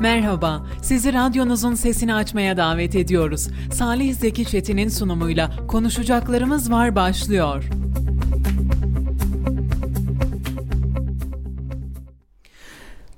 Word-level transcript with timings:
Merhaba, 0.00 0.66
sizi 0.82 1.12
radyonuzun 1.12 1.74
sesini 1.74 2.14
açmaya 2.14 2.56
davet 2.56 2.96
ediyoruz. 2.96 3.48
Salih 3.72 4.14
Zeki 4.14 4.44
Çetin'in 4.44 4.88
sunumuyla 4.88 5.66
Konuşacaklarımız 5.68 6.70
Var 6.70 6.96
başlıyor. 6.96 7.64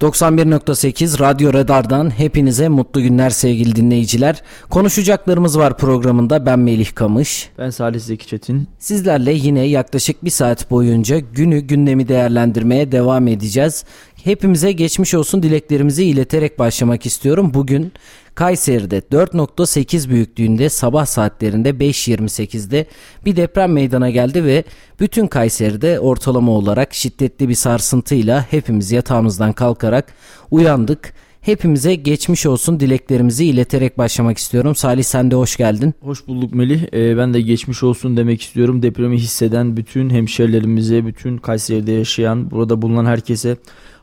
...91.8 0.01 1.19
Radyo 1.19 1.53
Radar'dan 1.53 2.19
hepinize 2.19 2.69
mutlu 2.69 3.03
günler 3.03 3.31
sevgili 3.31 3.77
dinleyiciler. 3.77 4.43
Konuşacaklarımız 4.71 5.59
var 5.59 5.77
programında 5.79 6.47
ben 6.47 6.59
Melih 6.59 6.95
Kamış. 6.95 7.51
Ben 7.59 7.71
Salih 7.71 8.01
Zeki 8.01 8.27
Çetin. 8.27 8.69
Sizlerle 8.79 9.33
yine 9.33 9.61
yaklaşık 9.61 10.25
bir 10.25 10.31
saat 10.31 10.71
boyunca 10.71 11.19
günü 11.19 11.61
gündemi 11.61 12.09
değerlendirmeye 12.09 12.93
devam 12.93 13.29
edeceğiz. 13.29 13.85
Hepimize 14.25 14.73
geçmiş 14.73 15.15
olsun 15.15 15.43
dileklerimizi 15.43 16.05
ileterek 16.05 16.59
başlamak 16.59 17.07
istiyorum. 17.07 17.51
Bugün 17.55 17.93
Kayseri'de 18.35 18.99
4.8 18.99 20.09
büyüklüğünde 20.09 20.69
sabah 20.69 21.07
saatlerinde 21.07 21.71
5.28'de 21.71 22.87
bir 23.25 23.37
deprem 23.37 23.73
meydana 23.73 24.11
geldi 24.11 24.45
ve 24.45 24.65
bütün 25.01 25.27
Kayseri'de 25.27 26.01
ortalama 26.01 26.53
olarak 26.53 26.95
şiddetli 26.95 27.49
bir 27.49 27.55
sarsıntıyla 27.55 28.47
hepimiz 28.51 28.93
yatağımızdan 28.93 29.53
kalkarak 29.53 30.13
uyandık. 30.51 31.15
Hepimize 31.41 31.95
geçmiş 31.95 32.47
olsun 32.47 32.81
dileklerimizi 32.81 33.47
ileterek 33.47 33.99
başlamak 33.99 34.39
istiyorum. 34.39 34.75
Salih 34.75 35.03
sen 35.03 35.31
de 35.31 35.37
hoş 35.37 35.57
geldin. 35.57 35.95
Hoş 36.01 36.27
bulduk 36.27 36.55
Melih. 36.55 36.83
Ee, 36.93 37.17
ben 37.17 37.35
de 37.35 37.41
geçmiş 37.41 37.83
olsun 37.83 38.17
demek 38.17 38.43
istiyorum. 38.43 38.83
Depremi 38.83 39.19
hisseden 39.19 39.77
bütün 39.77 40.11
hemşerilerimize, 40.11 41.07
bütün 41.07 41.39
Kayseri'de 41.39 41.93
yaşayan, 41.93 42.51
burada 42.51 42.83
bulunan 42.83 43.07
herkese 43.07 43.57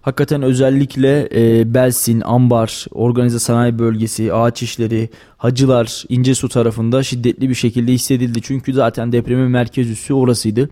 Hakikaten 0.08 0.42
özellikle 0.42 1.30
e, 1.36 1.74
Belsin, 1.74 2.22
Ambar, 2.26 2.86
Organize 2.92 3.40
Sanayi 3.40 3.80
Bölgesi, 3.80 4.34
Ağaç 4.34 4.64
İşleri, 4.64 5.10
Hacılar, 5.38 6.04
İncesu 6.10 6.50
tarafında 6.50 7.04
şiddetli 7.04 7.50
bir 7.50 7.56
şekilde 7.56 7.92
hissedildi. 7.92 8.42
Çünkü 8.42 8.74
zaten 8.74 9.12
depremin 9.12 9.52
merkez 9.52 9.90
üssü 9.90 10.14
orasıydı. 10.14 10.70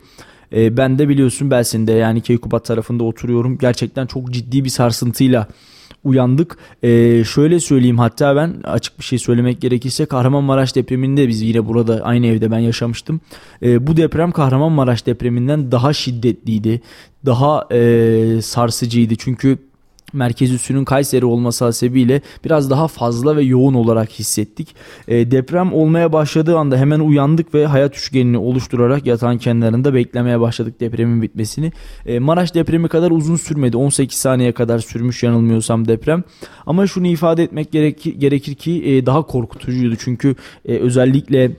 E, 0.53 0.77
ben 0.77 0.99
de 0.99 1.09
biliyorsun 1.09 1.51
Belsin'de 1.51 1.91
yani 1.91 2.21
Keykubat 2.21 2.65
tarafında 2.65 3.03
oturuyorum. 3.03 3.57
Gerçekten 3.57 4.05
çok 4.05 4.31
ciddi 4.31 4.63
bir 4.63 4.69
sarsıntıyla 4.69 5.47
uyandık. 6.05 6.57
Ee, 6.83 7.23
şöyle 7.23 7.59
söyleyeyim 7.59 7.99
hatta 7.99 8.35
ben 8.35 8.55
açık 8.63 8.99
bir 8.99 9.03
şey 9.03 9.19
söylemek 9.19 9.61
gerekirse 9.61 10.05
Kahramanmaraş 10.05 10.75
depreminde 10.75 11.27
biz 11.27 11.41
yine 11.41 11.67
burada 11.67 12.01
aynı 12.03 12.27
evde 12.27 12.51
ben 12.51 12.59
yaşamıştım. 12.59 13.21
Ee, 13.63 13.87
bu 13.87 13.97
deprem 13.97 14.31
Kahramanmaraş 14.31 15.05
depreminden 15.05 15.71
daha 15.71 15.93
şiddetliydi. 15.93 16.81
Daha 17.25 17.67
e, 17.71 18.41
sarsıcıydı 18.41 19.15
çünkü 19.15 19.57
merkez 20.13 20.51
üssünün 20.51 20.85
Kayseri 20.85 21.25
olması 21.25 21.65
hasebiyle 21.65 22.21
biraz 22.45 22.69
daha 22.69 22.87
fazla 22.87 23.35
ve 23.35 23.43
yoğun 23.43 23.73
olarak 23.73 24.09
hissettik. 24.09 24.75
E, 25.07 25.31
deprem 25.31 25.73
olmaya 25.73 26.13
başladığı 26.13 26.57
anda 26.57 26.77
hemen 26.77 26.99
uyandık 26.99 27.53
ve 27.53 27.65
hayat 27.65 27.97
üçgenini 27.97 28.37
oluşturarak 28.37 29.05
yatağın 29.05 29.37
kenarında 29.37 29.93
beklemeye 29.93 30.39
başladık 30.39 30.79
depremin 30.79 31.21
bitmesini. 31.21 31.71
E, 32.05 32.19
Maraş 32.19 32.53
depremi 32.53 32.87
kadar 32.87 33.11
uzun 33.11 33.35
sürmedi. 33.35 33.77
18 33.77 34.17
saniye 34.17 34.51
kadar 34.51 34.79
sürmüş 34.79 35.23
yanılmıyorsam 35.23 35.87
deprem. 35.87 36.23
Ama 36.65 36.87
şunu 36.87 37.07
ifade 37.07 37.43
etmek 37.43 37.71
gerekir, 37.71 38.15
gerekir 38.15 38.55
ki 38.55 38.85
e, 38.85 39.05
daha 39.05 39.21
korkutucuydu. 39.21 39.95
Çünkü 39.95 40.35
e, 40.65 40.77
özellikle 40.77 41.51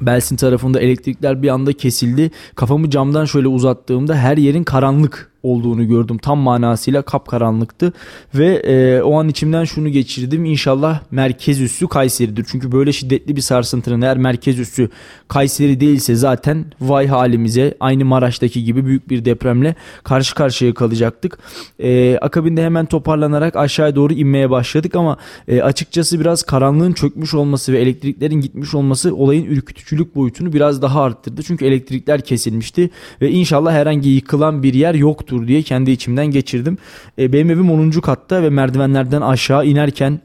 Belsin 0.00 0.36
tarafında 0.36 0.80
elektrikler 0.80 1.42
bir 1.42 1.48
anda 1.48 1.72
kesildi. 1.72 2.30
Kafamı 2.54 2.90
camdan 2.90 3.24
şöyle 3.24 3.48
uzattığımda 3.48 4.16
her 4.16 4.36
yerin 4.36 4.64
karanlık 4.64 5.31
olduğunu 5.42 5.88
gördüm. 5.88 6.18
Tam 6.18 6.38
manasıyla 6.38 7.02
kapkaranlıktı 7.02 7.92
ve 8.34 8.54
e, 8.54 9.02
o 9.02 9.20
an 9.20 9.28
içimden 9.28 9.64
şunu 9.64 9.88
geçirdim. 9.88 10.44
İnşallah 10.44 11.00
merkez 11.10 11.60
üssü 11.60 11.88
Kayseri'dir. 11.88 12.46
Çünkü 12.48 12.72
böyle 12.72 12.92
şiddetli 12.92 13.36
bir 13.36 13.40
sarsıntının 13.40 14.02
eğer 14.02 14.16
merkez 14.16 14.58
üssü 14.58 14.88
Kayseri 15.28 15.80
değilse 15.80 16.14
zaten 16.14 16.64
vay 16.80 17.06
halimize 17.06 17.74
aynı 17.80 18.04
Maraş'taki 18.04 18.64
gibi 18.64 18.86
büyük 18.86 19.10
bir 19.10 19.24
depremle 19.24 19.74
karşı 20.04 20.34
karşıya 20.34 20.74
kalacaktık. 20.74 21.38
E, 21.78 22.18
akabinde 22.18 22.64
hemen 22.64 22.86
toparlanarak 22.86 23.56
aşağıya 23.56 23.96
doğru 23.96 24.12
inmeye 24.12 24.50
başladık 24.50 24.96
ama 24.96 25.16
e, 25.48 25.62
açıkçası 25.62 26.20
biraz 26.20 26.42
karanlığın 26.42 26.92
çökmüş 26.92 27.34
olması 27.34 27.72
ve 27.72 27.78
elektriklerin 27.78 28.40
gitmiş 28.40 28.74
olması 28.74 29.16
olayın 29.16 29.44
ürkütücülük 29.44 30.16
boyutunu 30.16 30.52
biraz 30.52 30.82
daha 30.82 31.02
arttırdı. 31.02 31.42
Çünkü 31.42 31.64
elektrikler 31.64 32.20
kesilmişti 32.20 32.90
ve 33.20 33.30
inşallah 33.30 33.72
herhangi 33.72 34.08
yıkılan 34.08 34.62
bir 34.62 34.74
yer 34.74 34.94
yoktu 34.94 35.31
yoktur 35.32 35.48
diye 35.48 35.62
kendi 35.62 35.90
içimden 35.90 36.26
geçirdim. 36.26 36.78
E, 37.18 37.32
benim 37.32 37.50
evim 37.50 37.70
10. 37.70 37.90
katta 37.90 38.42
ve 38.42 38.50
merdivenlerden 38.50 39.20
aşağı 39.20 39.66
inerken 39.66 40.20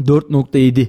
4.7 0.00 0.86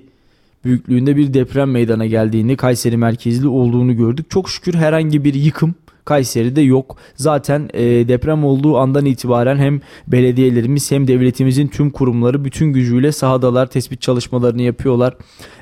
büyüklüğünde 0.66 1.16
bir 1.16 1.34
deprem 1.34 1.72
meydana 1.72 2.06
geldiğini, 2.06 2.58
Kayseri 2.58 2.98
merkezli 2.98 3.48
olduğunu 3.48 3.98
gördük. 3.98 4.30
Çok 4.30 4.50
şükür 4.50 4.74
herhangi 4.74 5.24
bir 5.24 5.34
yıkım 5.34 5.76
Kayseri'de 6.06 6.62
yok. 6.62 6.98
Zaten 7.16 7.70
e, 7.74 7.84
deprem 7.84 8.46
olduğu 8.46 8.78
andan 8.78 9.06
itibaren 9.06 9.58
hem 9.58 9.82
belediyelerimiz 10.08 10.92
hem 10.92 11.08
devletimizin 11.08 11.68
tüm 11.68 11.90
kurumları 11.90 12.46
bütün 12.46 12.74
gücüyle 12.74 13.12
sahadalar, 13.12 13.68
tespit 13.68 14.02
çalışmalarını 14.02 14.62
yapıyorlar. 14.62 15.18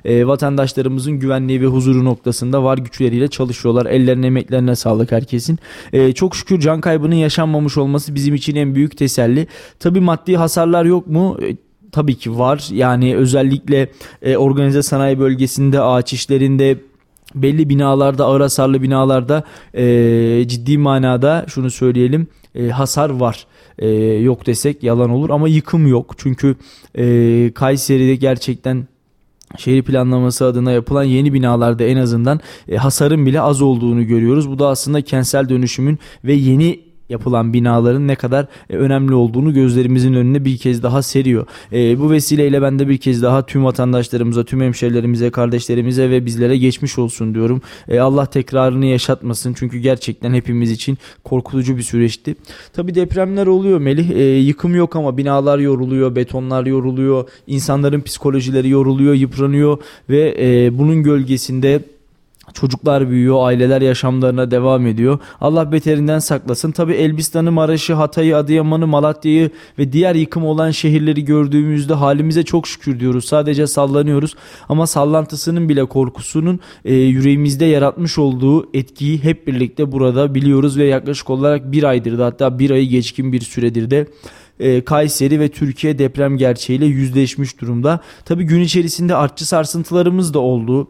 E, 0.05 0.27
vatandaşlarımızın 0.27 1.13
güvenliği 1.19 1.61
ve 1.61 1.65
huzuru 1.65 2.05
noktasında 2.05 2.63
var 2.63 2.77
güçleriyle 2.77 3.27
çalışıyorlar. 3.27 3.85
Ellerine 3.85 4.27
emeklerine 4.27 4.75
sağlık 4.75 5.11
herkesin. 5.11 5.59
E, 5.93 6.13
çok 6.13 6.35
şükür 6.35 6.59
can 6.59 6.81
kaybının 6.81 7.15
yaşanmamış 7.15 7.77
olması 7.77 8.15
bizim 8.15 8.35
için 8.35 8.55
en 8.55 8.75
büyük 8.75 8.97
teselli. 8.97 9.47
Tabi 9.79 9.99
maddi 9.99 10.35
hasarlar 10.35 10.85
yok 10.85 11.07
mu? 11.07 11.37
E, 11.41 11.55
tabii 11.91 12.15
ki 12.15 12.39
var. 12.39 12.67
Yani 12.71 13.15
özellikle 13.15 13.89
e, 14.21 14.37
organize 14.37 14.81
sanayi 14.81 15.19
bölgesinde, 15.19 15.81
ağaç 15.81 16.13
işlerinde, 16.13 16.77
belli 17.35 17.69
binalarda 17.69 18.25
ağır 18.25 18.41
hasarlı 18.41 18.81
binalarda 18.81 19.43
e, 19.73 20.47
ciddi 20.47 20.77
manada 20.77 21.45
şunu 21.47 21.71
söyleyelim 21.71 22.27
e, 22.55 22.69
hasar 22.69 23.09
var. 23.09 23.47
E, 23.79 23.89
yok 24.03 24.45
desek 24.45 24.83
yalan 24.83 25.09
olur 25.09 25.29
ama 25.29 25.47
yıkım 25.47 25.87
yok. 25.87 26.13
Çünkü 26.17 26.55
e, 26.97 27.51
Kayseri'de 27.55 28.15
gerçekten 28.15 28.87
şehir 29.57 29.83
planlaması 29.83 30.45
adına 30.45 30.71
yapılan 30.71 31.03
yeni 31.03 31.33
binalarda 31.33 31.83
en 31.83 31.97
azından 31.97 32.39
e, 32.69 32.77
hasarın 32.77 33.25
bile 33.25 33.41
az 33.41 33.61
olduğunu 33.61 34.07
görüyoruz. 34.07 34.49
Bu 34.49 34.59
da 34.59 34.67
aslında 34.67 35.01
kentsel 35.01 35.49
dönüşümün 35.49 35.99
ve 36.23 36.33
yeni 36.33 36.92
yapılan 37.13 37.53
binaların 37.53 38.07
ne 38.07 38.15
kadar 38.15 38.47
e, 38.69 38.75
önemli 38.75 39.13
olduğunu 39.13 39.53
gözlerimizin 39.53 40.13
önüne 40.13 40.45
bir 40.45 40.57
kez 40.57 40.83
daha 40.83 41.01
seriyor. 41.01 41.45
E, 41.73 41.99
bu 41.99 42.11
vesileyle 42.11 42.61
ben 42.61 42.79
de 42.79 42.89
bir 42.89 42.97
kez 42.97 43.21
daha 43.21 43.45
tüm 43.45 43.65
vatandaşlarımıza, 43.65 44.43
tüm 44.43 44.61
hemşerilerimize, 44.61 45.29
kardeşlerimize 45.29 46.09
ve 46.09 46.25
bizlere 46.25 46.57
geçmiş 46.57 46.99
olsun 46.99 47.35
diyorum. 47.35 47.61
E, 47.87 47.99
Allah 47.99 48.25
tekrarını 48.25 48.85
yaşatmasın 48.85 49.53
çünkü 49.53 49.77
gerçekten 49.77 50.33
hepimiz 50.33 50.71
için 50.71 50.97
korkutucu 51.23 51.77
bir 51.77 51.81
süreçti. 51.81 52.35
Tabi 52.73 52.95
depremler 52.95 53.47
oluyor 53.47 53.79
Melih. 53.79 54.09
E, 54.09 54.23
yıkım 54.23 54.75
yok 54.75 54.95
ama 54.95 55.17
binalar 55.17 55.59
yoruluyor, 55.59 56.15
betonlar 56.15 56.65
yoruluyor, 56.65 57.29
insanların 57.47 58.01
psikolojileri 58.01 58.69
yoruluyor, 58.69 59.13
yıpranıyor 59.13 59.77
ve 60.09 60.35
e, 60.39 60.77
bunun 60.77 61.03
gölgesinde 61.03 61.92
Çocuklar 62.53 63.09
büyüyor, 63.09 63.47
aileler 63.47 63.81
yaşamlarına 63.81 64.51
devam 64.51 64.87
ediyor. 64.87 65.19
Allah 65.41 65.71
beterinden 65.71 66.19
saklasın. 66.19 66.71
Tabi 66.71 66.93
Elbistan'ı, 66.93 67.51
Maraş'ı, 67.51 67.93
Hatay'ı, 67.93 68.37
Adıyaman'ı, 68.37 68.87
Malatya'yı 68.87 69.49
ve 69.79 69.93
diğer 69.93 70.15
yıkım 70.15 70.45
olan 70.45 70.71
şehirleri 70.71 71.25
gördüğümüzde 71.25 71.93
halimize 71.93 72.43
çok 72.43 72.67
şükür 72.67 72.99
diyoruz. 72.99 73.25
Sadece 73.25 73.67
sallanıyoruz. 73.67 74.35
Ama 74.69 74.87
sallantısının 74.87 75.69
bile 75.69 75.85
korkusunun 75.85 76.59
e, 76.85 76.93
yüreğimizde 76.93 77.65
yaratmış 77.65 78.17
olduğu 78.17 78.77
etkiyi 78.77 79.23
hep 79.23 79.47
birlikte 79.47 79.91
burada 79.91 80.35
biliyoruz 80.35 80.77
ve 80.77 80.85
yaklaşık 80.85 81.29
olarak 81.29 81.71
bir 81.71 81.83
aydır 81.83 82.19
da 82.19 82.25
hatta 82.25 82.59
bir 82.59 82.71
ayı 82.71 82.89
geçkin 82.89 83.33
bir 83.33 83.41
süredir 83.41 83.91
de 83.91 84.07
e, 84.59 84.83
Kayseri 84.83 85.39
ve 85.39 85.49
Türkiye 85.49 85.99
deprem 85.99 86.37
gerçeğiyle 86.37 86.85
yüzleşmiş 86.85 87.61
durumda. 87.61 87.99
Tabi 88.25 88.43
gün 88.43 88.61
içerisinde 88.61 89.15
artçı 89.15 89.47
sarsıntılarımız 89.47 90.33
da 90.33 90.39
oldu 90.39 90.87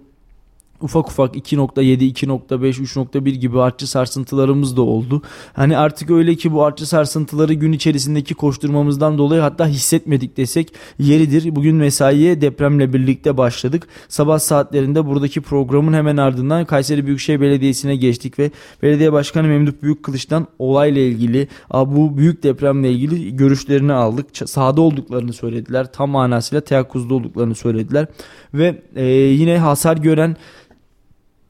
ufak 0.83 1.07
ufak 1.07 1.35
2.7, 1.35 1.81
2.5, 1.81 2.81
3.1 2.81 3.29
gibi 3.29 3.61
artçı 3.61 3.87
sarsıntılarımız 3.87 4.77
da 4.77 4.81
oldu. 4.81 5.21
Hani 5.53 5.77
artık 5.77 6.09
öyle 6.09 6.35
ki 6.35 6.53
bu 6.53 6.63
artçı 6.63 6.85
sarsıntıları 6.85 7.53
gün 7.53 7.71
içerisindeki 7.71 8.33
koşturmamızdan 8.33 9.17
dolayı 9.17 9.41
hatta 9.41 9.67
hissetmedik 9.67 10.37
desek 10.37 10.73
yeridir. 10.99 11.55
Bugün 11.55 11.75
mesaiye 11.75 12.41
depremle 12.41 12.93
birlikte 12.93 13.37
başladık. 13.37 13.87
Sabah 14.09 14.39
saatlerinde 14.39 15.05
buradaki 15.05 15.41
programın 15.41 15.93
hemen 15.93 16.17
ardından 16.17 16.65
Kayseri 16.65 17.05
Büyükşehir 17.05 17.41
Belediyesi'ne 17.41 17.95
geçtik 17.95 18.39
ve 18.39 18.51
Belediye 18.81 19.13
Başkanı 19.13 19.47
Memduh 19.47 19.71
Büyükkılıç'tan 19.81 20.47
olayla 20.59 21.01
ilgili 21.01 21.47
bu 21.73 22.17
büyük 22.17 22.43
depremle 22.43 22.91
ilgili 22.91 23.35
görüşlerini 23.35 23.93
aldık. 23.93 24.25
Sahada 24.45 24.81
olduklarını 24.81 25.33
söylediler. 25.33 25.91
Tam 25.91 26.09
manasıyla 26.09 26.61
teyakkuzda 26.61 27.13
olduklarını 27.13 27.55
söylediler. 27.55 28.07
Ve 28.53 28.81
e, 28.95 29.05
yine 29.13 29.57
hasar 29.57 29.97
gören 29.97 30.37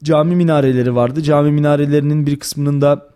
cami 0.03 0.35
minareleri 0.35 0.95
vardı. 0.95 1.23
Cami 1.23 1.51
minarelerinin 1.51 2.25
bir 2.25 2.39
kısmının 2.39 2.81
da 2.81 3.12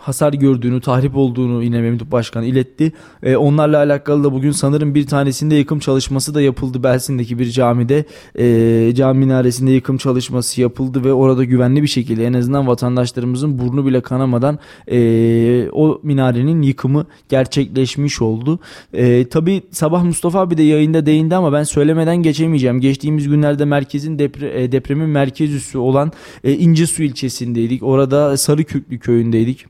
hasar 0.00 0.32
gördüğünü, 0.32 0.80
tahrip 0.80 1.16
olduğunu 1.16 1.62
yine 1.62 1.80
Memduh 1.80 2.10
Başkan 2.10 2.44
iletti. 2.44 2.92
E, 3.22 3.36
onlarla 3.36 3.78
alakalı 3.78 4.24
da 4.24 4.32
bugün 4.32 4.50
sanırım 4.50 4.94
bir 4.94 5.06
tanesinde 5.06 5.54
yıkım 5.54 5.78
çalışması 5.78 6.34
da 6.34 6.40
yapıldı 6.40 6.82
Belsin'deki 6.82 7.38
bir 7.38 7.50
camide. 7.50 8.04
E, 8.38 8.94
cami 8.94 9.18
minaresinde 9.18 9.70
yıkım 9.70 9.96
çalışması 9.96 10.60
yapıldı 10.60 11.04
ve 11.04 11.12
orada 11.12 11.44
güvenli 11.44 11.82
bir 11.82 11.88
şekilde 11.88 12.26
en 12.26 12.32
azından 12.32 12.66
vatandaşlarımızın 12.66 13.58
burnu 13.58 13.86
bile 13.86 14.00
kanamadan 14.00 14.58
e, 14.90 15.68
o 15.72 16.00
minarenin 16.02 16.62
yıkımı 16.62 17.06
gerçekleşmiş 17.28 18.22
oldu. 18.22 18.60
E, 18.92 19.28
tabii 19.28 19.62
sabah 19.70 20.04
Mustafa 20.04 20.40
abi 20.40 20.58
de 20.58 20.62
yayında 20.62 21.06
değindi 21.06 21.34
ama 21.36 21.52
ben 21.52 21.62
söylemeden 21.62 22.16
geçemeyeceğim. 22.16 22.80
Geçtiğimiz 22.80 23.28
günlerde 23.28 23.64
merkezin 23.64 24.18
depre, 24.18 24.62
e, 24.62 24.72
depremin 24.72 25.08
merkez 25.08 25.54
üssü 25.54 25.78
olan 25.78 26.12
e, 26.44 26.52
İncesu 26.52 27.02
ilçesindeydik. 27.02 27.82
Orada 27.82 28.36
Sarıkürklü 28.36 28.98
köyündeydik 28.98 29.66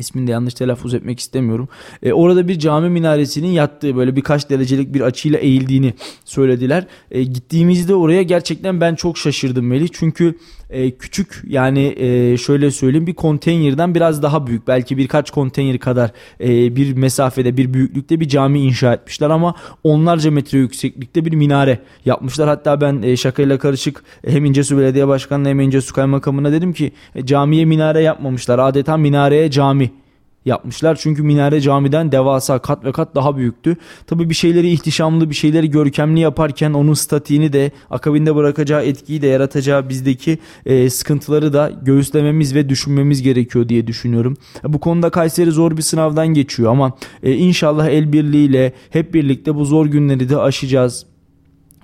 ismini 0.00 0.26
de 0.26 0.30
yanlış 0.30 0.54
telaffuz 0.54 0.94
etmek 0.94 1.20
istemiyorum. 1.20 1.68
E, 2.02 2.12
orada 2.12 2.48
bir 2.48 2.58
cami 2.58 2.88
minaresinin 2.88 3.48
yattığı 3.48 3.96
böyle 3.96 4.16
birkaç 4.16 4.50
derecelik 4.50 4.94
bir 4.94 5.00
açıyla 5.00 5.38
eğildiğini 5.38 5.94
söylediler. 6.24 6.86
E, 7.10 7.22
gittiğimizde 7.22 7.94
oraya 7.94 8.22
gerçekten 8.22 8.80
ben 8.80 8.94
çok 8.94 9.18
şaşırdım 9.18 9.66
Melih. 9.66 9.88
Çünkü 9.92 10.34
e, 10.70 10.90
küçük 10.90 11.42
yani 11.46 11.94
e, 11.96 12.36
şöyle 12.36 12.70
söyleyeyim 12.70 13.06
bir 13.06 13.14
konteynerden 13.14 13.94
biraz 13.94 14.22
daha 14.22 14.46
büyük 14.46 14.68
belki 14.68 14.96
birkaç 14.96 15.30
konteyner 15.30 15.78
kadar 15.78 16.10
e, 16.40 16.76
bir 16.76 16.96
mesafede 16.96 17.56
bir 17.56 17.74
büyüklükte 17.74 18.20
bir 18.20 18.28
cami 18.28 18.60
inşa 18.60 18.92
etmişler 18.92 19.30
ama 19.30 19.54
onlarca 19.84 20.30
metre 20.30 20.58
yükseklikte 20.58 21.24
bir 21.24 21.32
minare 21.32 21.78
yapmışlar. 22.04 22.48
Hatta 22.48 22.80
ben 22.80 23.02
e, 23.02 23.16
şakayla 23.16 23.58
karışık 23.58 24.02
hem 24.26 24.44
İncesu 24.44 24.78
Belediye 24.78 25.08
Başkanı'na 25.08 25.48
hem 25.48 25.60
İncesu 25.60 25.94
Kaymakamı'na 25.94 26.52
dedim 26.52 26.72
ki 26.72 26.92
e, 27.14 27.26
camiye 27.26 27.64
minare 27.64 28.00
yapmamışlar 28.00 28.58
adeta 28.58 28.96
minareye 28.96 29.50
cami 29.50 29.89
yapmışlar. 30.44 30.96
Çünkü 30.96 31.22
minare 31.22 31.60
camiden 31.60 32.12
devasa 32.12 32.58
kat 32.58 32.84
ve 32.84 32.92
kat 32.92 33.14
daha 33.14 33.36
büyüktü. 33.36 33.76
Tabi 34.06 34.30
bir 34.30 34.34
şeyleri 34.34 34.70
ihtişamlı 34.70 35.30
bir 35.30 35.34
şeyleri 35.34 35.70
görkemli 35.70 36.20
yaparken 36.20 36.72
onun 36.72 36.94
statiğini 36.94 37.52
de 37.52 37.70
akabinde 37.90 38.34
bırakacağı 38.34 38.84
etkiyi 38.84 39.22
de 39.22 39.26
yaratacağı 39.26 39.88
bizdeki 39.88 40.38
e, 40.66 40.90
sıkıntıları 40.90 41.52
da 41.52 41.72
göğüslememiz 41.82 42.54
ve 42.54 42.68
düşünmemiz 42.68 43.22
gerekiyor 43.22 43.68
diye 43.68 43.86
düşünüyorum. 43.86 44.36
Bu 44.64 44.80
konuda 44.80 45.10
Kayseri 45.10 45.50
zor 45.50 45.76
bir 45.76 45.82
sınavdan 45.82 46.28
geçiyor 46.28 46.70
ama 46.70 46.92
e, 47.22 47.32
inşallah 47.32 47.86
el 47.88 48.12
birliğiyle 48.12 48.72
hep 48.90 49.14
birlikte 49.14 49.54
bu 49.54 49.64
zor 49.64 49.86
günleri 49.86 50.28
de 50.28 50.38
aşacağız. 50.38 51.09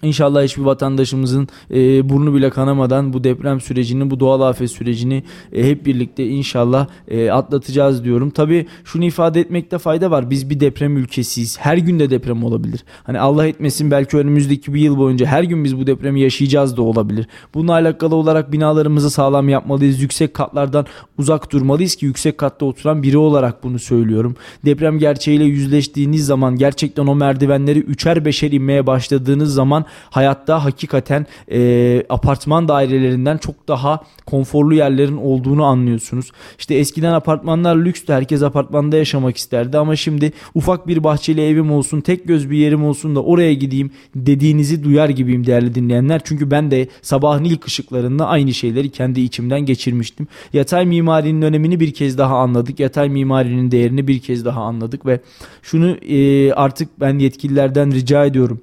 İnşallah 0.03 0.43
hiçbir 0.43 0.63
vatandaşımızın 0.63 1.49
e, 1.75 2.09
burnu 2.09 2.35
bile 2.35 2.51
kanamadan 2.51 3.13
bu 3.13 3.25
deprem 3.25 3.61
sürecini, 3.61 4.11
bu 4.11 4.21
doğal 4.21 4.41
afet 4.41 4.71
sürecini 4.71 5.23
e, 5.53 5.71
hep 5.71 5.87
birlikte 5.87 6.27
inşallah 6.27 6.87
e, 7.09 7.31
atlatacağız 7.31 8.05
diyorum. 8.05 8.31
Tabii 8.31 8.67
şunu 8.85 9.05
ifade 9.05 9.41
etmekte 9.41 9.79
fayda 9.79 10.11
var. 10.11 10.31
Biz 10.31 10.51
bir 10.51 10.61
deprem 10.61 10.97
ülkesiyiz. 10.97 11.59
Her 11.61 11.77
gün 11.77 11.99
de 11.99 12.11
deprem 12.11 12.45
olabilir. 12.45 12.85
Hani 13.05 13.21
Allah 13.21 13.47
etmesin 13.47 13.91
belki 13.91 14.17
önümüzdeki 14.17 14.75
bir 14.75 14.81
yıl 14.81 14.99
boyunca 14.99 15.27
her 15.27 15.43
gün 15.43 15.65
biz 15.65 15.79
bu 15.79 15.87
depremi 15.87 16.21
yaşayacağız 16.21 16.77
da 16.77 16.83
olabilir. 16.83 17.27
Bununla 17.55 17.73
alakalı 17.73 18.15
olarak 18.15 18.53
binalarımızı 18.53 19.11
sağlam 19.11 19.49
yapmalıyız. 19.49 20.01
Yüksek 20.01 20.35
katlardan 20.35 20.87
uzak 21.19 21.53
durmalıyız 21.53 21.97
ki 21.97 22.07
yüksek 22.07 22.39
katta 22.39 22.67
oturan 22.67 23.03
biri 23.03 23.19
olarak 23.19 23.65
bunu 23.65 23.79
söylüyorum. 23.79 24.37
Deprem 24.65 24.99
gerçeğiyle 24.99 25.45
yüzleştiğiniz 25.45 26.27
zaman 26.27 26.57
gerçekten 26.57 27.07
o 27.07 27.15
merdivenleri 27.15 27.79
üçer 27.79 28.25
beşer 28.25 28.53
inmeye 28.53 28.87
başladığınız 28.87 29.55
zaman 29.55 29.86
hayatta 30.11 30.65
hakikaten 30.65 31.27
e, 31.53 32.03
apartman 32.09 32.69
dairelerinden 32.69 33.39
çok 33.39 33.69
daha 33.69 34.01
konforlu 34.27 34.75
yerlerin 34.75 35.17
olduğunu 35.17 35.65
anlıyorsunuz. 35.65 36.31
İşte 36.59 36.75
eskiden 36.75 37.13
apartmanlar 37.13 37.77
lükstü. 37.77 38.13
Herkes 38.13 38.43
apartmanda 38.43 38.97
yaşamak 38.97 39.37
isterdi 39.37 39.79
ama 39.79 39.97
şimdi 39.97 40.33
ufak 40.55 40.87
bir 40.87 41.05
bahçeli 41.05 41.47
evim 41.47 41.73
olsun, 41.73 42.01
tek 42.01 42.29
göz 42.29 42.51
bir 42.51 42.57
yerim 42.57 42.85
olsun 42.85 43.17
da 43.17 43.23
oraya 43.23 43.55
gideyim 43.55 43.91
dediğinizi 44.15 44.85
duyar 44.85 45.09
gibiyim 45.09 45.47
değerli 45.47 45.75
dinleyenler. 45.75 46.21
Çünkü 46.25 46.51
ben 46.51 46.71
de 46.71 46.89
sabahın 47.03 47.45
ilk 47.45 47.67
ışıklarında 47.67 48.27
aynı 48.27 48.55
şeyleri 48.55 48.91
kendi 48.91 49.21
içimden 49.21 49.61
geçirmiştim. 49.61 50.29
Yatay 50.53 50.87
mimarinin 50.87 51.43
önemini 51.43 51.81
bir 51.81 51.95
kez 51.95 52.19
daha 52.19 52.37
anladık. 52.37 52.81
Yatay 52.81 53.09
mimarinin 53.09 53.71
değerini 53.71 54.09
bir 54.09 54.19
kez 54.19 54.45
daha 54.45 54.63
anladık 54.63 55.07
ve 55.07 55.21
şunu 55.63 55.91
e, 55.91 56.53
artık 56.53 57.01
ben 57.01 57.19
yetkililerden 57.19 57.93
rica 57.93 58.25
ediyorum 58.25 58.61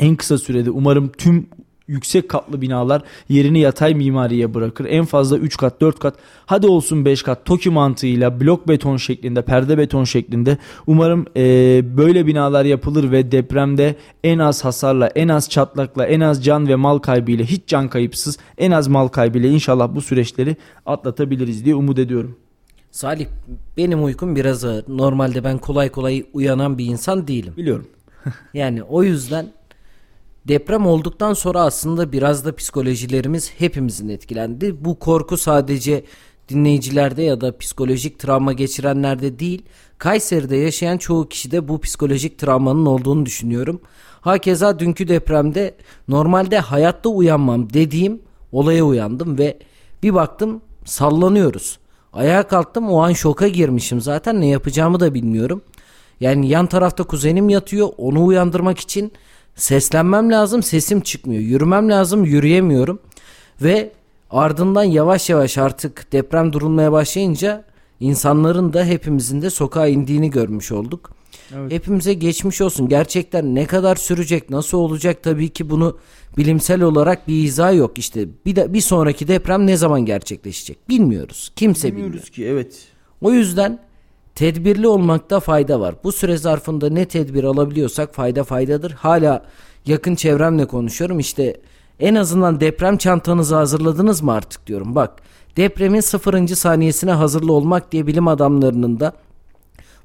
en 0.00 0.16
kısa 0.16 0.38
sürede 0.38 0.70
umarım 0.70 1.12
tüm 1.18 1.46
yüksek 1.90 2.28
katlı 2.28 2.60
binalar 2.60 3.02
yerini 3.28 3.60
yatay 3.60 3.94
mimariye 3.94 4.54
bırakır. 4.54 4.86
En 4.88 5.04
fazla 5.04 5.38
3 5.38 5.56
kat 5.56 5.80
4 5.80 5.98
kat 5.98 6.14
hadi 6.46 6.66
olsun 6.66 7.04
5 7.04 7.22
kat 7.22 7.44
TOKİ 7.44 7.70
mantığıyla 7.70 8.40
blok 8.40 8.68
beton 8.68 8.96
şeklinde 8.96 9.42
perde 9.42 9.78
beton 9.78 10.04
şeklinde 10.04 10.58
umarım 10.86 11.26
e, 11.36 11.42
böyle 11.96 12.26
binalar 12.26 12.64
yapılır 12.64 13.12
ve 13.12 13.32
depremde 13.32 13.96
en 14.24 14.38
az 14.38 14.64
hasarla 14.64 15.06
en 15.06 15.28
az 15.28 15.50
çatlakla 15.50 16.06
en 16.06 16.20
az 16.20 16.44
can 16.44 16.68
ve 16.68 16.76
mal 16.76 16.98
kaybıyla 16.98 17.44
hiç 17.44 17.62
can 17.66 17.88
kayıpsız 17.88 18.38
en 18.58 18.70
az 18.70 18.88
mal 18.88 19.08
kaybıyla 19.08 19.48
inşallah 19.48 19.94
bu 19.94 20.00
süreçleri 20.00 20.56
atlatabiliriz 20.86 21.64
diye 21.64 21.74
umut 21.74 21.98
ediyorum. 21.98 22.36
Salih 22.90 23.26
benim 23.76 24.04
uykum 24.04 24.36
biraz 24.36 24.64
ağır. 24.64 24.84
Normalde 24.88 25.44
ben 25.44 25.58
kolay 25.58 25.88
kolay 25.88 26.24
uyanan 26.32 26.78
bir 26.78 26.84
insan 26.84 27.28
değilim. 27.28 27.54
Biliyorum. 27.56 27.86
yani 28.54 28.82
o 28.82 29.02
yüzden 29.02 29.46
Deprem 30.48 30.86
olduktan 30.86 31.32
sonra 31.32 31.60
aslında 31.60 32.12
biraz 32.12 32.44
da 32.44 32.56
psikolojilerimiz 32.56 33.52
hepimizin 33.58 34.08
etkilendi. 34.08 34.84
Bu 34.84 34.98
korku 34.98 35.36
sadece 35.36 36.04
dinleyicilerde 36.48 37.22
ya 37.22 37.40
da 37.40 37.58
psikolojik 37.58 38.18
travma 38.18 38.52
geçirenlerde 38.52 39.38
değil, 39.38 39.62
Kayseri'de 39.98 40.56
yaşayan 40.56 40.98
çoğu 40.98 41.28
kişide 41.28 41.68
bu 41.68 41.80
psikolojik 41.80 42.38
travmanın 42.38 42.86
olduğunu 42.86 43.26
düşünüyorum. 43.26 43.80
Hakeza 44.20 44.78
dünkü 44.78 45.08
depremde 45.08 45.74
normalde 46.08 46.58
hayatta 46.58 47.08
uyanmam 47.08 47.72
dediğim 47.72 48.22
olaya 48.52 48.84
uyandım 48.84 49.38
ve 49.38 49.58
bir 50.02 50.14
baktım 50.14 50.62
sallanıyoruz. 50.84 51.78
Ayağa 52.12 52.42
kalktım 52.42 52.90
o 52.90 53.02
an 53.02 53.12
şoka 53.12 53.48
girmişim 53.48 54.00
zaten 54.00 54.40
ne 54.40 54.46
yapacağımı 54.46 55.00
da 55.00 55.14
bilmiyorum. 55.14 55.62
Yani 56.20 56.48
yan 56.48 56.66
tarafta 56.66 57.04
kuzenim 57.04 57.48
yatıyor 57.48 57.88
onu 57.98 58.24
uyandırmak 58.24 58.78
için 58.78 59.12
Seslenmem 59.56 60.30
lazım 60.32 60.62
sesim 60.62 61.00
çıkmıyor. 61.00 61.42
Yürümem 61.42 61.88
lazım 61.90 62.24
yürüyemiyorum. 62.24 62.98
Ve 63.62 63.92
ardından 64.30 64.84
yavaş 64.84 65.30
yavaş 65.30 65.58
artık 65.58 66.12
deprem 66.12 66.52
durulmaya 66.52 66.92
başlayınca 66.92 67.64
insanların 68.00 68.72
da 68.72 68.84
hepimizin 68.84 69.42
de 69.42 69.50
sokağa 69.50 69.86
indiğini 69.86 70.30
görmüş 70.30 70.72
olduk. 70.72 71.10
Evet. 71.56 71.72
Hepimize 71.72 72.14
geçmiş 72.14 72.60
olsun. 72.60 72.88
Gerçekten 72.88 73.54
ne 73.54 73.66
kadar 73.66 73.96
sürecek, 73.96 74.50
nasıl 74.50 74.78
olacak 74.78 75.22
tabii 75.22 75.48
ki 75.48 75.70
bunu 75.70 75.98
bilimsel 76.36 76.82
olarak 76.82 77.28
bir 77.28 77.44
izah 77.44 77.74
yok. 77.76 77.98
İşte 77.98 78.28
bir 78.46 78.56
de 78.56 78.72
bir 78.72 78.80
sonraki 78.80 79.28
deprem 79.28 79.66
ne 79.66 79.76
zaman 79.76 80.04
gerçekleşecek 80.06 80.88
bilmiyoruz. 80.88 81.52
Kimse 81.56 81.88
Bilmiyoruz 81.88 82.12
bilmiyor. 82.12 82.26
ki 82.26 82.44
evet. 82.44 82.78
O 83.20 83.32
yüzden 83.32 83.78
Tedbirli 84.34 84.88
olmakta 84.88 85.40
fayda 85.40 85.80
var. 85.80 85.94
Bu 86.04 86.12
süre 86.12 86.36
zarfında 86.36 86.90
ne 86.90 87.04
tedbir 87.04 87.44
alabiliyorsak 87.44 88.14
fayda 88.14 88.44
faydadır. 88.44 88.92
Hala 88.92 89.44
yakın 89.86 90.14
çevremle 90.14 90.66
konuşuyorum. 90.66 91.18
İşte 91.18 91.60
en 92.00 92.14
azından 92.14 92.60
deprem 92.60 92.96
çantanızı 92.96 93.54
hazırladınız 93.54 94.22
mı 94.22 94.32
artık 94.32 94.66
diyorum. 94.66 94.94
Bak 94.94 95.10
depremin 95.56 96.00
sıfırıncı 96.00 96.56
saniyesine 96.56 97.12
hazırlı 97.12 97.52
olmak 97.52 97.92
diye 97.92 98.06
bilim 98.06 98.28
adamlarının 98.28 99.00
da 99.00 99.12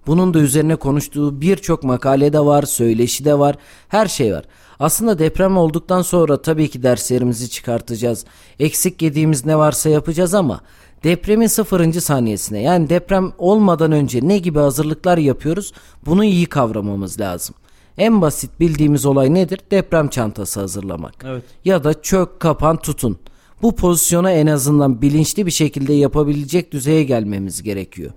bunun 0.08 0.34
da 0.34 0.40
üzerine 0.40 0.76
konuştuğu 0.76 1.42
birçok 1.42 1.84
makale 1.84 2.34
de 2.34 2.40
var, 2.40 2.64
söyleşi 2.64 3.26
de 3.26 3.40
var, 3.40 3.56
her 3.88 4.08
şey 4.08 4.34
var. 4.34 4.44
Aslında 4.80 5.20
deprem 5.20 5.58
olduktan 5.58 6.02
sonra 6.02 6.42
tabii 6.42 6.70
ki 6.70 6.84
derslerimizi 6.84 7.50
çıkartacağız. 7.50 8.26
Eksik 8.60 9.02
yediğimiz 9.02 9.46
ne 9.46 9.58
varsa 9.58 9.90
yapacağız 9.90 10.34
ama 10.34 10.62
Depremin 11.06 11.48
sıfırıncı 11.48 12.02
saniyesine 12.02 12.62
yani 12.62 12.90
deprem 12.90 13.32
olmadan 13.38 13.92
önce 13.92 14.20
ne 14.24 14.38
gibi 14.38 14.60
hazırlıklar 14.60 15.18
yapıyoruz 15.18 15.74
bunu 16.06 16.24
iyi 16.24 16.46
kavramamız 16.46 17.20
lazım. 17.20 17.56
En 17.98 18.22
basit 18.22 18.60
bildiğimiz 18.60 19.06
olay 19.06 19.34
nedir? 19.34 19.60
Deprem 19.72 20.08
çantası 20.08 20.60
hazırlamak. 20.60 21.14
Evet. 21.28 21.44
Ya 21.66 21.84
da 21.84 22.02
çök, 22.02 22.40
kapan, 22.40 22.78
tutun. 22.78 23.18
Bu 23.62 23.76
pozisyona 23.76 24.32
en 24.32 24.48
azından 24.48 25.02
bilinçli 25.02 25.46
bir 25.46 25.52
şekilde 25.52 25.94
yapabilecek 25.94 26.72
düzeye 26.72 27.04
gelmemiz 27.04 27.64
gerekiyor. 27.64 28.12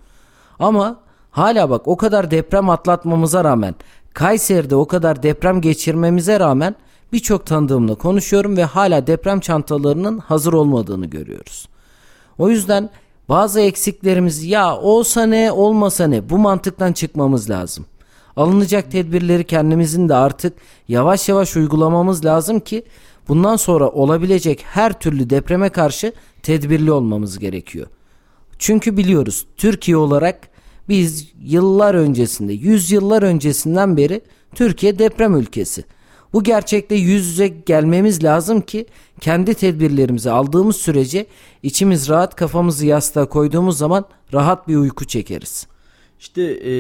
Ama 0.58 1.00
hala 1.30 1.70
bak 1.70 1.88
o 1.88 1.96
kadar 1.96 2.30
deprem 2.30 2.70
atlatmamıza 2.70 3.44
rağmen 3.44 3.74
Kayseri'de 4.14 4.76
o 4.76 4.86
kadar 4.86 5.22
deprem 5.22 5.60
geçirmemize 5.60 6.40
rağmen 6.40 6.74
birçok 7.12 7.46
tanıdığımla 7.46 7.94
konuşuyorum 7.94 8.56
ve 8.56 8.64
hala 8.64 9.06
deprem 9.06 9.40
çantalarının 9.40 10.18
hazır 10.18 10.52
olmadığını 10.52 11.06
görüyoruz. 11.06 11.68
O 12.38 12.48
yüzden 12.48 12.90
bazı 13.28 13.60
eksiklerimiz 13.60 14.44
ya 14.44 14.76
olsa 14.76 15.26
ne 15.26 15.52
olmasa 15.52 16.06
ne 16.06 16.30
bu 16.30 16.38
mantıktan 16.38 16.92
çıkmamız 16.92 17.50
lazım. 17.50 17.86
Alınacak 18.36 18.90
tedbirleri 18.90 19.44
kendimizin 19.44 20.08
de 20.08 20.14
artık 20.14 20.52
yavaş 20.88 21.28
yavaş 21.28 21.56
uygulamamız 21.56 22.24
lazım 22.24 22.60
ki 22.60 22.84
bundan 23.28 23.56
sonra 23.56 23.88
olabilecek 23.88 24.64
her 24.64 25.00
türlü 25.00 25.30
depreme 25.30 25.68
karşı 25.68 26.12
tedbirli 26.42 26.92
olmamız 26.92 27.38
gerekiyor. 27.38 27.86
Çünkü 28.58 28.96
biliyoruz 28.96 29.46
Türkiye 29.56 29.96
olarak 29.96 30.48
biz 30.88 31.32
yıllar 31.42 31.94
öncesinde, 31.94 32.52
yüz 32.52 32.90
yıllar 32.90 33.22
öncesinden 33.22 33.96
beri 33.96 34.20
Türkiye 34.54 34.98
deprem 34.98 35.36
ülkesi. 35.36 35.84
Bu 36.32 36.42
gerçekte 36.42 36.94
yüz 36.94 37.26
yüze 37.26 37.48
gelmemiz 37.48 38.24
lazım 38.24 38.60
ki 38.60 38.86
kendi 39.20 39.54
tedbirlerimizi 39.54 40.30
aldığımız 40.30 40.76
sürece 40.76 41.26
içimiz 41.62 42.08
rahat 42.08 42.36
kafamızı 42.36 42.86
yastığa 42.86 43.28
koyduğumuz 43.28 43.78
zaman 43.78 44.04
rahat 44.32 44.68
bir 44.68 44.76
uyku 44.76 45.04
çekeriz. 45.04 45.66
İşte 46.20 46.42
e, 46.42 46.70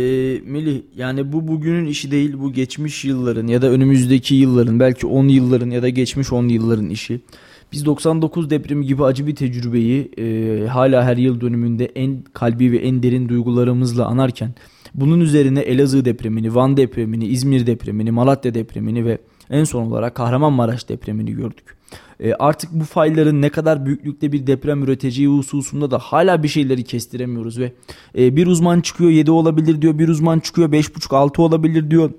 Melih 0.40 0.80
yani 0.96 1.32
bu 1.32 1.48
bugünün 1.48 1.86
işi 1.86 2.10
değil 2.10 2.34
bu 2.38 2.52
geçmiş 2.52 3.04
yılların 3.04 3.46
ya 3.46 3.62
da 3.62 3.70
önümüzdeki 3.70 4.34
yılların 4.34 4.80
belki 4.80 5.06
10 5.06 5.28
yılların 5.28 5.70
ya 5.70 5.82
da 5.82 5.88
geçmiş 5.88 6.32
10 6.32 6.48
yılların 6.48 6.90
işi. 6.90 7.20
Biz 7.72 7.86
99 7.86 8.50
depremi 8.50 8.86
gibi 8.86 9.04
acı 9.04 9.26
bir 9.26 9.36
tecrübeyi 9.36 10.10
e, 10.18 10.66
hala 10.66 11.04
her 11.04 11.16
yıl 11.16 11.40
dönümünde 11.40 11.84
en 11.84 12.22
kalbi 12.32 12.72
ve 12.72 12.78
en 12.78 13.02
derin 13.02 13.28
duygularımızla 13.28 14.06
anarken 14.06 14.54
bunun 14.94 15.20
üzerine 15.20 15.60
Elazığ 15.60 16.04
depremini, 16.04 16.54
Van 16.54 16.76
depremini, 16.76 17.26
İzmir 17.26 17.66
depremini, 17.66 18.10
Malatya 18.10 18.54
depremini 18.54 19.04
ve 19.04 19.18
en 19.50 19.64
son 19.64 19.86
olarak 19.86 20.14
Kahramanmaraş 20.14 20.88
depremini 20.88 21.32
gördük. 21.32 21.78
E, 22.20 22.32
artık 22.32 22.72
bu 22.72 22.84
fayların 22.84 23.42
ne 23.42 23.48
kadar 23.48 23.86
büyüklükte 23.86 24.32
bir 24.32 24.46
deprem 24.46 24.82
üreteceği 24.82 25.28
hususunda 25.28 25.90
da 25.90 25.98
hala 25.98 26.42
bir 26.42 26.48
şeyleri 26.48 26.84
kestiremiyoruz 26.84 27.58
ve 27.58 27.72
e, 28.18 28.36
bir 28.36 28.46
uzman 28.46 28.80
çıkıyor 28.80 29.10
7 29.10 29.30
olabilir 29.30 29.82
diyor, 29.82 29.98
bir 29.98 30.08
uzman 30.08 30.40
çıkıyor 30.40 30.72
5.5-6 30.72 31.40
olabilir 31.40 31.90
diyor. 31.90 32.10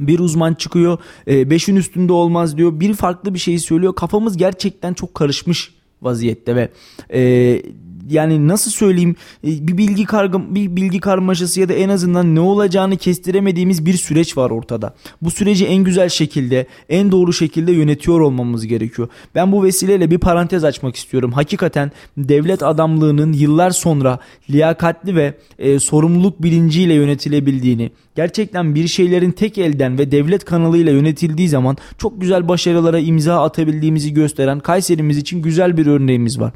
Bir 0.00 0.18
uzman 0.18 0.54
çıkıyor 0.54 0.98
5'in 1.26 1.76
e, 1.76 1.78
üstünde 1.78 2.12
olmaz 2.12 2.56
diyor. 2.56 2.80
Bir 2.80 2.94
farklı 2.94 3.34
bir 3.34 3.38
şey 3.38 3.58
söylüyor. 3.58 3.94
Kafamız 3.94 4.36
gerçekten 4.36 4.94
çok 4.94 5.14
karışmış 5.14 5.74
vaziyette 6.02 6.56
ve 6.56 6.68
e, 7.12 7.62
yani 8.10 8.48
nasıl 8.48 8.70
söyleyeyim 8.70 9.16
e, 9.44 9.48
bir 9.68 9.78
bilgi 9.78 10.04
kargı 10.04 10.54
bir 10.54 10.76
bilgi 10.76 11.00
karmaşası 11.00 11.60
ya 11.60 11.68
da 11.68 11.72
en 11.72 11.88
azından 11.88 12.34
ne 12.34 12.40
olacağını 12.40 12.96
kestiremediğimiz 12.96 13.86
bir 13.86 13.94
süreç 13.94 14.36
var 14.36 14.50
ortada. 14.50 14.94
Bu 15.22 15.30
süreci 15.30 15.66
en 15.66 15.84
güzel 15.84 16.08
şekilde, 16.08 16.66
en 16.88 17.12
doğru 17.12 17.32
şekilde 17.32 17.72
yönetiyor 17.72 18.20
olmamız 18.20 18.66
gerekiyor. 18.66 19.08
Ben 19.34 19.52
bu 19.52 19.64
vesileyle 19.64 20.10
bir 20.10 20.18
parantez 20.18 20.64
açmak 20.64 20.96
istiyorum. 20.96 21.32
Hakikaten 21.32 21.92
devlet 22.16 22.62
adamlığının 22.62 23.32
yıllar 23.32 23.70
sonra 23.70 24.18
liyakatli 24.50 25.16
ve 25.16 25.34
e, 25.58 25.78
sorumluluk 25.78 26.42
bilinciyle 26.42 26.94
yönetilebildiğini, 26.94 27.90
gerçekten 28.16 28.74
bir 28.74 28.88
şeylerin 28.88 29.30
tek 29.30 29.58
elden 29.58 29.98
ve 29.98 30.10
devlet 30.10 30.44
kanalıyla 30.44 30.92
yönetildiği 30.92 31.48
zaman 31.48 31.76
çok 31.98 32.20
güzel 32.20 32.48
başarılara 32.48 32.98
imza 32.98 33.42
atabildiğimizi 33.42 34.14
gösteren 34.14 34.60
Kayserimiz 34.60 35.18
için 35.18 35.42
güzel 35.42 35.76
bir 35.76 35.86
örneğimiz 35.86 36.40
var. 36.40 36.52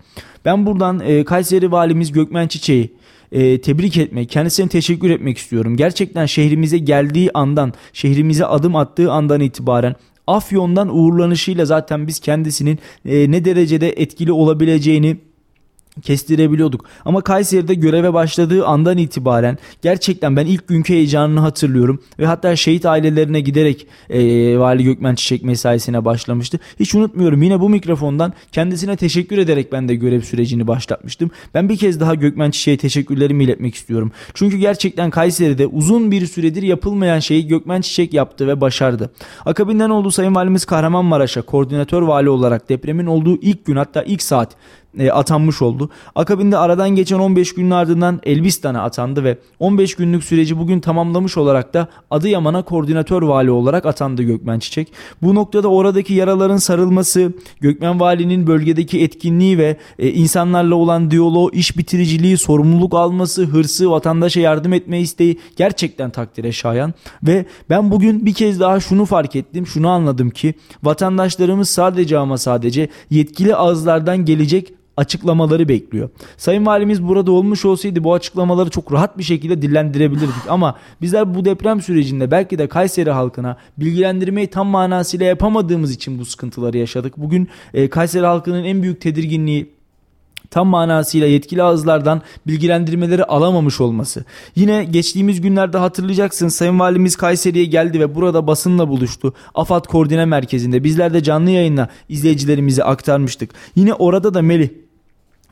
Ben 0.49 0.67
buradan 0.67 1.01
e, 1.01 1.25
Kayseri 1.25 1.73
Valimiz 1.73 2.13
Gökmen 2.13 2.49
Çiçek'i 2.49 2.93
e, 3.33 3.61
tebrik 3.61 3.97
etmek, 3.97 4.31
kendisine 4.31 4.69
teşekkür 4.69 5.11
etmek 5.11 5.39
istiyorum. 5.39 5.77
Gerçekten 5.77 6.27
şehrimize 6.27 6.79
geldiği 6.79 7.31
andan, 7.35 7.73
şehrimize 7.93 8.47
adım 8.47 8.77
attığı 8.77 9.13
andan 9.13 9.41
itibaren 9.41 9.95
Afyon'dan 10.27 10.97
uğurlanışıyla 10.97 11.65
zaten 11.65 12.07
biz 12.07 12.21
kendisinin 12.21 12.79
e, 13.07 13.31
ne 13.31 13.45
derecede 13.45 13.89
etkili 13.91 14.33
olabileceğini 14.33 15.17
kestirebiliyorduk. 16.03 16.85
Ama 17.05 17.21
Kayseri'de 17.21 17.75
göreve 17.75 18.13
başladığı 18.13 18.67
andan 18.67 18.99
itibaren 18.99 19.59
gerçekten 19.83 20.37
ben 20.37 20.47
ilk 20.47 20.69
günkü 20.69 20.93
heyecanını 20.93 21.41
hatırlıyorum 21.41 22.03
ve 22.19 22.27
hatta 22.27 22.57
şehit 22.57 22.87
ailelerine 22.87 23.41
giderek 23.41 23.87
e, 24.11 24.59
Vali 24.59 24.85
Gökmen 24.85 25.15
Çiçek 25.15 25.43
mesaisine 25.43 26.05
başlamıştı. 26.05 26.61
Hiç 26.81 26.95
unutmuyorum 26.95 27.43
yine 27.43 27.61
bu 27.61 27.69
mikrofondan 27.69 28.33
kendisine 28.53 28.97
teşekkür 28.97 29.39
ederek 29.39 29.73
ben 29.73 29.89
de 29.89 29.95
görev 29.95 30.21
sürecini 30.21 30.67
başlatmıştım. 30.67 31.31
Ben 31.55 31.69
bir 31.69 31.77
kez 31.77 32.01
daha 32.01 32.15
Gökmen 32.15 32.51
Çiçek'e 32.51 32.77
teşekkürlerimi 32.77 33.45
iletmek 33.45 33.75
istiyorum. 33.75 34.13
Çünkü 34.35 34.57
gerçekten 34.57 35.11
Kayseri'de 35.11 35.67
uzun 35.67 36.11
bir 36.11 36.27
süredir 36.27 36.63
yapılmayan 36.63 37.19
şeyi 37.19 37.47
Gökmen 37.47 37.81
Çiçek 37.81 38.15
yaptı 38.15 38.47
ve 38.47 38.61
başardı. 38.61 39.11
Akabinden 39.47 39.91
olduğu 39.91 40.11
Sayın 40.11 40.35
Valimiz 40.35 40.65
Kahramanmaraş'a 40.65 41.43
koordinatör 41.43 42.03
vali 42.03 42.31
olarak 42.31 42.69
depremin 42.69 43.07
olduğu 43.07 43.37
ilk 43.43 43.65
gün 43.65 43.77
hatta 43.77 44.03
ilk 44.03 44.23
saat 44.23 44.57
e, 44.99 45.11
atanmış 45.11 45.63
oldu. 45.63 45.91
Akabinde 46.15 46.59
aradan 46.59 46.91
geçen 46.91 47.19
15 47.19 47.55
günün 47.55 47.71
ardından 47.71 48.21
Elbistan'a 48.23 48.83
atandı 48.83 49.25
ve 49.25 49.39
15 49.59 49.95
günlük 49.95 50.25
süreci 50.25 50.59
bugün 50.59 50.81
tamamlamış 50.81 51.37
olarak 51.37 51.75
da 51.75 51.89
Adıyaman'a 52.11 52.63
koordinatör 52.63 53.23
vali 53.23 53.51
olarak 53.51 53.87
atandı 53.87 54.23
Gökmen 54.23 54.59
Çiçek. 54.59 54.93
Bu 55.23 55.35
noktada 55.35 55.69
oradaki 55.69 56.15
yaraların 56.15 56.57
sarılması, 56.57 57.33
Gökmen 57.61 58.01
Vali'nin 58.01 58.47
bölgedeki 58.47 59.03
etkinliği 59.03 59.59
ve 59.59 59.77
e, 59.99 60.11
insanlarla 60.11 60.75
olan 60.75 61.11
diyaloğu, 61.11 61.51
iş 61.53 61.79
bitiriciliği, 61.79 62.39
sorumluluk 62.39 62.95
alması, 62.95 63.45
hırsı, 63.45 63.91
vatandaşa 63.91 64.41
yardım 64.41 64.73
etme 64.73 65.01
isteği 65.01 65.39
gerçekten 65.57 66.11
takdire 66.11 66.53
şayan 66.53 66.95
ve 67.23 67.47
ben 67.71 67.91
bugün 67.91 68.27
bir 68.27 68.35
kez 68.35 68.61
daha 68.61 68.81
şunu 68.81 69.05
fark 69.05 69.37
ettim, 69.37 69.67
şunu 69.67 69.89
anladım 69.89 70.31
ki 70.31 70.55
vatandaşlarımız 70.83 71.69
sadece 71.69 72.19
ama 72.19 72.39
sadece 72.39 72.89
yetkili 73.11 73.57
ağızlardan 73.57 74.25
gelecek 74.25 74.73
açıklamaları 74.99 75.69
bekliyor. 75.69 76.11
Sayın 76.37 76.67
Valimiz 76.67 77.03
burada 77.03 77.33
olmuş 77.33 77.65
olsaydı 77.65 78.05
bu 78.05 78.15
açıklamaları 78.15 78.71
çok 78.71 78.93
rahat 78.93 79.19
bir 79.19 79.23
şekilde 79.23 79.63
dillendirebilirdik 79.63 80.49
ama 80.49 80.75
bizler 81.03 81.35
bu 81.35 81.45
deprem 81.45 81.81
sürecinde 81.81 82.31
belki 82.31 82.59
de 82.59 82.69
Kayseri 82.69 83.11
halkına 83.11 83.57
bilgilendirmeyi 83.77 84.47
tam 84.47 84.67
manasıyla 84.67 85.27
yapamadığımız 85.27 85.93
için 85.93 86.19
bu 86.19 86.25
sıkıntıları 86.25 86.79
yaşadık. 86.79 87.17
Bugün 87.17 87.49
e, 87.75 87.91
Kayseri 87.91 88.27
halkının 88.27 88.65
en 88.65 88.83
büyük 88.83 89.01
tedirginliği 89.01 89.79
tam 90.51 90.69
manasıyla 90.69 91.27
yetkili 91.27 91.63
ağızlardan 91.63 92.23
bilgilendirmeleri 92.47 93.25
alamamış 93.25 93.81
olması. 93.81 94.25
Yine 94.57 94.85
geçtiğimiz 94.85 95.41
günlerde 95.41 95.79
hatırlayacaksın 95.79 96.49
Sayın 96.49 96.79
Valimiz 96.79 97.17
Kayseri'ye 97.17 97.65
geldi 97.65 98.01
ve 98.01 98.15
burada 98.15 98.47
basınla 98.47 98.89
buluştu. 98.89 99.35
AFAD 99.55 99.85
Koordine 99.85 100.25
Merkezi'nde 100.25 100.85
bizler 100.85 101.15
de 101.15 101.23
canlı 101.23 101.51
yayınla 101.51 101.89
izleyicilerimize 102.09 102.85
aktarmıştık. 102.85 103.51
Yine 103.77 103.95
orada 103.95 104.35
da 104.35 104.43
Melih 104.43 104.69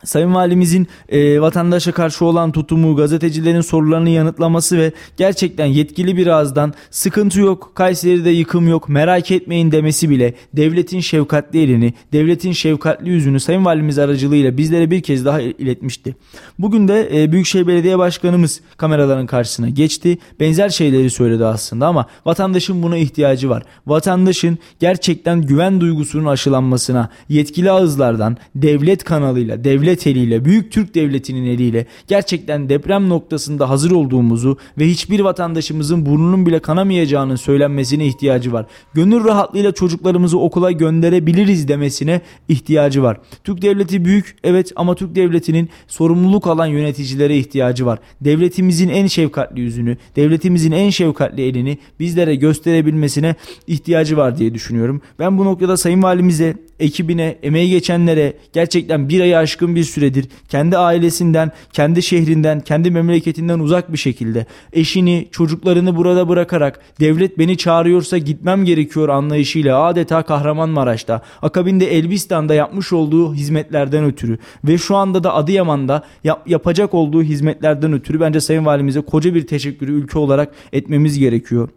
Sayın 0.05 0.35
Valimizin 0.35 0.89
e, 1.09 1.41
vatandaşa 1.41 1.93
karşı 1.93 2.25
olan 2.25 2.53
tutumu, 2.53 2.97
gazetecilerin 2.97 3.61
sorularını 3.61 4.11
yanıtlaması 4.11 4.79
ve 4.79 4.93
gerçekten 5.17 5.67
yetkili 5.67 6.17
bir 6.17 6.27
ağızdan 6.27 6.75
sıkıntı 6.91 7.41
yok, 7.41 7.73
Kayseri'de 7.75 8.31
yıkım 8.31 8.69
yok, 8.69 8.89
merak 8.89 9.31
etmeyin 9.31 9.73
demesi 9.73 10.11
bile 10.11 10.35
devletin 10.53 11.01
şefkatli 11.01 11.63
elini, 11.63 11.95
devletin 12.13 12.53
şefkatli 12.53 13.11
yüzünü 13.11 13.41
Sayın 13.41 13.65
Valimiz 13.65 13.99
aracılığıyla 13.99 14.57
bizlere 14.57 14.91
bir 14.91 15.01
kez 15.01 15.25
daha 15.25 15.41
iletmişti. 15.41 16.17
Bugün 16.59 16.89
de 16.89 17.23
e, 17.23 17.33
Büyükşehir 17.33 17.67
Belediye 17.67 17.99
Başkanımız 17.99 18.61
kameraların 18.77 19.27
karşısına 19.27 19.69
geçti. 19.69 20.19
Benzer 20.41 20.69
şeyleri 20.69 21.11
söyledi 21.11 21.45
aslında 21.45 21.87
ama 21.87 22.07
vatandaşın 22.27 22.83
buna 22.83 22.97
ihtiyacı 22.97 23.51
var. 23.51 23.63
Vatandaşın 23.87 24.59
gerçekten 24.81 25.43
güven 25.43 25.81
duygusunun 25.81 26.27
aşılanmasına 26.27 27.11
yetkili 27.29 27.71
ağızlardan, 27.71 28.37
devlet 28.55 29.05
kanalıyla, 29.05 29.65
devlet 29.65 29.86
devlet 29.87 30.07
eliyle, 30.07 30.45
büyük 30.45 30.73
Türk 30.73 30.95
devletinin 30.95 31.47
eliyle 31.47 31.87
gerçekten 32.09 32.69
deprem 32.69 33.09
noktasında 33.09 33.71
hazır 33.71 33.91
olduğumuzu 33.91 34.59
ve 34.79 34.89
hiçbir 34.89 35.21
vatandaşımızın 35.21 36.07
burnunun 36.07 36.47
bile 36.47 36.59
kanamayacağının 36.59 37.37
söylenmesine 37.37 38.07
ihtiyacı 38.07 38.53
var. 38.53 38.67
Gönül 38.95 39.25
rahatlığıyla 39.25 39.73
çocuklarımızı 39.73 40.39
okula 40.39 40.71
gönderebiliriz 40.71 41.69
demesine 41.69 42.21
ihtiyacı 42.49 43.03
var. 43.03 43.21
Türk 43.45 43.63
devleti 43.63 44.05
büyük 44.05 44.37
evet 44.45 44.73
ama 44.77 44.95
Türk 44.95 45.15
devletinin 45.15 45.69
sorumluluk 45.87 46.47
alan 46.47 46.67
yöneticilere 46.67 47.37
ihtiyacı 47.39 47.87
var. 47.87 47.99
Devletimizin 48.21 48.89
en 48.89 49.07
şefkatli 49.07 49.61
yüzünü, 49.61 49.97
devletimizin 50.17 50.73
en 50.73 50.91
şefkatli 50.91 51.43
elini 51.43 51.79
bizlere 52.01 52.35
gösterebilmesine 52.35 53.35
ihtiyacı 53.67 54.17
var 54.17 54.39
diye 54.39 54.55
düşünüyorum. 54.55 55.01
Ben 55.19 55.39
bu 55.39 55.45
noktada 55.45 55.77
Sayın 55.77 56.03
Valimize 56.03 56.57
ekibine, 56.81 57.39
emeği 57.43 57.71
geçenlere 57.71 58.33
gerçekten 58.53 59.09
bir 59.09 59.21
ayı 59.21 59.39
aşkın 59.39 59.77
bir 59.77 59.85
süredir 59.85 60.29
kendi 60.49 60.79
ailesinden, 60.79 61.53
kendi 61.73 62.03
şehrinden, 62.03 62.61
kendi 62.61 62.91
memleketinden 62.91 63.59
uzak 63.59 63.93
bir 63.93 63.99
şekilde 63.99 64.47
eşini, 64.73 65.29
çocuklarını 65.31 65.97
burada 65.97 66.29
bırakarak 66.29 66.81
devlet 67.01 67.39
beni 67.39 67.57
çağırıyorsa 67.57 68.19
gitmem 68.19 68.65
gerekiyor 68.65 69.09
anlayışıyla 69.09 69.83
adeta 69.83 70.23
Kahramanmaraş'ta, 70.23 71.23
akabinde 71.43 71.97
Elbistan'da 71.97 72.55
yapmış 72.55 72.93
olduğu 72.93 73.35
hizmetlerden 73.35 74.05
ötürü 74.05 74.39
ve 74.65 74.79
şu 74.79 74.97
anda 74.97 75.25
da 75.25 75.35
Adıyaman'da 75.35 76.03
yap, 76.25 76.49
yapacak 76.49 76.95
olduğu 76.95 77.23
hizmetlerden 77.23 77.93
ötürü 77.93 78.21
bence 78.21 78.41
Sayın 78.41 78.67
Valimize 78.67 79.01
koca 79.01 79.35
bir 79.35 79.47
teşekkürü 79.47 79.93
ülke 79.93 80.19
olarak 80.19 80.55
etmemiz 80.73 81.19
gerekiyor 81.19 81.69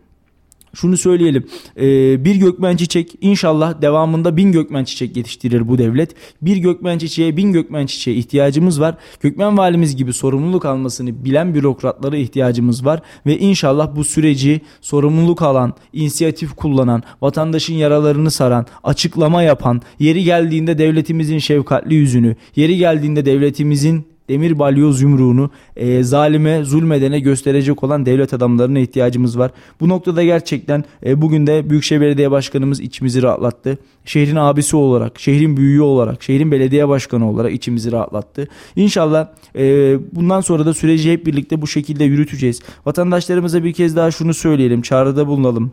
şunu 0.73 0.97
söyleyelim. 0.97 1.47
Ee, 1.77 2.25
bir 2.25 2.35
gökmen 2.35 2.77
çiçek 2.77 3.15
inşallah 3.21 3.81
devamında 3.81 4.37
bin 4.37 4.51
gökmen 4.51 4.83
çiçek 4.83 5.17
yetiştirir 5.17 5.67
bu 5.67 5.77
devlet. 5.77 6.15
Bir 6.41 6.57
gökmen 6.57 6.97
çiçeğe 6.97 7.37
bin 7.37 7.53
gökmen 7.53 7.85
çiçeğe 7.85 8.17
ihtiyacımız 8.17 8.81
var. 8.81 8.95
Gökmen 9.21 9.57
valimiz 9.57 9.95
gibi 9.95 10.13
sorumluluk 10.13 10.65
almasını 10.65 11.25
bilen 11.25 11.55
bürokratlara 11.55 12.17
ihtiyacımız 12.17 12.85
var. 12.85 13.01
Ve 13.25 13.37
inşallah 13.37 13.95
bu 13.95 14.03
süreci 14.03 14.61
sorumluluk 14.81 15.41
alan, 15.41 15.73
inisiyatif 15.93 16.55
kullanan, 16.55 17.03
vatandaşın 17.21 17.73
yaralarını 17.73 18.31
saran, 18.31 18.65
açıklama 18.83 19.43
yapan, 19.43 19.81
yeri 19.99 20.23
geldiğinde 20.23 20.77
devletimizin 20.77 21.39
şefkatli 21.39 21.95
yüzünü, 21.95 22.35
yeri 22.55 22.77
geldiğinde 22.77 23.25
devletimizin 23.25 24.05
demir 24.29 24.59
balyoz 24.59 25.01
yumruğunu 25.01 25.49
e, 25.75 26.03
zalime 26.03 26.63
zulmedene 26.63 27.19
gösterecek 27.19 27.83
olan 27.83 28.05
devlet 28.05 28.33
adamlarına 28.33 28.79
ihtiyacımız 28.79 29.39
var. 29.39 29.51
Bu 29.79 29.89
noktada 29.89 30.23
gerçekten 30.23 30.83
e, 31.05 31.21
bugün 31.21 31.47
de 31.47 31.69
Büyükşehir 31.69 32.01
Belediye 32.01 32.31
Başkanımız 32.31 32.79
içimizi 32.79 33.21
rahatlattı. 33.23 33.77
Şehrin 34.05 34.35
abisi 34.35 34.75
olarak, 34.75 35.19
şehrin 35.19 35.57
büyüğü 35.57 35.81
olarak, 35.81 36.23
şehrin 36.23 36.51
belediye 36.51 36.87
başkanı 36.87 37.29
olarak 37.29 37.53
içimizi 37.53 37.91
rahatlattı. 37.91 38.47
İnşallah 38.75 39.27
e, 39.55 39.95
bundan 40.15 40.41
sonra 40.41 40.65
da 40.65 40.73
süreci 40.73 41.11
hep 41.11 41.25
birlikte 41.25 41.61
bu 41.61 41.67
şekilde 41.67 42.03
yürüteceğiz. 42.03 42.61
Vatandaşlarımıza 42.85 43.63
bir 43.63 43.73
kez 43.73 43.95
daha 43.95 44.11
şunu 44.11 44.33
söyleyelim, 44.33 44.81
çağrıda 44.81 45.27
bulunalım. 45.27 45.71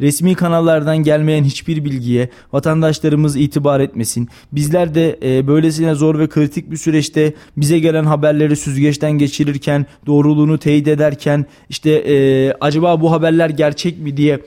Resmi 0.00 0.34
kanallardan 0.34 0.96
gelmeyen 0.96 1.44
hiçbir 1.44 1.84
bilgiye 1.84 2.28
vatandaşlarımız 2.52 3.36
itibar 3.36 3.80
etmesin. 3.80 4.28
Bizler 4.52 4.94
de 4.94 5.18
e, 5.22 5.46
böylesine 5.46 5.94
zor 5.94 6.18
ve 6.18 6.28
kritik 6.28 6.70
bir 6.70 6.76
süreçte 6.76 7.34
bize 7.56 7.78
gelen 7.78 8.04
haberleri 8.04 8.56
süzgeçten 8.56 9.12
geçirirken, 9.12 9.86
doğruluğunu 10.06 10.58
teyit 10.58 10.88
ederken 10.88 11.46
işte 11.68 11.90
e, 11.90 12.52
acaba 12.60 13.00
bu 13.00 13.12
haberler 13.12 13.50
gerçek 13.50 13.98
mi 13.98 14.16
diye 14.16 14.40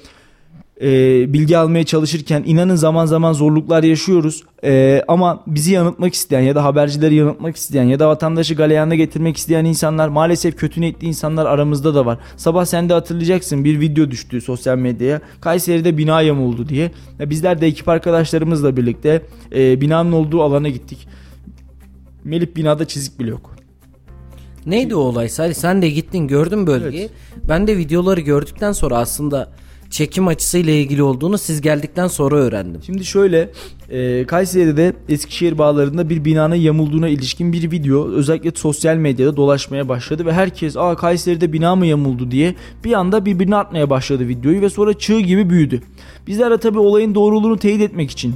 e, 0.82 1.34
bilgi 1.34 1.58
almaya 1.58 1.84
çalışırken 1.84 2.44
inanın 2.46 2.76
zaman 2.76 3.06
zaman 3.06 3.34
zorluklar 3.34 3.84
yaşıyoruz. 3.84 4.44
E, 4.64 5.04
ama 5.08 5.44
bizi 5.48 5.74
yanıltmak 5.74 6.14
isteyen 6.14 6.42
ya 6.42 6.56
da 6.56 6.64
habercileri 6.64 7.16
yanıltmak 7.16 7.56
isteyen 7.56 7.84
ya 7.84 8.00
da 8.00 8.10
vatandaşı 8.10 8.56
galeyana 8.56 8.96
getirmek 8.96 9.38
isteyen 9.38 9.66
insanlar 9.66 10.08
maalesef 10.08 10.58
kötü 10.58 10.82
niyetli 10.82 11.08
insanlar 11.08 11.46
aramızda 11.46 11.96
da 11.96 12.06
var. 12.06 12.18
Sabah 12.38 12.66
sen 12.66 12.90
de 12.90 12.94
hatırlayacaksın 12.94 13.66
bir 13.66 13.80
video 13.80 14.12
düştü 14.12 14.42
sosyal 14.42 14.78
medyaya. 14.78 15.22
Kayseri'de 15.42 15.98
bina 15.98 16.22
yamuldu 16.22 16.70
diye. 16.70 16.92
E, 17.20 17.30
bizler 17.30 17.62
de 17.62 17.68
ekip 17.68 17.90
arkadaşlarımızla 17.90 18.78
birlikte 18.78 19.22
e, 19.56 19.82
binanın 19.82 20.12
olduğu 20.12 20.42
alana 20.42 20.70
gittik. 20.70 21.08
Melih 22.24 22.48
binada 22.56 22.88
çizik 22.88 23.20
bile 23.20 23.30
yok. 23.30 23.56
Neydi 24.66 24.96
o 24.96 25.00
olay? 25.00 25.30
Sen 25.30 25.82
de 25.82 25.90
gittin 25.90 26.28
gördün 26.28 26.68
bölgeyi. 26.68 27.02
Evet. 27.02 27.12
Ben 27.50 27.68
de 27.68 27.78
videoları 27.78 28.22
gördükten 28.22 28.72
sonra 28.72 28.98
aslında 28.98 29.50
çekim 29.92 30.28
açısıyla 30.28 30.74
ilgili 30.74 31.04
olduğunu 31.04 31.38
siz 31.38 31.62
geldikten 31.62 32.08
sonra 32.08 32.36
öğrendim. 32.36 32.82
Şimdi 32.86 33.06
şöyle 33.06 33.50
e, 33.90 34.26
Kayseri'de 34.26 34.94
Eskişehir 35.10 35.58
bağlarında 35.58 36.10
bir 36.10 36.26
binanın 36.26 36.56
yamulduğuna 36.56 37.08
ilişkin 37.08 37.54
bir 37.54 37.72
video 37.72 38.08
özellikle 38.08 38.52
sosyal 38.56 38.96
medyada 38.96 39.38
dolaşmaya 39.38 39.90
başladı 39.90 40.26
ve 40.26 40.34
herkes 40.34 40.78
aa 40.78 40.96
Kayseri'de 40.96 41.54
bina 41.54 41.76
mı 41.76 41.86
yamuldu 41.86 42.32
diye 42.32 42.56
bir 42.84 42.94
anda 42.94 43.26
birbirine 43.26 43.56
atmaya 43.56 43.90
başladı 43.90 44.28
videoyu 44.28 44.62
ve 44.62 44.70
sonra 44.70 44.94
çığ 44.94 45.20
gibi 45.20 45.50
büyüdü. 45.50 45.82
Bizler 46.28 46.52
de 46.52 46.58
tabi 46.58 46.80
olayın 46.80 47.16
doğruluğunu 47.16 47.58
teyit 47.58 47.82
etmek 47.82 48.12
için 48.12 48.36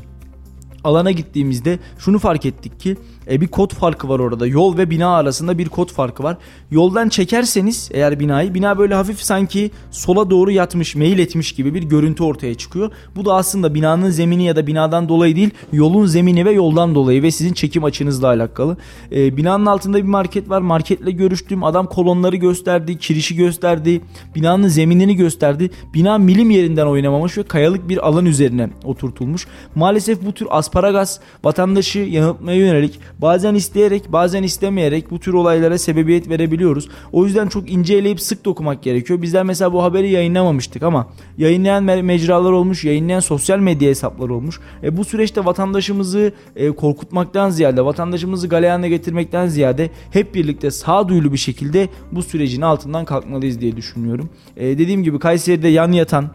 alana 0.83 1.11
gittiğimizde 1.11 1.79
şunu 1.99 2.19
fark 2.19 2.45
ettik 2.45 2.79
ki 2.79 2.97
e, 3.31 3.41
bir 3.41 3.47
kod 3.47 3.73
farkı 3.73 4.09
var 4.09 4.19
orada. 4.19 4.47
Yol 4.47 4.77
ve 4.77 4.89
bina 4.89 5.15
arasında 5.15 5.57
bir 5.57 5.69
kod 5.69 5.91
farkı 5.91 6.23
var. 6.23 6.37
Yoldan 6.71 7.09
çekerseniz 7.09 7.89
eğer 7.93 8.19
binayı 8.19 8.53
bina 8.53 8.77
böyle 8.77 8.95
hafif 8.95 9.21
sanki 9.21 9.71
sola 9.91 10.29
doğru 10.29 10.51
yatmış, 10.51 10.95
meyil 10.95 11.19
etmiş 11.19 11.51
gibi 11.51 11.73
bir 11.73 11.83
görüntü 11.83 12.23
ortaya 12.23 12.55
çıkıyor. 12.55 12.91
Bu 13.15 13.25
da 13.25 13.35
aslında 13.35 13.73
binanın 13.73 14.09
zemini 14.09 14.43
ya 14.43 14.55
da 14.55 14.67
binadan 14.67 15.09
dolayı 15.09 15.35
değil, 15.35 15.49
yolun 15.73 16.05
zemini 16.05 16.45
ve 16.45 16.51
yoldan 16.51 16.95
dolayı 16.95 17.23
ve 17.23 17.31
sizin 17.31 17.53
çekim 17.53 17.83
açınızla 17.83 18.27
alakalı. 18.27 18.77
E, 19.11 19.37
binanın 19.37 19.65
altında 19.65 19.97
bir 19.97 20.03
market 20.03 20.49
var. 20.49 20.61
Marketle 20.61 21.11
görüştüm. 21.11 21.63
Adam 21.63 21.87
kolonları 21.87 22.35
gösterdi, 22.35 22.97
kirişi 22.97 23.35
gösterdi, 23.35 24.01
binanın 24.35 24.67
zeminini 24.67 25.15
gösterdi. 25.15 25.69
Bina 25.93 26.17
milim 26.17 26.49
yerinden 26.49 26.85
oynamamış 26.85 27.37
ve 27.37 27.43
kayalık 27.43 27.89
bir 27.89 28.07
alan 28.07 28.25
üzerine 28.25 28.69
oturtulmuş. 28.83 29.47
Maalesef 29.75 30.25
bu 30.25 30.31
tür 30.31 30.47
asparagas 30.49 31.19
vatandaşı 31.43 31.99
yanıltmaya 31.99 32.57
yönelik 32.57 32.99
Bazen 33.21 33.55
isteyerek 33.55 34.11
bazen 34.11 34.43
istemeyerek 34.43 35.11
bu 35.11 35.19
tür 35.19 35.33
olaylara 35.33 35.77
sebebiyet 35.77 36.29
verebiliyoruz. 36.29 36.89
O 37.11 37.25
yüzden 37.25 37.47
çok 37.47 37.71
ince 37.71 37.95
eleyip 37.95 38.21
sık 38.21 38.45
dokumak 38.45 38.83
gerekiyor. 38.83 39.21
Bizler 39.21 39.43
mesela 39.43 39.73
bu 39.73 39.83
haberi 39.83 40.11
yayınlamamıştık 40.11 40.83
ama 40.83 41.07
yayınlayan 41.37 41.83
mecralar 41.83 42.51
olmuş, 42.51 42.83
yayınlayan 42.83 43.19
sosyal 43.19 43.59
medya 43.59 43.89
hesapları 43.89 44.33
olmuş. 44.33 44.59
E, 44.83 44.97
bu 44.97 45.05
süreçte 45.05 45.45
vatandaşımızı 45.45 46.33
e, 46.55 46.71
korkutmaktan 46.71 47.49
ziyade, 47.49 47.85
vatandaşımızı 47.85 48.47
galeyana 48.47 48.87
getirmekten 48.87 49.47
ziyade 49.47 49.89
hep 50.11 50.35
birlikte 50.35 50.71
sağduyulu 50.71 51.31
bir 51.31 51.37
şekilde 51.37 51.89
bu 52.11 52.23
sürecin 52.23 52.61
altından 52.61 53.05
kalkmalıyız 53.05 53.61
diye 53.61 53.77
düşünüyorum. 53.77 54.29
E, 54.57 54.65
dediğim 54.65 55.03
gibi 55.03 55.19
Kayseri'de 55.19 55.67
yan 55.67 55.91
yatan 55.91 56.29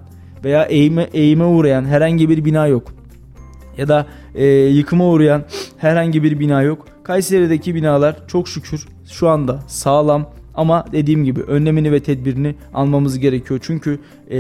veya 0.45 0.65
eğime, 0.65 1.09
eğime 1.13 1.45
uğrayan 1.45 1.85
herhangi 1.85 2.29
bir 2.29 2.45
bina 2.45 2.67
yok 2.67 2.93
ya 3.79 3.89
da 3.89 4.07
e, 4.35 4.47
yıkıma 4.47 5.07
uğrayan 5.07 5.45
herhangi 5.81 6.23
bir 6.23 6.41
bina 6.41 6.63
yok. 6.63 6.87
Kayseri'deki 7.03 7.75
binalar 7.75 8.27
çok 8.29 8.49
şükür 8.49 8.87
şu 9.11 9.29
anda 9.29 9.61
sağlam 9.67 10.31
ama 10.55 10.85
dediğim 10.93 11.25
gibi 11.25 11.43
önlemini 11.43 11.93
ve 11.93 12.01
tedbirini 12.01 12.55
almamız 12.75 13.19
gerekiyor. 13.19 13.61
Çünkü 13.63 13.99
e, 14.31 14.39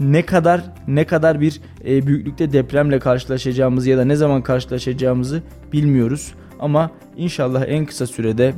ne 0.00 0.26
kadar 0.26 0.62
ne 0.88 1.06
kadar 1.06 1.40
bir 1.40 1.60
e, 1.86 2.06
büyüklükte 2.06 2.52
depremle 2.52 2.98
karşılaşacağımızı 2.98 3.90
ya 3.90 3.98
da 3.98 4.04
ne 4.04 4.16
zaman 4.16 4.42
karşılaşacağımızı 4.42 5.42
bilmiyoruz. 5.72 6.34
Ama 6.60 6.90
inşallah 7.16 7.64
en 7.68 7.86
kısa 7.86 8.06
sürede 8.06 8.54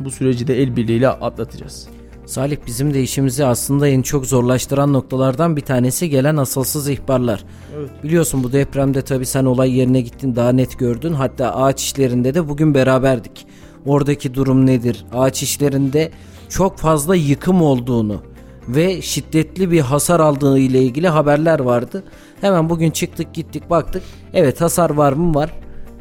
bu 0.00 0.10
süreci 0.10 0.46
de 0.46 0.62
el 0.62 0.76
birliğiyle 0.76 1.08
atlatacağız. 1.08 1.95
Salih 2.26 2.56
bizim 2.66 2.94
de 2.94 3.02
işimizi 3.02 3.44
aslında 3.44 3.88
en 3.88 4.02
çok 4.02 4.26
zorlaştıran 4.26 4.92
noktalardan 4.92 5.56
bir 5.56 5.60
tanesi 5.60 6.10
gelen 6.10 6.36
asılsız 6.36 6.88
ihbarlar. 6.88 7.44
Evet. 7.76 7.90
Biliyorsun 8.04 8.44
bu 8.44 8.52
depremde 8.52 9.02
tabi 9.02 9.26
sen 9.26 9.44
olay 9.44 9.76
yerine 9.76 10.00
gittin 10.00 10.36
daha 10.36 10.52
net 10.52 10.78
gördün. 10.78 11.12
Hatta 11.12 11.54
ağaç 11.54 11.82
işlerinde 11.82 12.34
de 12.34 12.48
bugün 12.48 12.74
beraberdik. 12.74 13.46
Oradaki 13.86 14.34
durum 14.34 14.66
nedir? 14.66 15.04
Ağaç 15.14 15.42
işlerinde 15.42 16.10
çok 16.48 16.78
fazla 16.78 17.16
yıkım 17.16 17.62
olduğunu 17.62 18.22
ve 18.68 19.02
şiddetli 19.02 19.70
bir 19.70 19.80
hasar 19.80 20.20
aldığı 20.20 20.58
ile 20.58 20.82
ilgili 20.82 21.08
haberler 21.08 21.60
vardı. 21.60 22.04
Hemen 22.40 22.68
bugün 22.68 22.90
çıktık 22.90 23.34
gittik 23.34 23.70
baktık. 23.70 24.02
Evet 24.34 24.60
hasar 24.60 24.90
var 24.90 25.12
mı 25.12 25.34
var. 25.34 25.50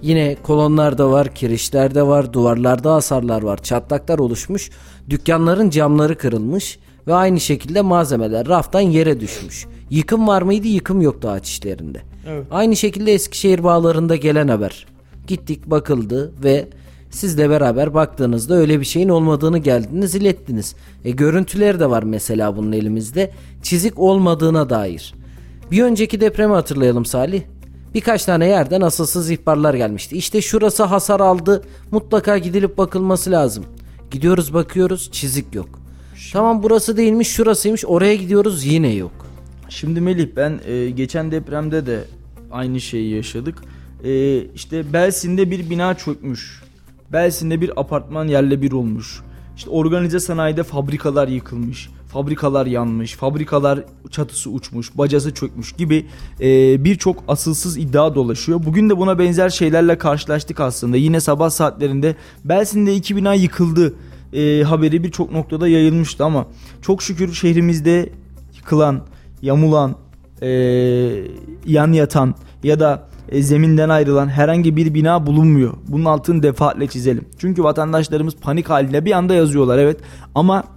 Yine 0.02 0.36
kolonlarda 0.44 1.12
var, 1.12 1.36
kirişlerde 1.36 2.08
var, 2.08 2.34
duvarlarda 2.34 2.94
hasarlar 2.94 3.42
var, 3.42 3.58
çatlaklar 3.64 4.20
oluşmuş. 4.20 4.70
Dükkanların 5.10 5.70
camları 5.70 6.18
kırılmış 6.18 6.80
ve 7.08 7.14
aynı 7.14 7.40
şekilde 7.40 7.82
malzemeler 7.82 8.48
raftan 8.48 8.82
yere 8.82 9.20
düşmüş. 9.20 9.66
Yıkım 9.90 10.28
var 10.28 10.42
mıydı? 10.42 10.68
Yıkım 10.68 11.02
yoktu 11.02 11.30
ağaç 11.30 11.50
işlerinde. 11.50 12.02
Evet. 12.28 12.46
Aynı 12.52 12.76
şekilde 12.76 13.14
Eskişehir 13.14 13.64
bağlarında 13.64 14.16
gelen 14.16 14.48
haber. 14.48 14.86
Gittik 15.28 15.66
bakıldı 15.66 16.32
ve 16.44 16.68
sizle 17.10 17.50
beraber 17.50 17.94
baktığınızda 17.94 18.56
öyle 18.56 18.80
bir 18.80 18.86
şeyin 18.86 19.10
olmadığını 19.10 19.58
geldiniz 19.58 20.16
ilettiniz. 20.16 20.76
E 21.06 21.12
görüntüleri 21.12 21.80
de 21.80 21.90
var 21.90 22.04
mesela 22.04 22.58
bunun 22.58 22.72
elimizde. 22.72 23.32
Çizik 23.64 24.00
olmadığına 24.00 24.70
dair. 24.70 25.14
Bir 25.72 25.84
önceki 25.84 26.22
depremi 26.22 26.54
hatırlayalım 26.54 27.06
Salih 27.06 27.42
birkaç 27.96 28.26
tane 28.26 28.48
yerden 28.48 28.82
asılsız 28.82 29.32
ihbarlar 29.32 29.74
gelmişti. 29.74 30.18
İşte 30.18 30.42
şurası 30.42 30.84
hasar 30.84 31.20
aldı 31.20 31.64
mutlaka 31.92 32.38
gidilip 32.38 32.78
bakılması 32.78 33.32
lazım. 33.32 33.66
Gidiyoruz 34.12 34.54
bakıyoruz 34.54 35.12
çizik 35.12 35.56
yok. 35.56 35.70
Tamam 36.34 36.64
burası 36.64 36.98
değilmiş 36.98 37.28
şurasıymış 37.28 37.86
oraya 37.86 38.16
gidiyoruz 38.16 38.66
yine 38.66 38.94
yok. 38.94 39.12
Şimdi 39.70 40.02
Melih 40.02 40.28
ben 40.36 40.60
e, 40.66 40.90
geçen 40.90 41.32
depremde 41.32 41.86
de 41.86 42.04
aynı 42.52 42.82
şeyi 42.82 43.16
yaşadık. 43.16 43.62
E, 44.04 44.42
işte 44.46 44.94
Belsin'de 44.94 45.52
bir 45.52 45.70
bina 45.70 45.94
çökmüş. 45.94 46.64
Belsin'de 47.14 47.62
bir 47.62 47.80
apartman 47.80 48.28
yerle 48.28 48.62
bir 48.62 48.72
olmuş. 48.72 49.22
İşte 49.58 49.70
organize 49.70 50.20
sanayide 50.20 50.64
fabrikalar 50.64 51.28
yıkılmış 51.28 51.90
fabrikalar 52.16 52.66
yanmış, 52.66 53.14
fabrikalar 53.14 53.80
çatısı 54.12 54.50
uçmuş, 54.50 54.98
bacası 54.98 55.34
çökmüş 55.34 55.72
gibi 55.72 56.06
e, 56.42 56.84
birçok 56.84 57.24
asılsız 57.28 57.78
iddia 57.78 58.16
dolaşıyor. 58.16 58.66
Bugün 58.66 58.90
de 58.90 58.98
buna 58.98 59.20
benzer 59.20 59.50
şeylerle 59.50 59.98
karşılaştık 59.98 60.60
aslında. 60.60 60.98
Yine 60.98 61.20
sabah 61.20 61.50
saatlerinde 61.50 62.16
Belsin'de 62.46 62.96
iki 62.96 63.16
bina 63.16 63.34
yıkıldı 63.34 63.94
e, 64.34 64.64
haberi 64.64 65.04
birçok 65.04 65.32
noktada 65.32 65.68
yayılmıştı 65.68 66.26
ama 66.26 66.46
çok 66.82 67.04
şükür 67.04 67.34
şehrimizde 67.34 68.10
yıkılan, 68.56 69.02
yamulan, 69.42 69.96
e, 70.42 70.48
yan 71.66 71.92
yatan 71.92 72.36
ya 72.64 72.80
da 72.80 73.08
e, 73.30 73.42
zeminden 73.42 73.90
ayrılan 73.90 74.28
herhangi 74.28 74.76
bir 74.76 74.94
bina 74.94 75.28
bulunmuyor. 75.28 75.74
Bunun 75.88 76.06
altını 76.06 76.44
defaatle 76.44 76.88
çizelim. 76.88 77.26
Çünkü 77.38 77.64
vatandaşlarımız 77.64 78.36
panik 78.36 78.70
halinde 78.70 79.06
bir 79.06 79.12
anda 79.12 79.34
yazıyorlar 79.34 79.78
evet 79.78 79.98
ama 80.36 80.75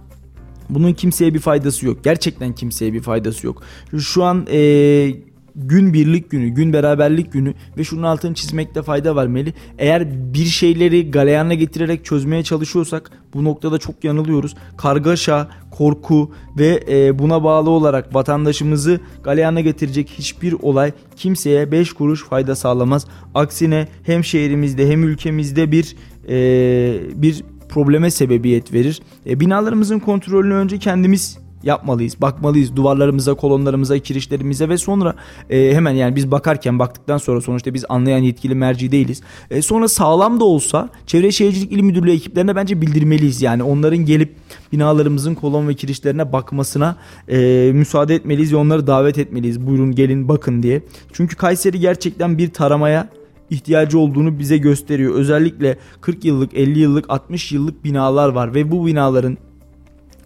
bunun 0.69 0.93
kimseye 0.93 1.33
bir 1.33 1.39
faydası 1.39 1.85
yok. 1.85 2.03
Gerçekten 2.03 2.55
kimseye 2.55 2.93
bir 2.93 3.01
faydası 3.01 3.47
yok. 3.47 3.63
Şu 3.99 4.23
an 4.23 4.47
e, 4.51 5.11
gün 5.55 5.93
birlik 5.93 6.29
günü, 6.29 6.49
gün 6.49 6.73
beraberlik 6.73 7.33
günü 7.33 7.53
ve 7.77 7.83
şunun 7.83 8.03
altını 8.03 8.33
çizmekte 8.33 8.81
fayda 8.81 9.15
var 9.15 9.27
Meli. 9.27 9.53
Eğer 9.77 10.33
bir 10.33 10.45
şeyleri 10.45 11.11
galeyana 11.11 11.53
getirerek 11.53 12.05
çözmeye 12.05 12.43
çalışıyorsak 12.43 13.11
bu 13.33 13.43
noktada 13.43 13.77
çok 13.77 14.03
yanılıyoruz. 14.03 14.55
Kargaşa, 14.77 15.47
korku 15.71 16.31
ve 16.57 16.83
e, 16.89 17.19
buna 17.19 17.43
bağlı 17.43 17.69
olarak 17.69 18.15
vatandaşımızı 18.15 18.99
galeyana 19.23 19.61
getirecek 19.61 20.09
hiçbir 20.09 20.53
olay 20.53 20.91
kimseye 21.15 21.71
5 21.71 21.93
kuruş 21.93 22.23
fayda 22.23 22.55
sağlamaz. 22.55 23.05
Aksine 23.35 23.87
hem 24.03 24.23
şehrimizde 24.23 24.89
hem 24.89 25.03
ülkemizde 25.03 25.71
bir 25.71 25.95
e, 26.29 27.21
bir 27.21 27.43
probleme 27.69 28.11
sebebiyet 28.11 28.73
verir. 28.73 29.01
E, 29.25 29.39
binalarımızın 29.39 29.99
kontrolünü 29.99 30.53
önce 30.53 30.79
kendimiz 30.79 31.37
yapmalıyız. 31.63 32.21
Bakmalıyız 32.21 32.75
duvarlarımıza, 32.75 33.33
kolonlarımıza, 33.33 33.99
kirişlerimize 33.99 34.69
ve 34.69 34.77
sonra 34.77 35.15
e, 35.49 35.75
hemen 35.75 35.91
yani 35.91 36.15
biz 36.15 36.31
bakarken 36.31 36.79
baktıktan 36.79 37.17
sonra 37.17 37.41
sonuçta 37.41 37.73
biz 37.73 37.85
anlayan 37.89 38.19
yetkili 38.19 38.55
merci 38.55 38.91
değiliz. 38.91 39.21
E, 39.51 39.61
sonra 39.61 39.87
sağlam 39.87 40.39
da 40.39 40.43
olsa 40.43 40.89
Çevre 41.05 41.31
Şehircilik 41.31 41.71
İl 41.71 41.81
Müdürlüğü 41.81 42.11
ekiplerine 42.11 42.55
bence 42.55 42.81
bildirmeliyiz. 42.81 43.41
Yani 43.41 43.63
onların 43.63 44.05
gelip 44.05 44.35
binalarımızın 44.71 45.35
kolon 45.35 45.67
ve 45.67 45.73
kirişlerine 45.73 46.33
bakmasına 46.33 46.95
e, 47.27 47.71
müsaade 47.73 48.15
etmeliyiz 48.15 48.53
ve 48.53 48.57
onları 48.57 48.87
davet 48.87 49.17
etmeliyiz. 49.17 49.67
Buyurun 49.67 49.95
gelin 49.95 50.27
bakın 50.27 50.63
diye. 50.63 50.81
Çünkü 51.13 51.35
Kayseri 51.35 51.79
gerçekten 51.79 52.37
bir 52.37 52.49
taramaya 52.49 53.09
ihtiyacı 53.49 53.99
olduğunu 53.99 54.39
bize 54.39 54.57
gösteriyor. 54.57 55.15
Özellikle 55.15 55.77
40 56.01 56.25
yıllık, 56.25 56.53
50 56.53 56.79
yıllık, 56.79 57.09
60 57.09 57.51
yıllık 57.51 57.83
binalar 57.83 58.29
var 58.29 58.53
ve 58.53 58.71
bu 58.71 58.85
binaların 58.85 59.37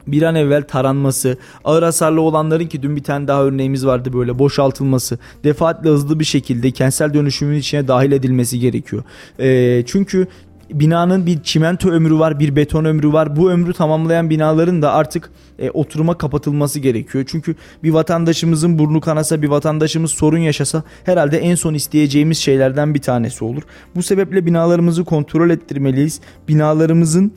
bir 0.07 0.21
an 0.21 0.35
evvel 0.35 0.63
taranması, 0.63 1.37
ağır 1.63 1.83
hasarlı 1.83 2.21
olanların 2.21 2.67
ki 2.67 2.83
dün 2.83 2.95
bir 2.95 3.03
tane 3.03 3.27
daha 3.27 3.43
örneğimiz 3.43 3.85
vardı 3.85 4.13
böyle 4.13 4.39
boşaltılması, 4.39 5.17
defaatle 5.43 5.89
hızlı 5.89 6.19
bir 6.19 6.25
şekilde 6.25 6.71
kentsel 6.71 7.13
dönüşümün 7.13 7.57
içine 7.57 7.87
dahil 7.87 8.11
edilmesi 8.11 8.59
gerekiyor. 8.59 9.03
E, 9.39 9.83
çünkü 9.85 10.27
binanın 10.73 11.25
bir 11.25 11.43
çimento 11.43 11.89
ömrü 11.89 12.19
var, 12.19 12.39
bir 12.39 12.55
beton 12.55 12.85
ömrü 12.85 13.13
var. 13.13 13.35
Bu 13.35 13.51
ömrü 13.51 13.73
tamamlayan 13.73 14.29
binaların 14.29 14.81
da 14.81 14.93
artık 14.93 15.31
e, 15.59 15.69
oturuma 15.69 16.17
kapatılması 16.17 16.79
gerekiyor. 16.79 17.25
Çünkü 17.27 17.55
bir 17.83 17.91
vatandaşımızın 17.91 18.79
burnu 18.79 19.01
kanasa, 19.01 19.41
bir 19.41 19.47
vatandaşımız 19.47 20.11
sorun 20.11 20.37
yaşasa 20.37 20.83
herhalde 21.03 21.37
en 21.37 21.55
son 21.55 21.73
isteyeceğimiz 21.73 22.37
şeylerden 22.37 22.93
bir 22.93 23.01
tanesi 23.01 23.45
olur. 23.45 23.63
Bu 23.95 24.03
sebeple 24.03 24.45
binalarımızı 24.45 25.05
kontrol 25.05 25.49
ettirmeliyiz. 25.49 26.21
Binalarımızın 26.47 27.33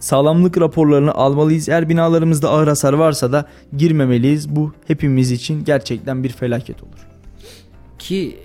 sağlamlık 0.00 0.60
raporlarını 0.60 1.14
almalıyız. 1.14 1.68
Eğer 1.68 1.88
binalarımızda 1.88 2.50
ağır 2.50 2.68
hasar 2.68 2.92
varsa 2.92 3.32
da 3.32 3.48
girmemeliyiz. 3.76 4.56
Bu 4.56 4.72
hepimiz 4.86 5.30
için 5.30 5.64
gerçekten 5.64 6.24
bir 6.24 6.28
felaket 6.28 6.82
olur. 6.82 7.06
Ki 7.98 8.36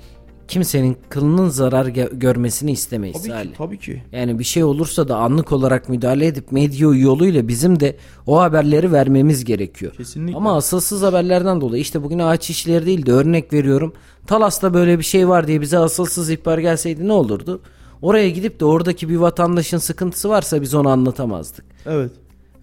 kimsenin 0.51 0.97
kılının 1.09 1.49
zarar 1.49 1.85
görmesini 2.11 2.71
istemeyiz. 2.71 3.17
Tabii 3.17 3.31
Salih. 3.31 3.49
ki, 3.49 3.57
tabii 3.57 3.79
ki. 3.79 4.03
Yani 4.11 4.39
bir 4.39 4.43
şey 4.43 4.63
olursa 4.63 5.07
da 5.07 5.17
anlık 5.17 5.51
olarak 5.51 5.89
müdahale 5.89 6.27
edip 6.27 6.51
medya 6.51 6.89
yoluyla 6.93 7.47
bizim 7.47 7.79
de 7.79 7.97
o 8.27 8.41
haberleri 8.41 8.91
vermemiz 8.91 9.45
gerekiyor. 9.45 9.93
Kesinlikle. 9.97 10.37
Ama 10.37 10.55
asılsız 10.57 11.01
haberlerden 11.01 11.61
dolayı 11.61 11.81
işte 11.81 12.03
bugün 12.03 12.19
ağaç 12.19 12.49
işleri 12.49 12.85
değil 12.85 13.05
de 13.05 13.11
örnek 13.11 13.53
veriyorum. 13.53 13.93
Talas'ta 14.27 14.73
böyle 14.73 14.99
bir 14.99 15.03
şey 15.03 15.27
var 15.27 15.47
diye 15.47 15.61
bize 15.61 15.77
asılsız 15.77 16.29
ihbar 16.29 16.57
gelseydi 16.57 17.07
ne 17.07 17.13
olurdu? 17.13 17.61
Oraya 18.01 18.29
gidip 18.29 18.59
de 18.59 18.65
oradaki 18.65 19.09
bir 19.09 19.15
vatandaşın 19.17 19.77
sıkıntısı 19.77 20.29
varsa 20.29 20.61
biz 20.61 20.73
onu 20.73 20.89
anlatamazdık. 20.89 21.65
Evet. 21.85 22.11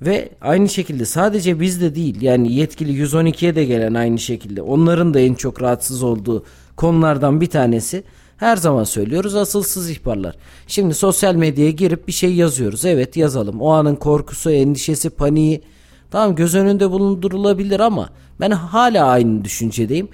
Ve 0.02 0.28
aynı 0.40 0.68
şekilde 0.68 1.04
sadece 1.04 1.60
bizde 1.60 1.94
değil 1.94 2.22
yani 2.22 2.52
yetkili 2.52 3.02
112'ye 3.02 3.54
de 3.54 3.64
gelen 3.64 3.94
aynı 3.94 4.18
şekilde 4.18 4.62
onların 4.62 5.14
da 5.14 5.20
en 5.20 5.34
çok 5.34 5.62
rahatsız 5.62 6.02
olduğu 6.02 6.44
konulardan 6.76 7.40
bir 7.40 7.46
tanesi 7.46 8.04
her 8.36 8.56
zaman 8.56 8.84
söylüyoruz 8.84 9.34
asılsız 9.34 9.90
ihbarlar. 9.90 10.36
Şimdi 10.66 10.94
sosyal 10.94 11.34
medyaya 11.34 11.70
girip 11.70 12.08
bir 12.08 12.12
şey 12.12 12.34
yazıyoruz. 12.34 12.84
Evet 12.84 13.16
yazalım. 13.16 13.60
O 13.60 13.68
anın 13.70 13.96
korkusu, 13.96 14.50
endişesi, 14.50 15.10
paniği 15.10 15.62
tamam 16.10 16.34
göz 16.36 16.54
önünde 16.54 16.90
bulundurulabilir 16.90 17.80
ama 17.80 18.08
ben 18.40 18.50
hala 18.50 19.06
aynı 19.06 19.44
düşüncedeyim. 19.44 20.08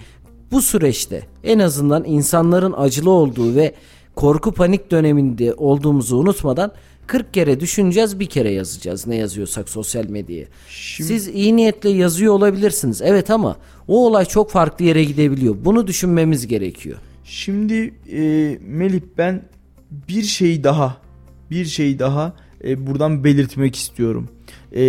Bu 0.50 0.62
süreçte 0.62 1.22
en 1.44 1.58
azından 1.58 2.04
insanların 2.04 2.74
acılı 2.76 3.10
olduğu 3.10 3.54
ve 3.54 3.74
korku 4.14 4.52
panik 4.52 4.90
döneminde 4.90 5.54
olduğumuzu 5.54 6.16
unutmadan 6.16 6.72
40 7.06 7.34
kere 7.34 7.60
düşüneceğiz 7.60 8.20
bir 8.20 8.26
kere 8.26 8.50
yazacağız 8.50 9.06
ne 9.06 9.16
yazıyorsak 9.16 9.68
sosyal 9.68 10.08
medyaya. 10.08 10.46
Şimdi... 10.68 11.08
Siz 11.08 11.28
iyi 11.28 11.56
niyetle 11.56 11.90
yazıyor 11.90 12.34
olabilirsiniz 12.34 13.02
evet 13.02 13.30
ama 13.30 13.56
o 13.88 14.06
olay 14.06 14.24
çok 14.24 14.50
farklı 14.50 14.84
yere 14.84 15.04
gidebiliyor. 15.04 15.56
Bunu 15.64 15.86
düşünmemiz 15.86 16.46
gerekiyor. 16.46 16.98
Şimdi 17.24 17.94
e, 18.12 18.58
Melih 18.60 19.00
ben 19.18 19.42
bir 20.08 20.22
şey 20.22 20.64
daha 20.64 21.04
bir 21.50 21.64
şey 21.64 21.98
daha 21.98 22.36
e, 22.64 22.86
buradan 22.86 23.24
belirtmek 23.24 23.76
istiyorum. 23.76 24.28
E, 24.76 24.82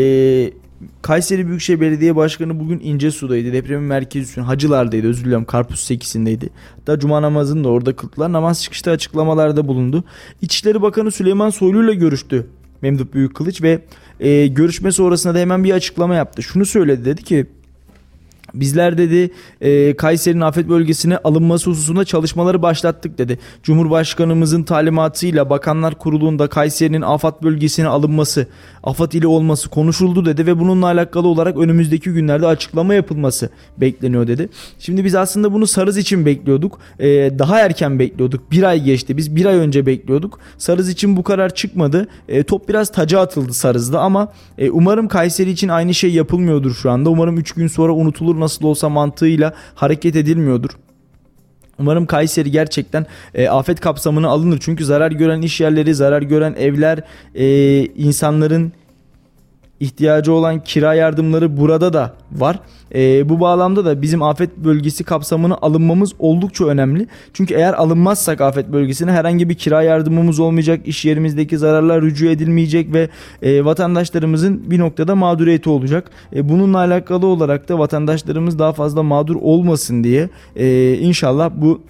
Kayseri 1.01 1.47
Büyükşehir 1.47 1.81
Belediye 1.81 2.15
Başkanı 2.15 2.59
bugün 2.59 2.79
İncesu'daydı. 2.79 3.53
Depremin 3.53 3.83
merkezi 3.83 4.23
üstüne 4.23 4.45
Hacılar'daydı. 4.45 5.07
Özür 5.07 5.23
diliyorum 5.23 5.45
Karpuz 5.45 5.79
8'indeydi. 5.79 6.49
Hatta 6.75 6.99
Cuma 6.99 7.21
namazını 7.21 7.63
da 7.63 7.69
orada 7.69 7.95
kıldılar. 7.95 8.31
Namaz 8.31 8.63
çıkışta 8.63 8.91
açıklamalarda 8.91 9.67
bulundu. 9.67 10.03
İçişleri 10.41 10.81
Bakanı 10.81 11.11
Süleyman 11.11 11.49
Soylu 11.49 11.83
ile 11.83 11.95
görüştü 11.95 12.47
Memduh 12.81 13.05
Büyükkılıç 13.13 13.61
ve 13.61 13.81
e, 14.19 14.47
görüşme 14.47 14.91
sonrasında 14.91 15.35
da 15.35 15.39
hemen 15.39 15.63
bir 15.63 15.71
açıklama 15.71 16.15
yaptı. 16.15 16.43
Şunu 16.43 16.65
söyledi 16.65 17.05
dedi 17.05 17.23
ki 17.23 17.45
Bizler 18.53 18.97
dedi 18.97 19.31
e, 19.61 19.95
Kayseri'nin 19.95 20.41
afet 20.41 20.69
bölgesine 20.69 21.17
alınması 21.17 21.69
hususunda 21.69 22.05
çalışmaları 22.05 22.61
başlattık 22.61 23.17
dedi. 23.17 23.39
Cumhurbaşkanımızın 23.63 24.63
talimatıyla 24.63 25.49
Bakanlar 25.49 25.95
Kurulu'nda 25.95 26.47
Kayseri'nin 26.47 27.01
afet 27.01 27.43
bölgesine 27.43 27.87
alınması, 27.87 28.47
afet 28.83 29.13
ili 29.15 29.27
olması 29.27 29.69
konuşuldu 29.69 30.25
dedi 30.25 30.45
ve 30.45 30.59
bununla 30.59 30.85
alakalı 30.85 31.27
olarak 31.27 31.57
önümüzdeki 31.57 32.09
günlerde 32.09 32.47
açıklama 32.47 32.93
yapılması 32.93 33.49
bekleniyor 33.77 34.27
dedi. 34.27 34.49
Şimdi 34.79 35.05
biz 35.05 35.15
aslında 35.15 35.53
bunu 35.53 35.67
Sarız 35.67 35.97
için 35.97 36.25
bekliyorduk. 36.25 36.79
E, 36.99 37.07
daha 37.39 37.59
erken 37.59 37.99
bekliyorduk. 37.99 38.51
Bir 38.51 38.63
ay 38.63 38.83
geçti. 38.83 39.17
Biz 39.17 39.35
bir 39.35 39.45
ay 39.45 39.55
önce 39.55 39.85
bekliyorduk. 39.85 40.39
Sarız 40.57 40.89
için 40.89 41.17
bu 41.17 41.23
karar 41.23 41.55
çıkmadı. 41.55 42.07
E, 42.27 42.43
top 42.43 42.69
biraz 42.69 42.91
taca 42.91 43.19
atıldı 43.19 43.53
Sarız'da 43.53 43.99
ama 43.99 44.33
e, 44.57 44.69
umarım 44.69 45.07
Kayseri 45.07 45.49
için 45.49 45.67
aynı 45.67 45.93
şey 45.93 46.13
yapılmıyordur 46.13 46.73
şu 46.73 46.91
anda. 46.91 47.09
Umarım 47.09 47.37
3 47.37 47.51
gün 47.51 47.67
sonra 47.67 47.93
unutulur 47.93 48.34
nasıl 48.39 48.65
olsa 48.65 48.89
mantığıyla 48.89 49.53
hareket 49.75 50.15
edilmiyordur. 50.15 50.69
Umarım 51.79 52.05
Kayseri 52.05 52.51
gerçekten 52.51 53.05
e, 53.33 53.47
afet 53.47 53.79
kapsamına 53.79 54.27
alınır. 54.29 54.59
Çünkü 54.61 54.85
zarar 54.85 55.11
gören 55.11 55.41
iş 55.41 55.61
yerleri, 55.61 55.95
zarar 55.95 56.21
gören 56.21 56.53
evler, 56.53 56.99
e, 57.35 57.45
insanların 57.85 58.71
ihtiyacı 59.79 60.33
olan 60.33 60.63
kira 60.63 60.93
yardımları 60.93 61.57
burada 61.57 61.93
da 61.93 62.13
var. 62.31 62.59
E, 62.95 63.29
bu 63.29 63.39
bağlamda 63.39 63.85
da 63.85 64.01
bizim 64.01 64.21
afet 64.21 64.57
bölgesi 64.57 65.03
kapsamına 65.03 65.57
alınmamız 65.61 66.13
oldukça 66.19 66.65
önemli. 66.65 67.07
Çünkü 67.33 67.53
eğer 67.53 67.73
alınmazsak 67.73 68.41
afet 68.41 68.71
bölgesine 68.71 69.11
herhangi 69.11 69.49
bir 69.49 69.55
kira 69.55 69.83
yardımımız 69.83 70.39
olmayacak, 70.39 70.87
iş 70.87 71.05
yerimizdeki 71.05 71.57
zararlar 71.57 72.01
rücu 72.01 72.29
edilmeyecek 72.29 72.93
ve 72.93 73.09
e, 73.41 73.65
vatandaşlarımızın 73.65 74.71
bir 74.71 74.79
noktada 74.79 75.15
mağduriyeti 75.15 75.69
olacak. 75.69 76.11
E, 76.35 76.49
bununla 76.49 76.77
alakalı 76.77 77.25
olarak 77.25 77.69
da 77.69 77.79
vatandaşlarımız 77.79 78.59
daha 78.59 78.73
fazla 78.73 79.03
mağdur 79.03 79.35
olmasın 79.35 80.03
diye 80.03 80.29
e, 80.55 80.93
inşallah 80.93 81.51
bu 81.55 81.81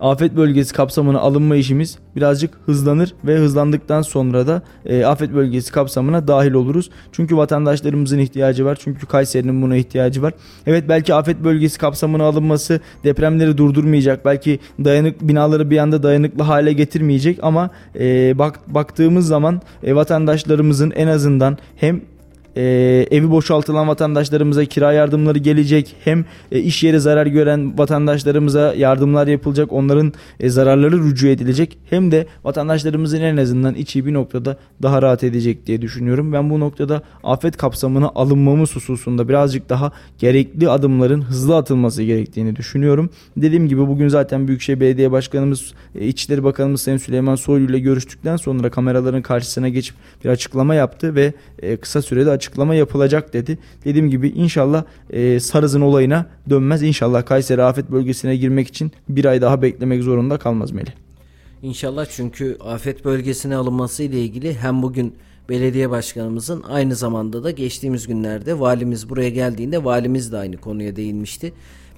afet 0.00 0.36
bölgesi 0.36 0.74
kapsamına 0.74 1.18
alınma 1.18 1.56
işimiz 1.56 1.98
birazcık 2.16 2.54
hızlanır 2.66 3.14
ve 3.24 3.36
hızlandıktan 3.36 4.02
sonra 4.02 4.46
da 4.46 4.62
e, 4.84 5.04
afet 5.04 5.34
bölgesi 5.34 5.72
kapsamına 5.72 6.28
dahil 6.28 6.52
oluruz. 6.52 6.90
Çünkü 7.12 7.36
vatandaşlarımızın 7.36 8.18
ihtiyacı 8.18 8.64
var. 8.64 8.78
Çünkü 8.80 9.06
Kayseri'nin 9.06 9.62
buna 9.62 9.76
ihtiyacı 9.76 10.22
var. 10.22 10.32
Evet 10.66 10.84
belki 10.88 11.14
afet 11.14 11.44
bölgesi 11.44 11.78
kapsamına 11.78 12.24
alınması 12.24 12.80
depremleri 13.04 13.58
durdurmayacak. 13.58 14.24
Belki 14.24 14.58
dayanık 14.84 15.20
binaları 15.20 15.70
bir 15.70 15.78
anda 15.78 16.02
dayanıklı 16.02 16.42
hale 16.42 16.72
getirmeyecek 16.72 17.38
ama 17.42 17.70
e, 17.98 18.38
bak 18.38 18.60
baktığımız 18.66 19.26
zaman 19.26 19.62
e, 19.82 19.94
vatandaşlarımızın 19.94 20.90
en 20.90 21.06
azından 21.06 21.58
hem 21.76 22.00
e, 22.56 22.62
evi 23.10 23.30
boşaltılan 23.30 23.88
vatandaşlarımıza 23.88 24.64
kira 24.64 24.92
yardımları 24.92 25.38
gelecek. 25.38 25.96
Hem 26.04 26.24
e, 26.52 26.58
iş 26.58 26.82
yeri 26.82 27.00
zarar 27.00 27.26
gören 27.26 27.78
vatandaşlarımıza 27.78 28.74
yardımlar 28.74 29.26
yapılacak. 29.26 29.72
Onların 29.72 30.12
e, 30.40 30.50
zararları 30.50 31.04
rücu 31.04 31.28
edilecek. 31.28 31.78
Hem 31.90 32.10
de 32.10 32.26
vatandaşlarımızın 32.44 33.20
en 33.20 33.36
azından 33.36 33.74
içi 33.74 34.06
bir 34.06 34.14
noktada 34.14 34.56
daha 34.82 35.02
rahat 35.02 35.24
edecek 35.24 35.66
diye 35.66 35.82
düşünüyorum. 35.82 36.32
Ben 36.32 36.50
bu 36.50 36.60
noktada 36.60 37.02
afet 37.24 37.56
kapsamına 37.56 38.10
alınmamız 38.14 38.76
hususunda 38.76 39.28
birazcık 39.28 39.68
daha 39.68 39.92
gerekli 40.18 40.68
adımların 40.68 41.22
hızlı 41.22 41.56
atılması 41.56 42.02
gerektiğini 42.02 42.56
düşünüyorum. 42.56 43.10
Dediğim 43.36 43.68
gibi 43.68 43.88
bugün 43.88 44.08
zaten 44.08 44.48
Büyükşehir 44.48 44.80
Belediye 44.80 45.12
Başkanımız, 45.12 45.72
e, 45.94 46.06
İçişleri 46.06 46.44
Bakanımız 46.44 46.82
Sayın 46.82 46.98
Süleyman 46.98 47.34
Soylu 47.34 47.70
ile 47.70 47.78
görüştükten 47.78 48.36
sonra 48.36 48.70
kameraların 48.70 49.22
karşısına 49.22 49.68
geçip 49.68 49.96
bir 50.24 50.28
açıklama 50.28 50.74
yaptı 50.74 51.14
ve 51.14 51.32
e, 51.62 51.76
kısa 51.76 52.02
sürede 52.02 52.30
açık 52.30 52.45
açıklama 52.46 52.74
yapılacak 52.74 53.32
dedi. 53.32 53.58
Dediğim 53.84 54.10
gibi 54.10 54.28
inşallah 54.28 54.84
e, 55.10 55.40
Sarız'ın 55.40 55.80
olayına 55.80 56.26
dönmez. 56.50 56.82
İnşallah 56.82 57.26
Kayseri 57.26 57.62
afet 57.62 57.90
bölgesine 57.90 58.36
girmek 58.36 58.68
için 58.68 58.92
bir 59.08 59.24
ay 59.24 59.40
daha 59.40 59.62
beklemek 59.62 60.02
zorunda 60.02 60.38
kalmaz 60.38 60.70
Melih. 60.70 60.92
İnşallah 61.62 62.06
çünkü 62.10 62.56
afet 62.64 63.04
bölgesine 63.04 63.56
alınması 63.56 64.02
ile 64.02 64.20
ilgili 64.20 64.54
hem 64.54 64.82
bugün 64.82 65.14
belediye 65.48 65.90
başkanımızın 65.90 66.62
aynı 66.62 66.94
zamanda 66.94 67.44
da 67.44 67.50
geçtiğimiz 67.50 68.06
günlerde 68.06 68.60
valimiz 68.60 69.08
buraya 69.08 69.30
geldiğinde 69.30 69.84
valimiz 69.84 70.32
de 70.32 70.38
aynı 70.38 70.56
konuya 70.56 70.96
değinmişti. 70.96 71.52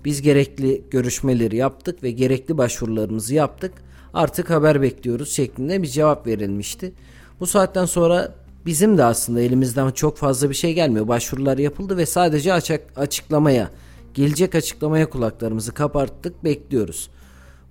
Biz 0.04 0.22
gerekli 0.22 0.82
görüşmeleri 0.90 1.56
yaptık 1.56 2.02
ve 2.02 2.10
gerekli 2.10 2.58
başvurularımızı 2.58 3.34
yaptık. 3.34 3.72
Artık 4.14 4.50
haber 4.50 4.82
bekliyoruz 4.82 5.30
şeklinde 5.30 5.82
bir 5.82 5.88
cevap 5.88 6.26
verilmişti. 6.26 6.92
Bu 7.40 7.46
saatten 7.46 7.84
sonra 7.84 8.34
bizim 8.68 8.98
de 8.98 9.04
aslında 9.04 9.40
elimizden 9.40 9.90
çok 9.90 10.16
fazla 10.16 10.50
bir 10.50 10.54
şey 10.54 10.74
gelmiyor. 10.74 11.08
Başvurular 11.08 11.58
yapıldı 11.58 11.96
ve 11.96 12.06
sadece 12.06 12.52
açık 12.52 12.80
açıklamaya, 12.96 13.70
gelecek 14.14 14.54
açıklamaya 14.54 15.10
kulaklarımızı 15.10 15.74
kaparttık, 15.74 16.44
bekliyoruz. 16.44 17.10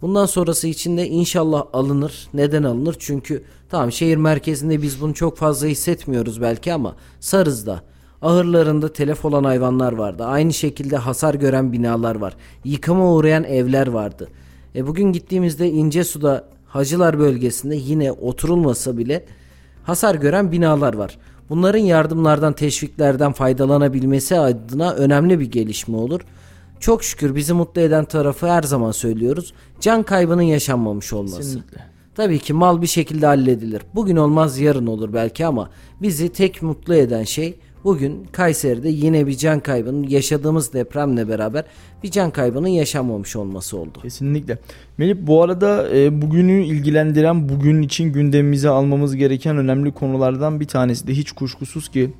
Bundan 0.01 0.25
sonrası 0.25 0.67
için 0.67 0.97
de 0.97 1.07
inşallah 1.07 1.65
alınır. 1.73 2.27
Neden 2.33 2.63
alınır? 2.63 2.95
Çünkü 2.99 3.43
tamam 3.69 3.91
şehir 3.91 4.17
merkezinde 4.17 4.81
biz 4.81 5.01
bunu 5.01 5.13
çok 5.13 5.37
fazla 5.37 5.67
hissetmiyoruz 5.67 6.41
belki 6.41 6.73
ama 6.73 6.95
Sarız'da 7.19 7.81
ahırlarında 8.21 8.93
telef 8.93 9.25
olan 9.25 9.43
hayvanlar 9.43 9.93
vardı. 9.93 10.25
Aynı 10.25 10.53
şekilde 10.53 10.97
hasar 10.97 11.33
gören 11.33 11.73
binalar 11.73 12.15
var. 12.15 12.35
Yıkıma 12.63 13.13
uğrayan 13.13 13.43
evler 13.43 13.87
vardı. 13.87 14.27
E 14.75 14.87
bugün 14.87 15.11
gittiğimizde 15.11 15.69
İncesu'da 15.69 16.47
Hacılar 16.67 17.19
bölgesinde 17.19 17.75
yine 17.75 18.11
oturulmasa 18.11 18.97
bile 18.97 19.25
hasar 19.87 20.15
gören 20.15 20.51
binalar 20.51 20.93
var. 20.93 21.17
Bunların 21.49 21.79
yardımlardan, 21.79 22.53
teşviklerden 22.53 23.31
faydalanabilmesi 23.31 24.39
adına 24.39 24.93
önemli 24.93 25.39
bir 25.39 25.51
gelişme 25.51 25.97
olur. 25.97 26.21
Çok 26.79 27.03
şükür 27.03 27.35
bizi 27.35 27.53
mutlu 27.53 27.81
eden 27.81 28.05
tarafı 28.05 28.47
her 28.47 28.63
zaman 28.63 28.91
söylüyoruz. 28.91 29.53
Can 29.79 30.03
kaybının 30.03 30.41
yaşanmamış 30.41 31.13
olması. 31.13 31.37
Kesinlikle. 31.37 31.81
Tabii 32.15 32.39
ki 32.39 32.53
mal 32.53 32.81
bir 32.81 32.87
şekilde 32.87 33.25
halledilir. 33.25 33.81
Bugün 33.95 34.15
olmaz 34.15 34.59
yarın 34.59 34.87
olur 34.87 35.13
belki 35.13 35.45
ama 35.45 35.69
bizi 36.01 36.29
tek 36.29 36.61
mutlu 36.61 36.95
eden 36.95 37.23
şey 37.23 37.59
bugün 37.83 38.27
Kayseri'de 38.31 38.89
yine 38.89 39.27
bir 39.27 39.37
can 39.37 39.59
kaybının 39.59 40.03
yaşadığımız 40.03 40.73
depremle 40.73 41.29
beraber 41.29 41.63
bir 42.03 42.11
can 42.11 42.31
kaybının 42.31 42.67
yaşanmamış 42.67 43.35
olması 43.35 43.77
oldu. 43.77 43.99
Kesinlikle. 44.01 44.57
Melih 44.97 45.15
bu 45.19 45.43
arada 45.43 45.97
e, 45.97 46.21
bugünü 46.21 46.63
ilgilendiren 46.63 47.49
bugün 47.49 47.81
için 47.81 48.13
gündemimize 48.13 48.69
almamız 48.69 49.15
gereken 49.15 49.57
önemli 49.57 49.91
konulardan 49.91 50.59
bir 50.59 50.67
tanesi 50.67 51.07
de 51.07 51.13
hiç 51.13 51.31
kuşkusuz 51.31 51.89
ki 51.89 52.13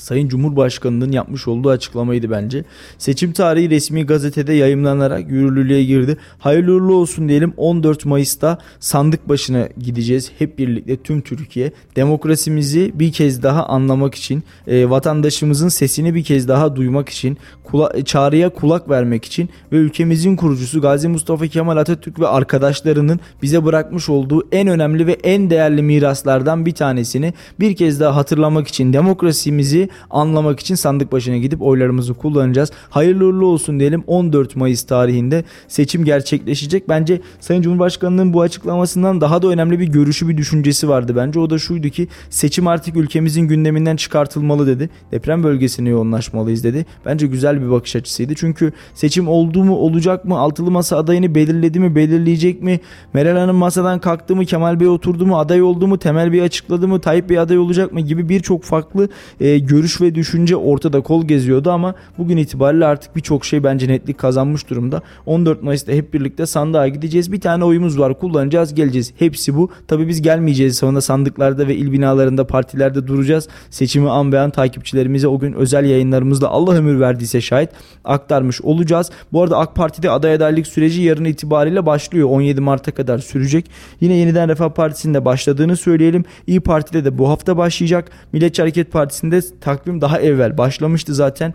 Sayın 0.00 0.28
Cumhurbaşkanı'nın 0.28 1.12
yapmış 1.12 1.48
olduğu 1.48 1.70
açıklamaydı 1.70 2.30
bence. 2.30 2.64
Seçim 2.98 3.32
tarihi 3.32 3.70
resmi 3.70 4.06
gazetede 4.06 4.52
yayımlanarak 4.52 5.30
yürürlülüğe 5.30 5.84
girdi. 5.84 6.16
Hayırlı 6.38 6.72
uğurlu 6.72 6.94
olsun 6.94 7.28
diyelim 7.28 7.52
14 7.56 8.04
Mayıs'ta 8.04 8.58
sandık 8.80 9.28
başına 9.28 9.68
gideceğiz. 9.78 10.30
Hep 10.38 10.58
birlikte 10.58 10.96
tüm 10.96 11.20
Türkiye. 11.20 11.72
Demokrasimizi 11.96 12.92
bir 12.94 13.12
kez 13.12 13.42
daha 13.42 13.66
anlamak 13.66 14.14
için, 14.14 14.42
e, 14.66 14.90
vatandaşımızın 14.90 15.68
sesini 15.68 16.14
bir 16.14 16.24
kez 16.24 16.48
daha 16.48 16.76
duymak 16.76 17.08
için, 17.08 17.38
kula, 17.64 18.04
çağrıya 18.04 18.48
kulak 18.48 18.90
vermek 18.90 19.24
için 19.24 19.48
ve 19.72 19.76
ülkemizin 19.76 20.36
kurucusu 20.36 20.80
Gazi 20.80 21.08
Mustafa 21.08 21.46
Kemal 21.46 21.76
Atatürk 21.76 22.20
ve 22.20 22.28
arkadaşlarının 22.28 23.20
bize 23.42 23.64
bırakmış 23.64 24.08
olduğu 24.08 24.48
en 24.52 24.68
önemli 24.68 25.06
ve 25.06 25.12
en 25.12 25.50
değerli 25.50 25.82
miraslardan 25.82 26.66
bir 26.66 26.72
tanesini 26.74 27.34
bir 27.60 27.76
kez 27.76 28.00
daha 28.00 28.16
hatırlamak 28.16 28.68
için 28.68 28.92
demokrasimizi 28.92 29.89
anlamak 30.10 30.60
için 30.60 30.74
sandık 30.74 31.12
başına 31.12 31.36
gidip 31.36 31.62
oylarımızı 31.62 32.14
kullanacağız. 32.14 32.70
Hayırlı 32.90 33.24
uğurlu 33.26 33.46
olsun 33.46 33.80
diyelim 33.80 34.04
14 34.06 34.56
Mayıs 34.56 34.82
tarihinde 34.82 35.44
seçim 35.68 36.04
gerçekleşecek. 36.04 36.88
Bence 36.88 37.20
Sayın 37.40 37.62
Cumhurbaşkanı'nın 37.62 38.32
bu 38.32 38.40
açıklamasından 38.40 39.20
daha 39.20 39.42
da 39.42 39.48
önemli 39.48 39.80
bir 39.80 39.88
görüşü 39.88 40.28
bir 40.28 40.36
düşüncesi 40.36 40.88
vardı 40.88 41.16
bence. 41.16 41.40
O 41.40 41.50
da 41.50 41.58
şuydu 41.58 41.88
ki 41.88 42.08
seçim 42.30 42.66
artık 42.66 42.96
ülkemizin 42.96 43.42
gündeminden 43.42 43.96
çıkartılmalı 43.96 44.66
dedi. 44.66 44.90
Deprem 45.12 45.42
bölgesine 45.42 45.88
yoğunlaşmalıyız 45.88 46.64
dedi. 46.64 46.86
Bence 47.06 47.26
güzel 47.26 47.62
bir 47.62 47.70
bakış 47.70 47.96
açısıydı. 47.96 48.34
Çünkü 48.34 48.72
seçim 48.94 49.28
oldu 49.28 49.64
mu 49.64 49.76
olacak 49.76 50.24
mı 50.24 50.38
altılı 50.38 50.70
masa 50.70 50.96
adayını 50.96 51.34
belirledi 51.34 51.80
mi 51.80 51.94
belirleyecek 51.94 52.62
mi 52.62 52.80
Meral 53.14 53.36
Hanım 53.36 53.56
masadan 53.56 54.00
kalktı 54.00 54.36
mı 54.36 54.44
Kemal 54.44 54.80
Bey 54.80 54.88
oturdu 54.88 55.26
mu 55.26 55.38
aday 55.38 55.62
oldu 55.62 55.86
mu 55.86 55.98
Temel 55.98 56.32
Bey 56.32 56.42
açıkladı 56.42 56.88
mı 56.88 57.00
Tayyip 57.00 57.30
Bey 57.30 57.38
aday 57.38 57.58
olacak 57.58 57.92
mı 57.92 58.00
gibi 58.00 58.28
birçok 58.28 58.62
farklı 58.62 59.08
e, 59.40 59.58
görüş 59.58 59.79
ve 60.00 60.14
düşünce 60.14 60.56
ortada 60.56 61.00
kol 61.00 61.24
geziyordu 61.24 61.70
ama 61.70 61.94
bugün 62.18 62.36
itibariyle 62.36 62.86
artık 62.86 63.16
birçok 63.16 63.44
şey 63.44 63.64
bence 63.64 63.88
netlik 63.88 64.18
kazanmış 64.18 64.70
durumda. 64.70 65.02
14 65.26 65.62
Mayıs'ta 65.62 65.92
hep 65.92 66.14
birlikte 66.14 66.46
sandığa 66.46 66.88
gideceğiz. 66.88 67.32
Bir 67.32 67.40
tane 67.40 67.64
oyumuz 67.64 67.98
var 67.98 68.18
kullanacağız 68.18 68.74
geleceğiz. 68.74 69.12
Hepsi 69.18 69.56
bu. 69.56 69.70
Tabii 69.88 70.08
biz 70.08 70.22
gelmeyeceğiz 70.22 70.76
sonra 70.76 71.00
sandıklarda 71.00 71.68
ve 71.68 71.76
il 71.76 71.92
binalarında 71.92 72.46
partilerde 72.46 73.06
duracağız. 73.06 73.48
Seçimi 73.70 74.10
an 74.10 74.32
beyan 74.32 74.50
takipçilerimize 74.50 75.28
o 75.28 75.38
gün 75.38 75.52
özel 75.52 75.84
yayınlarımızda 75.84 76.48
Allah 76.48 76.74
ömür 76.74 77.00
verdiyse 77.00 77.40
şahit 77.40 77.70
aktarmış 78.04 78.60
olacağız. 78.60 79.10
Bu 79.32 79.42
arada 79.42 79.58
AK 79.58 79.74
Parti'de 79.74 80.10
aday 80.10 80.34
adaylık 80.34 80.66
süreci 80.66 81.02
yarın 81.02 81.24
itibariyle 81.24 81.86
başlıyor. 81.86 82.28
17 82.28 82.60
Mart'a 82.60 82.90
kadar 82.90 83.18
sürecek. 83.18 83.70
Yine 84.00 84.14
yeniden 84.14 84.48
Refah 84.48 84.68
Partisi'nde 84.70 85.24
başladığını 85.24 85.76
söyleyelim. 85.76 86.24
İyi 86.46 86.60
Parti'de 86.60 87.04
de 87.04 87.18
bu 87.18 87.28
hafta 87.28 87.56
başlayacak. 87.56 88.10
Milliyetçi 88.32 88.62
Hareket 88.62 88.92
Partisi'nde 88.92 89.42
takvim 89.70 90.00
daha 90.00 90.20
evvel 90.20 90.58
başlamıştı 90.58 91.14
zaten 91.14 91.54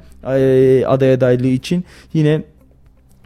aday 0.86 1.14
adaylığı 1.14 1.48
için. 1.48 1.86
Yine 2.14 2.44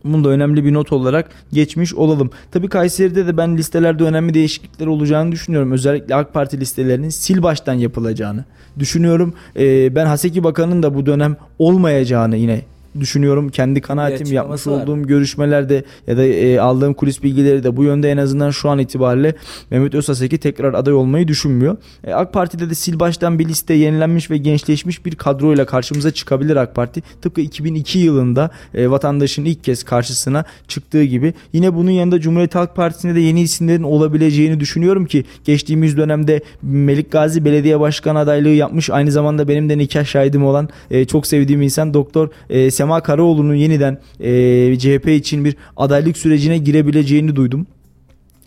bunu 0.04 0.24
da 0.24 0.30
önemli 0.30 0.66
bir 0.66 0.74
not 0.74 0.92
olarak 0.92 1.30
geçmiş 1.54 1.94
olalım. 1.94 2.32
Tabi 2.52 2.68
Kayseri'de 2.68 3.28
de 3.28 3.38
ben 3.38 3.58
listelerde 3.58 4.04
önemli 4.04 4.34
değişiklikler 4.34 4.88
olacağını 4.88 5.32
düşünüyorum. 5.32 5.72
Özellikle 5.72 6.16
AK 6.16 6.34
Parti 6.34 6.60
listelerinin 6.60 7.10
sil 7.24 7.40
baştan 7.44 7.74
yapılacağını 7.74 8.46
düşünüyorum. 8.80 9.34
Ee, 9.56 9.96
ben 9.96 10.06
Haseki 10.06 10.44
Bakan'ın 10.44 10.84
da 10.84 10.96
bu 10.96 11.06
dönem 11.06 11.38
olmayacağını 11.60 12.38
yine 12.38 12.62
düşünüyorum. 13.02 13.50
Kendi 13.50 13.82
kanaatim 13.82 14.34
yapmış 14.34 14.68
var. 14.68 14.72
olduğum 14.72 15.08
görüşmelerde 15.08 15.84
ya 16.08 16.18
da 16.18 16.26
e, 16.26 16.60
aldığım 16.60 16.94
kulis 16.94 17.24
bilgileri 17.24 17.64
de 17.64 17.78
bu 17.78 17.84
yönde 17.84 18.12
en 18.12 18.18
azından 18.18 18.52
şu 18.52 18.70
an 18.70 18.80
itibariyle 18.80 19.34
Mehmet 19.72 19.96
Özaseki 19.96 20.38
tekrar 20.38 20.74
aday 20.74 20.94
olmayı 20.94 21.28
düşünmüyor. 21.28 21.78
E, 22.04 22.14
AK 22.14 22.34
Parti'de 22.34 22.70
de 22.70 22.76
sil 22.82 22.96
baştan 23.00 23.40
bir 23.40 23.48
liste 23.48 23.74
yenilenmiş 23.74 24.32
ve 24.32 24.38
gençleşmiş 24.38 25.06
bir 25.06 25.16
kadroyla 25.16 25.66
karşımıza 25.66 26.12
çıkabilir 26.12 26.56
AK 26.56 26.76
Parti. 26.76 27.02
Tıpkı 27.22 27.42
2002 27.42 28.00
yılında 28.00 28.50
e, 28.74 28.90
vatandaşın 28.90 29.46
ilk 29.46 29.64
kez 29.64 29.84
karşısına 29.84 30.44
çıktığı 30.68 31.04
gibi. 31.04 31.34
Yine 31.54 31.76
bunun 31.76 31.92
yanında 31.92 32.20
Cumhuriyet 32.20 32.56
Halk 32.56 32.76
Partisi'nde 32.76 33.16
de 33.16 33.20
yeni 33.20 33.42
isimlerin 33.42 33.84
olabileceğini 33.84 34.60
düşünüyorum 34.60 35.06
ki 35.06 35.26
geçtiğimiz 35.46 35.98
dönemde 35.98 36.42
Melik 36.62 37.12
Gazi 37.12 37.46
Belediye 37.46 37.80
Başkan 37.80 38.16
adaylığı 38.16 38.50
yapmış. 38.50 38.90
Aynı 38.90 39.12
zamanda 39.12 39.48
benim 39.48 39.70
de 39.70 39.78
nikah 39.78 40.06
şahidim 40.06 40.46
olan 40.46 40.70
e, 40.92 41.06
çok 41.06 41.28
sevdiğim 41.28 41.62
insan 41.62 41.94
Doktor 41.94 42.30
e, 42.50 42.72
Sema 42.72 42.89
Karaoğlu'nun 43.04 43.56
yeniden 43.56 43.98
e, 44.20 44.80
CHP 44.80 45.08
için 45.08 45.46
bir 45.46 45.56
adaylık 45.78 46.18
sürecine 46.18 46.58
girebileceğini 46.58 47.36
duydum. 47.36 47.68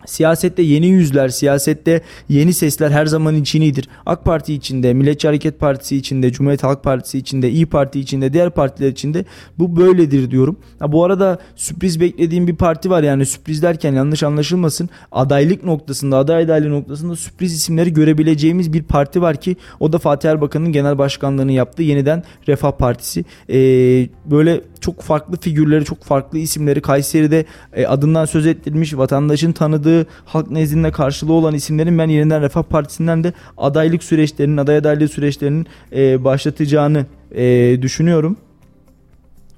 Siyasette 0.06 0.62
yeni 0.62 0.86
yüzler, 0.86 1.28
siyasette 1.28 2.00
yeni 2.28 2.52
sesler 2.52 2.90
her 2.90 3.06
zaman 3.06 3.36
için 3.36 3.60
iyidir. 3.60 3.88
AK 4.06 4.24
Parti 4.24 4.54
içinde, 4.54 4.94
Milliyetçi 4.94 5.28
Hareket 5.28 5.60
Partisi 5.60 5.96
içinde, 5.96 6.32
Cumhuriyet 6.32 6.62
Halk 6.62 6.84
Partisi 6.84 7.18
içinde, 7.18 7.50
İyi 7.50 7.66
Parti 7.66 8.00
içinde, 8.00 8.32
diğer 8.32 8.50
partiler 8.50 8.88
içinde 8.88 9.24
bu 9.58 9.76
böyledir 9.76 10.30
diyorum. 10.30 10.56
Ha, 10.78 10.92
bu 10.92 11.04
arada 11.04 11.38
sürpriz 11.56 12.00
beklediğim 12.00 12.46
bir 12.46 12.56
parti 12.56 12.90
var 12.90 13.02
yani 13.02 13.26
sürpriz 13.26 13.62
derken 13.62 13.94
yanlış 13.94 14.22
anlaşılmasın. 14.22 14.88
Adaylık 15.12 15.64
noktasında, 15.64 16.18
aday 16.18 16.42
adaylığı 16.42 16.70
noktasında 16.70 17.16
sürpriz 17.16 17.54
isimleri 17.54 17.92
görebileceğimiz 17.92 18.72
bir 18.72 18.82
parti 18.82 19.22
var 19.22 19.40
ki 19.40 19.56
o 19.80 19.92
da 19.92 19.98
Fatih 19.98 20.30
Erbakan'ın 20.30 20.72
genel 20.72 20.98
başkanlığını 20.98 21.52
yaptığı 21.52 21.82
yeniden 21.82 22.22
Refah 22.48 22.72
Partisi. 22.72 23.24
Ee, 23.48 24.08
böyle 24.24 24.60
çok 24.80 25.02
farklı 25.02 25.36
figürleri, 25.36 25.84
çok 25.84 26.04
farklı 26.04 26.38
isimleri 26.38 26.80
Kayseri'de 26.80 27.44
e, 27.72 27.86
adından 27.86 28.24
söz 28.24 28.46
ettirilmiş, 28.46 28.96
vatandaşın 28.96 29.52
tanıdığı, 29.52 29.91
halk 30.24 30.50
nezdinde 30.50 30.90
karşılığı 30.90 31.32
olan 31.32 31.54
isimlerin 31.54 31.98
ben 31.98 32.08
yeniden 32.08 32.42
Refah 32.42 32.62
Partisi'nden 32.62 33.24
de 33.24 33.32
adaylık 33.56 34.04
süreçlerinin, 34.04 34.56
aday 34.56 34.76
adaylığı 34.76 35.08
süreçlerinin 35.08 35.66
e, 35.92 36.24
başlatacağını 36.24 37.06
e, 37.34 37.78
düşünüyorum. 37.82 38.36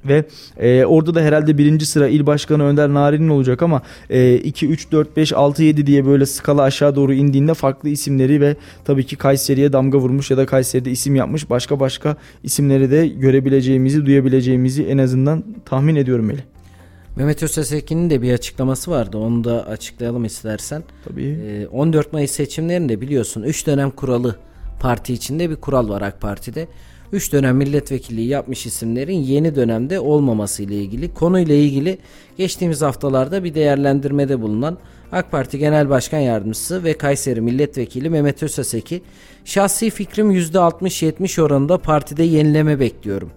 Ve 0.05 0.25
e, 0.57 0.85
orada 0.85 1.15
da 1.15 1.21
herhalde 1.21 1.59
birinci 1.59 1.87
sıra 1.87 2.09
il 2.09 2.27
başkanı 2.27 2.65
Önder 2.65 2.89
Narin'in 2.89 3.29
olacak 3.29 3.63
ama 3.63 3.83
e, 4.11 4.35
2, 4.35 4.69
3, 4.69 4.93
4, 4.93 5.17
5, 5.17 5.33
6, 5.33 5.63
7 5.63 5.87
diye 5.87 6.07
böyle 6.07 6.27
skala 6.27 6.63
aşağı 6.63 6.97
doğru 6.97 7.15
indiğinde 7.15 7.55
farklı 7.55 7.89
isimleri 7.89 8.41
ve 8.41 8.57
tabii 8.85 9.07
ki 9.07 9.17
Kayseri'ye 9.17 9.73
damga 9.73 9.99
vurmuş 9.99 10.31
ya 10.31 10.37
da 10.37 10.47
Kayseri'de 10.47 10.91
isim 10.91 11.15
yapmış 11.15 11.51
başka 11.51 11.81
başka 11.81 12.17
isimleri 12.43 12.91
de 12.91 13.07
görebileceğimizi, 13.07 14.07
duyabileceğimizi 14.07 14.83
en 14.83 14.99
azından 14.99 15.45
tahmin 15.65 15.97
ediyorum 15.97 16.27
Melih. 16.27 16.54
Mehmet 17.17 17.43
Öztesekin'in 17.43 18.11
de 18.11 18.23
bir 18.23 18.33
açıklaması 18.33 18.91
vardı. 18.91 19.19
Onu 19.19 19.45
da 19.45 19.67
açıklayalım 19.67 20.25
istersen. 20.25 20.83
Tabii. 21.05 21.39
Ee, 21.47 21.67
14 21.67 22.13
Mayıs 22.13 22.31
seçimlerinde 22.31 23.01
biliyorsun 23.01 23.43
3 23.43 23.67
dönem 23.67 23.91
kuralı 23.91 24.37
parti 24.81 25.13
içinde 25.13 25.51
bir 25.51 25.57
kural 25.57 25.89
var 25.89 26.03
AK 26.03 26.21
Parti'de. 26.21 26.69
3 27.13 27.33
dönem 27.33 27.57
milletvekilliği 27.57 28.29
yapmış 28.29 28.67
isimlerin 28.67 29.19
yeni 29.19 29.55
dönemde 29.55 30.01
olmaması 30.01 30.63
ile 30.63 30.75
ilgili 30.75 31.15
konuyla 31.15 31.55
ilgili 31.55 31.99
geçtiğimiz 32.37 32.83
haftalarda 32.83 33.45
bir 33.45 33.55
değerlendirmede 33.55 34.41
bulunan 34.41 34.79
AK 35.13 35.31
Parti 35.31 35.59
Genel 35.59 35.89
Başkan 35.89 36.19
Yardımcısı 36.19 36.85
ve 36.85 36.99
Kayseri 36.99 37.41
Milletvekili 37.41 38.11
Mehmet 38.11 38.43
Özseseki 38.43 39.03
şahsi 39.45 39.91
fikrim 39.91 40.33
%60-70 40.33 41.43
oranında 41.43 41.79
partide 41.79 42.23
yenileme 42.23 42.81
bekliyorum. 42.81 43.31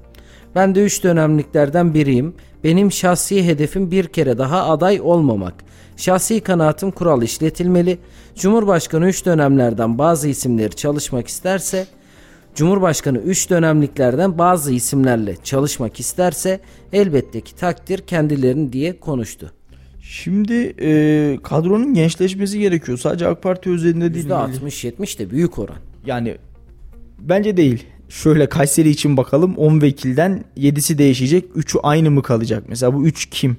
Ben 0.56 0.76
de 0.76 0.84
3 0.84 1.04
dönemliklerden 1.04 1.94
biriyim. 1.94 2.34
Benim 2.64 2.92
şahsi 2.92 3.46
hedefim 3.46 3.92
bir 3.92 4.08
kere 4.08 4.38
daha 4.38 4.70
aday 4.70 5.02
olmamak. 5.02 5.54
Şahsi 5.98 6.42
kanaatim 6.42 6.92
kural 6.92 7.24
işletilmeli. 7.24 7.98
Cumhurbaşkanı 8.36 9.08
3 9.08 9.26
dönemlerden 9.26 9.98
bazı 9.98 10.28
isimleri 10.28 10.76
çalışmak 10.76 11.28
isterse 11.28 11.88
Cumhurbaşkanı 12.58 13.18
3 13.18 13.50
dönemliklerden 13.50 14.38
bazı 14.38 14.74
isimlerle 14.74 15.36
çalışmak 15.44 16.00
isterse 16.00 16.60
elbette 16.94 17.42
ki 17.42 17.56
takdir 17.56 18.00
kendilerini 18.00 18.74
diye 18.74 19.00
konuştu. 19.00 19.52
Şimdi 20.02 20.76
e, 20.82 21.40
kadronun 21.44 21.94
gençleşmesi 21.94 22.60
gerekiyor. 22.60 22.98
Sadece 22.98 23.28
AK 23.28 23.44
Parti 23.44 23.70
özelinde 23.70 24.14
değil. 24.14 24.30
%60-70 24.30 25.20
de 25.20 25.30
büyük 25.30 25.60
oran. 25.60 25.76
Yani 26.06 26.38
bence 27.20 27.58
değil. 27.58 27.86
Şöyle 28.10 28.50
Kayseri 28.50 28.90
için 28.90 29.18
bakalım 29.18 29.56
10 29.56 29.82
vekilden 29.82 30.44
7'si 30.58 30.98
değişecek. 30.98 31.46
3'ü 31.56 31.80
aynı 31.84 32.12
mı 32.12 32.22
kalacak? 32.22 32.64
Mesela 32.68 32.94
bu 32.94 33.08
3 33.08 33.30
kim? 33.30 33.58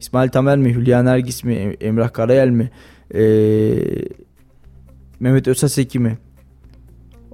İsmail 0.00 0.28
Tamer 0.28 0.58
mi? 0.58 0.74
Hülya 0.74 1.02
Nergis 1.02 1.44
mi? 1.44 1.54
Emrah 1.80 2.12
Karayel 2.12 2.48
mi? 2.48 2.70
Ee, 3.14 3.20
Mehmet 5.20 5.48
Özaseki 5.48 5.98
mi? 5.98 6.18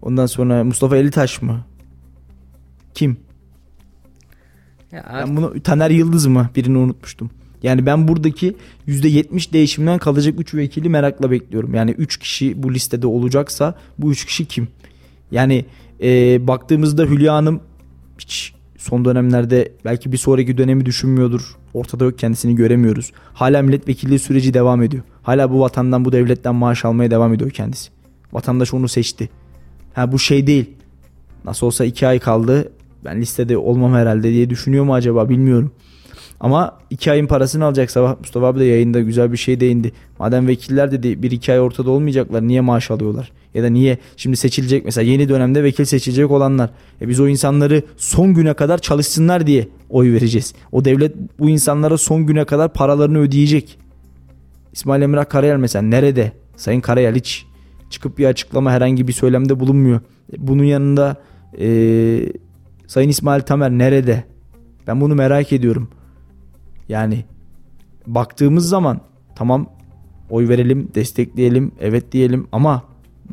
Ondan 0.03 0.27
sonra 0.27 0.65
Mustafa 0.65 0.97
Elitaş 0.97 1.43
mı? 1.43 1.65
Kim? 2.95 3.17
Ya 4.93 5.05
ben 5.15 5.37
bunu 5.37 5.63
Taner 5.63 5.91
Yıldız 5.91 6.27
mı? 6.27 6.51
Birini 6.57 6.79
unutmuştum. 6.79 7.31
Yani 7.63 7.87
ben 7.87 8.09
buradaki 8.09 8.57
%70 8.89 9.53
değişimden 9.53 9.99
kalacak 9.99 10.41
3 10.41 10.55
vekili 10.55 10.89
merakla 10.89 11.31
bekliyorum. 11.31 11.75
Yani 11.75 11.91
3 11.91 12.17
kişi 12.17 12.63
bu 12.63 12.75
listede 12.75 13.07
olacaksa 13.07 13.75
bu 13.99 14.11
3 14.11 14.25
kişi 14.25 14.45
kim? 14.45 14.69
Yani 15.31 15.65
e, 16.03 16.47
baktığımızda 16.47 17.05
Hülya 17.05 17.35
Hanım 17.35 17.61
hiç 18.19 18.55
son 18.79 19.05
dönemlerde 19.05 19.73
belki 19.85 20.13
bir 20.13 20.17
sonraki 20.17 20.59
dönemi 20.59 20.87
düşünmüyordur. 20.87 21.57
Ortada 21.75 22.05
yok 22.05 22.19
kendisini 22.19 22.55
göremiyoruz. 22.55 23.13
Hala 23.35 23.63
milletvekilliği 23.63 24.19
süreci 24.19 24.55
devam 24.55 24.83
ediyor. 24.83 25.03
Hala 25.23 25.51
bu 25.51 25.61
vatandan 25.61 26.05
bu 26.05 26.13
devletten 26.13 26.55
maaş 26.55 26.85
almaya 26.85 27.11
devam 27.11 27.35
ediyor 27.35 27.51
kendisi. 27.51 27.91
Vatandaş 28.33 28.75
onu 28.75 28.89
seçti. 28.89 29.29
Ha 29.95 30.13
bu 30.13 30.19
şey 30.19 30.47
değil. 30.47 30.71
Nasıl 31.45 31.67
olsa 31.67 31.85
2 31.85 32.07
ay 32.07 32.19
kaldı. 32.19 32.73
Ben 33.05 33.21
listede 33.21 33.59
olmam 33.59 33.95
herhalde 33.95 34.31
diye 34.31 34.51
düşünüyor 34.51 34.85
mu 34.85 34.95
acaba 34.95 35.29
bilmiyorum. 35.29 35.73
Ama 36.41 36.79
iki 36.91 37.11
ayın 37.11 37.27
parasını 37.27 37.65
alacak 37.65 37.91
sabah 37.91 38.19
Mustafa 38.19 38.47
abi 38.47 38.61
de 38.61 38.65
yayında 38.65 39.01
güzel 39.01 39.33
bir 39.33 39.37
şey 39.37 39.61
değindi. 39.61 39.93
Madem 40.19 40.49
vekiller 40.49 40.93
dedi 40.93 41.23
bir 41.23 41.31
iki 41.31 41.53
ay 41.53 41.61
ortada 41.61 41.91
olmayacaklar 41.91 42.49
niye 42.49 42.61
maaş 42.61 42.91
alıyorlar? 42.91 43.33
Ya 43.55 43.63
da 43.63 43.67
niye 43.69 43.99
şimdi 44.17 44.37
seçilecek 44.37 44.85
mesela 44.85 45.11
yeni 45.11 45.29
dönemde 45.29 45.65
vekil 45.65 45.85
seçilecek 45.85 46.31
olanlar. 46.31 46.71
E 47.01 47.09
biz 47.09 47.21
o 47.21 47.29
insanları 47.29 47.83
son 47.97 48.35
güne 48.35 48.55
kadar 48.55 48.79
çalışsınlar 48.79 49.47
diye 49.47 49.69
oy 49.91 50.13
vereceğiz. 50.13 50.55
O 50.73 50.85
devlet 50.85 51.17
bu 51.39 51.49
insanlara 51.49 51.99
son 51.99 52.27
güne 52.27 52.45
kadar 52.45 52.73
paralarını 52.73 53.19
ödeyecek. 53.19 53.79
İsmail 54.73 55.03
Emrah 55.03 55.29
Karayel 55.29 55.57
mesela 55.57 55.83
nerede? 55.83 56.33
Sayın 56.57 56.81
Karayel 56.81 57.15
hiç 57.15 57.47
çıkıp 57.91 58.19
bir 58.19 58.27
açıklama 58.27 58.73
herhangi 58.73 59.09
bir 59.09 59.13
söylemde 59.13 59.61
bulunmuyor. 59.61 60.01
E 60.33 60.37
bunun 60.39 60.65
yanında 60.65 61.17
e, 61.61 61.69
Sayın 62.87 63.09
İsmail 63.09 63.41
Tamer 63.41 63.71
nerede? 63.71 64.25
Ben 64.87 65.01
bunu 65.01 65.15
merak 65.15 65.53
ediyorum. 65.53 65.89
Yani 66.89 67.25
baktığımız 68.07 68.69
zaman 68.69 69.01
tamam 69.35 69.71
oy 70.31 70.49
verelim, 70.49 70.89
destekleyelim, 70.95 71.73
evet 71.81 72.13
diyelim 72.13 72.49
ama 72.53 72.83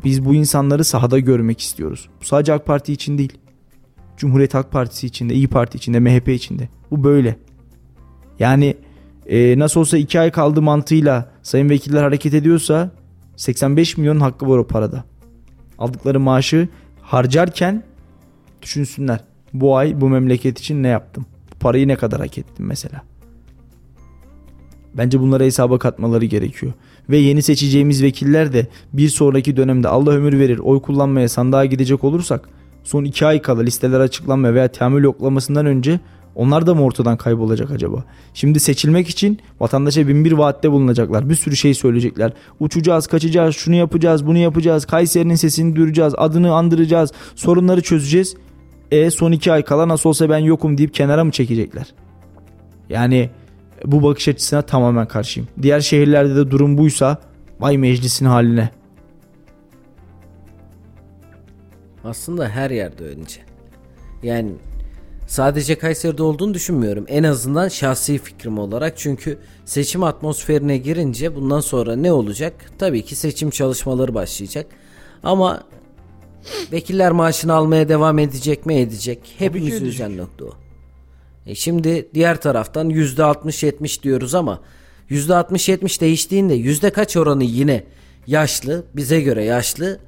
biz 0.04 0.24
bu 0.24 0.34
insanları 0.34 0.84
sahada 0.84 1.18
görmek 1.18 1.60
istiyoruz. 1.60 2.08
Bu 2.20 2.24
sadece 2.24 2.52
AK 2.52 2.66
Parti 2.66 2.92
için 2.92 3.18
değil. 3.18 3.38
Cumhuriyet 4.16 4.54
Halk 4.54 4.72
Partisi 4.72 5.06
içinde, 5.06 5.34
İyi 5.34 5.48
Parti 5.48 5.76
içinde, 5.76 6.00
MHP 6.00 6.28
içinde. 6.28 6.68
Bu 6.90 7.04
böyle. 7.04 7.36
Yani 8.38 8.76
e, 9.26 9.58
nasıl 9.58 9.80
olsa 9.80 9.98
iki 9.98 10.20
ay 10.20 10.30
kaldı 10.30 10.62
mantığıyla 10.62 11.32
sayın 11.42 11.70
vekiller 11.70 12.02
hareket 12.02 12.34
ediyorsa 12.34 12.90
85 13.36 13.96
milyon 13.96 14.20
hakkı 14.20 14.48
var 14.48 14.58
o 14.58 14.66
parada. 14.66 15.04
Aldıkları 15.78 16.20
maaşı 16.20 16.68
harcarken 17.02 17.82
düşünsünler. 18.62 19.20
Bu 19.52 19.76
ay 19.76 20.00
bu 20.00 20.08
memleket 20.08 20.58
için 20.58 20.82
ne 20.82 20.88
yaptım? 20.88 21.26
Bu 21.54 21.58
parayı 21.58 21.88
ne 21.88 21.96
kadar 21.96 22.20
hak 22.20 22.38
ettim 22.38 22.66
mesela? 22.66 23.02
Bence 24.98 25.20
bunlara 25.20 25.44
hesaba 25.44 25.78
katmaları 25.78 26.24
gerekiyor. 26.24 26.72
Ve 27.10 27.16
yeni 27.16 27.42
seçeceğimiz 27.42 28.02
vekiller 28.02 28.52
de 28.52 28.66
bir 28.92 29.08
sonraki 29.08 29.56
dönemde 29.56 29.88
Allah 29.88 30.10
ömür 30.10 30.38
verir 30.38 30.58
oy 30.58 30.82
kullanmaya 30.82 31.28
sandığa 31.28 31.64
gidecek 31.64 32.04
olursak 32.04 32.48
son 32.84 33.04
iki 33.04 33.26
ay 33.26 33.42
kala 33.42 33.60
listeler 33.60 34.00
açıklanma 34.00 34.54
veya 34.54 34.68
teamül 34.68 35.04
yoklamasından 35.04 35.66
önce 35.66 36.00
onlar 36.34 36.66
da 36.66 36.74
mı 36.74 36.82
ortadan 36.82 37.16
kaybolacak 37.16 37.70
acaba? 37.70 38.04
Şimdi 38.34 38.60
seçilmek 38.60 39.08
için 39.08 39.38
vatandaşa 39.60 40.08
bin 40.08 40.24
bir 40.24 40.32
vaatte 40.32 40.72
bulunacaklar. 40.72 41.30
Bir 41.30 41.34
sürü 41.34 41.56
şey 41.56 41.74
söyleyecekler. 41.74 42.32
Uçacağız, 42.60 43.06
kaçacağız, 43.06 43.56
şunu 43.56 43.74
yapacağız, 43.74 44.26
bunu 44.26 44.38
yapacağız. 44.38 44.84
Kayseri'nin 44.84 45.34
sesini 45.34 45.76
duyuracağız, 45.76 46.14
adını 46.16 46.54
andıracağız, 46.54 47.12
sorunları 47.34 47.80
çözeceğiz. 47.80 48.36
E 48.90 49.10
son 49.10 49.32
iki 49.32 49.52
ay 49.52 49.62
kala 49.62 49.88
nasıl 49.88 50.08
olsa 50.08 50.30
ben 50.30 50.38
yokum 50.38 50.78
deyip 50.78 50.94
kenara 50.94 51.24
mı 51.24 51.30
çekecekler? 51.30 51.94
Yani 52.88 53.30
bu 53.86 54.02
bakış 54.02 54.28
açısına 54.28 54.62
tamamen 54.62 55.08
karşıyım. 55.08 55.48
Diğer 55.62 55.80
şehirlerde 55.80 56.36
de 56.36 56.50
durum 56.50 56.78
buysa 56.78 57.18
vay 57.60 57.78
meclisin 57.78 58.26
haline. 58.26 58.70
Aslında 62.04 62.48
her 62.48 62.70
yerde 62.70 63.04
önce. 63.04 63.40
Yani 64.22 64.52
sadece 65.26 65.78
Kayseri'de 65.78 66.22
olduğunu 66.22 66.54
düşünmüyorum. 66.54 67.04
En 67.08 67.22
azından 67.22 67.68
şahsi 67.68 68.18
fikrim 68.18 68.58
olarak. 68.58 68.98
Çünkü 68.98 69.38
seçim 69.64 70.02
atmosferine 70.02 70.78
girince 70.78 71.36
bundan 71.36 71.60
sonra 71.60 71.96
ne 71.96 72.12
olacak? 72.12 72.54
Tabii 72.78 73.04
ki 73.04 73.14
seçim 73.16 73.50
çalışmaları 73.50 74.14
başlayacak. 74.14 74.66
Ama 75.22 75.62
vekiller 76.72 77.12
maaşını 77.12 77.54
almaya 77.54 77.88
devam 77.88 78.18
edecek 78.18 78.66
mi 78.66 78.74
edecek? 78.74 79.34
Hepimiz 79.38 79.82
üzen 79.82 80.16
nokta 80.16 80.44
o. 80.44 80.65
E 81.46 81.54
şimdi 81.54 82.08
diğer 82.14 82.40
taraftan 82.40 82.90
%60-70 82.90 84.02
diyoruz 84.02 84.34
ama 84.34 84.60
%60-70 85.10 86.00
değiştiğinde 86.00 86.54
yüzde 86.54 86.90
kaç 86.90 87.16
oranı 87.16 87.44
yine 87.44 87.84
yaşlı, 88.26 88.84
bize 88.94 89.20
göre 89.20 89.44
yaşlı, 89.44 89.98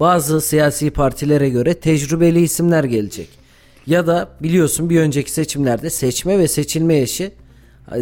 bazı 0.00 0.40
siyasi 0.40 0.90
partilere 0.90 1.48
göre 1.48 1.74
tecrübeli 1.74 2.40
isimler 2.40 2.84
gelecek. 2.84 3.28
Ya 3.86 4.06
da 4.06 4.28
biliyorsun 4.42 4.90
bir 4.90 5.00
önceki 5.00 5.30
seçimlerde 5.30 5.90
seçme 5.90 6.38
ve 6.38 6.48
seçilme 6.48 6.94
yaşı 6.94 7.32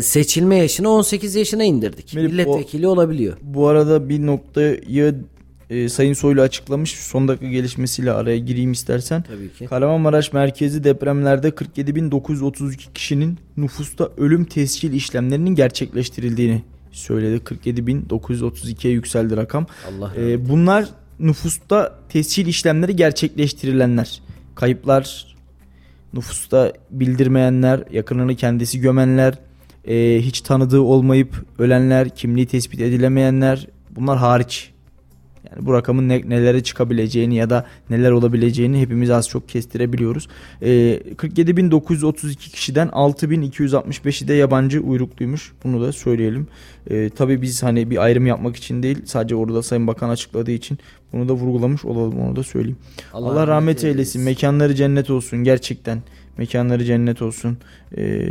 seçilme 0.01 0.57
yaşını 0.57 0.88
18 0.88 1.35
yaşına 1.35 1.64
indirdik. 1.64 2.14
Melih, 2.14 2.29
Milletvekili 2.29 2.87
olabiliyor. 2.87 3.37
Bu 3.42 3.68
arada 3.68 4.09
bir 4.09 4.27
noktayı 4.27 5.25
e, 5.70 5.88
Sayın 5.88 6.12
Soylu 6.12 6.40
açıklamış. 6.40 6.90
Son 6.90 7.29
dakika 7.29 7.46
gelişmesiyle 7.46 8.12
araya 8.12 8.38
gireyim 8.38 8.72
istersen. 8.72 9.22
Tabii 9.22 9.53
ki. 9.53 9.66
Kahramanmaraş 9.66 10.33
merkezi 10.33 10.85
depremlerde 10.85 11.48
47.932 11.48 12.92
kişinin 12.94 13.38
nüfusta 13.57 14.11
ölüm 14.16 14.44
tescil 14.44 14.92
işlemlerinin 14.92 15.55
gerçekleştirildiğini 15.55 16.62
söyledi. 16.92 17.42
47.932'ye 17.44 18.92
yükseldi 18.92 19.37
rakam. 19.37 19.66
Allah 19.88 20.12
e, 20.16 20.48
bunlar 20.48 20.88
nüfusta 21.20 21.98
tescil 22.09 22.46
işlemleri 22.46 22.96
gerçekleştirilenler. 22.96 24.22
Kayıplar, 24.55 25.37
nüfusta 26.12 26.72
bildirmeyenler, 26.90 27.85
yakınını 27.92 28.37
kendisi 28.37 28.81
gömenler, 28.81 29.35
e, 29.88 30.20
hiç 30.20 30.40
tanıdığı 30.40 30.81
olmayıp 30.81 31.44
ölenler, 31.59 32.09
kimliği 32.09 32.46
tespit 32.46 32.81
edilemeyenler 32.81 33.66
bunlar 33.90 34.18
hariç 34.18 34.74
yani 35.50 35.66
bu 35.66 35.72
rakamın 35.72 36.09
ne, 36.09 36.22
nelere 36.28 36.62
çıkabileceğini 36.62 37.37
ya 37.37 37.50
da 37.50 37.66
neler 37.90 38.11
olabileceğini 38.11 38.80
hepimiz 38.80 39.11
az 39.11 39.28
çok 39.28 39.48
kestirebiliyoruz. 39.48 40.28
E, 40.62 40.70
ee, 40.70 41.14
47.932 41.16 42.37
kişiden 42.37 42.88
6.265'i 42.88 44.28
de 44.28 44.35
yabancı 44.35 44.80
uyrukluymuş. 44.80 45.52
Bunu 45.64 45.83
da 45.83 45.92
söyleyelim. 45.92 46.46
E, 46.90 47.11
tabii 47.11 47.42
biz 47.42 47.62
hani 47.62 47.90
bir 47.90 47.96
ayrım 47.96 48.26
yapmak 48.26 48.57
için 48.57 48.83
değil 48.83 48.98
sadece 49.04 49.37
orada 49.37 49.62
Sayın 49.62 49.87
Bakan 49.87 50.09
açıkladığı 50.09 50.50
için 50.50 50.78
bunu 51.12 51.28
da 51.28 51.32
vurgulamış 51.32 51.84
olalım 51.84 52.20
onu 52.20 52.36
da 52.36 52.42
söyleyeyim. 52.42 52.78
Allah, 53.12 53.30
Allah 53.30 53.47
rahmet 53.47 53.76
eylesin. 53.76 53.88
eylesin. 53.88 54.22
Mekanları 54.22 54.74
cennet 54.74 55.11
olsun 55.11 55.45
gerçekten. 55.45 56.03
Mekanları 56.38 56.84
cennet 56.84 57.22
olsun. 57.22 57.59
Ee, 57.97 58.26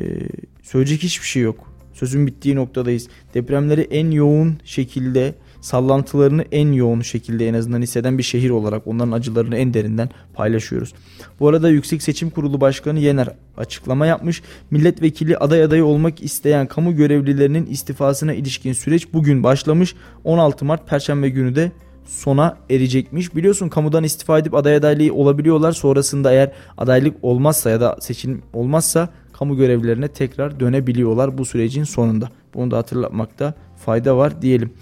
söyleyecek 0.64 1.04
hiçbir 1.04 1.28
şey 1.28 1.44
yok. 1.44 1.74
Sözün 1.94 2.28
bittiği 2.28 2.56
noktadayız. 2.56 3.08
Depremleri 3.34 3.82
en 3.82 4.12
yoğun 4.12 4.58
şekilde 4.64 5.36
sallantılarını 5.64 6.46
en 6.52 6.72
yoğun 6.72 7.02
şekilde 7.02 7.48
en 7.48 7.54
azından 7.54 7.82
hisseden 7.82 8.18
bir 8.18 8.24
şehir 8.24 8.50
olarak 8.50 8.88
onların 8.88 9.12
acılarını 9.12 9.58
en 9.58 9.74
derinden 9.74 10.10
paylaşıyoruz. 10.34 10.94
Bu 11.40 11.48
arada 11.48 11.70
Yüksek 11.70 12.04
Seçim 12.04 12.30
Kurulu 12.30 12.62
Başkanı 12.62 13.00
Yener 13.00 13.30
açıklama 13.58 14.06
yapmış. 14.06 14.42
Milletvekili 14.72 15.38
aday 15.38 15.64
adayı 15.64 15.86
olmak 15.86 16.24
isteyen 16.24 16.68
kamu 16.68 16.96
görevlilerinin 16.96 17.66
istifasına 17.66 18.34
ilişkin 18.34 18.74
süreç 18.74 19.14
bugün 19.14 19.44
başlamış. 19.44 19.96
16 20.24 20.66
Mart 20.66 20.88
Perşembe 20.88 21.30
günü 21.30 21.56
de 21.56 21.72
sona 22.06 22.58
erecekmiş. 22.70 23.36
Biliyorsun 23.36 23.70
kamudan 23.70 24.04
istifa 24.04 24.40
edip 24.40 24.54
aday 24.54 24.76
adaylığı 24.76 25.14
olabiliyorlar. 25.14 25.72
Sonrasında 25.72 26.32
eğer 26.32 26.52
adaylık 26.78 27.16
olmazsa 27.22 27.70
ya 27.70 27.82
da 27.82 27.98
seçim 28.00 28.42
olmazsa 28.54 29.10
kamu 29.34 29.58
görevlilerine 29.58 30.08
tekrar 30.08 30.60
dönebiliyorlar 30.60 31.38
bu 31.38 31.46
sürecin 31.46 31.84
sonunda. 31.84 32.30
Bunu 32.54 32.72
da 32.72 32.78
hatırlatmakta 32.78 33.54
fayda 33.86 34.18
var 34.18 34.42
diyelim. 34.42 34.74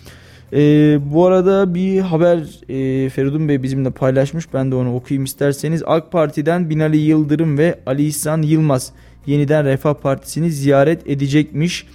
Ee, 0.54 1.00
bu 1.06 1.26
arada 1.26 1.74
bir 1.74 2.00
haber 2.00 2.38
e, 2.70 3.10
Feridun 3.10 3.50
Bey 3.50 3.64
bizimle 3.64 3.90
paylaşmış. 3.90 4.54
Ben 4.54 4.72
de 4.72 4.76
onu 4.76 4.96
okuyayım 4.96 5.24
isterseniz. 5.24 5.84
AK 5.86 6.12
Parti'den 6.12 6.70
Binali 6.70 6.98
Yıldırım 6.98 7.58
ve 7.58 7.80
Ali 7.86 8.04
İhsan 8.06 8.42
Yılmaz 8.42 8.92
yeniden 9.26 9.66
Refah 9.66 9.94
Partisi'ni 9.94 10.52
ziyaret 10.52 11.10
edecekmiş. 11.10 11.88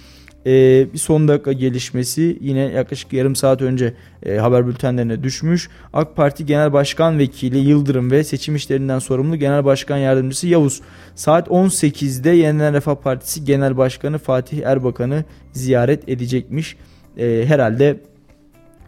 Ee, 0.45 0.87
bir 0.93 0.97
son 0.97 1.27
dakika 1.27 1.51
gelişmesi 1.51 2.37
yine 2.41 2.59
yaklaşık 2.59 3.13
yarım 3.13 3.35
saat 3.35 3.61
önce 3.61 3.93
e, 4.25 4.35
haber 4.35 4.67
bültenlerine 4.67 5.23
düşmüş. 5.23 5.69
AK 5.93 6.15
Parti 6.15 6.45
Genel 6.45 6.73
Başkan 6.73 7.19
Vekili 7.19 7.57
Yıldırım 7.57 8.11
ve 8.11 8.23
seçim 8.23 8.55
işlerinden 8.55 8.99
sorumlu 8.99 9.35
Genel 9.35 9.65
Başkan 9.65 9.97
Yardımcısı 9.97 10.47
Yavuz 10.47 10.81
saat 11.15 11.47
18'de 11.47 12.29
Yeniden 12.29 12.73
Refah 12.73 12.95
Partisi 12.95 13.45
Genel 13.45 13.77
Başkanı 13.77 14.17
Fatih 14.17 14.65
Erbakan'ı 14.65 15.23
ziyaret 15.53 16.09
edecekmiş. 16.09 16.75
Ee, 17.17 17.43
herhalde 17.47 17.97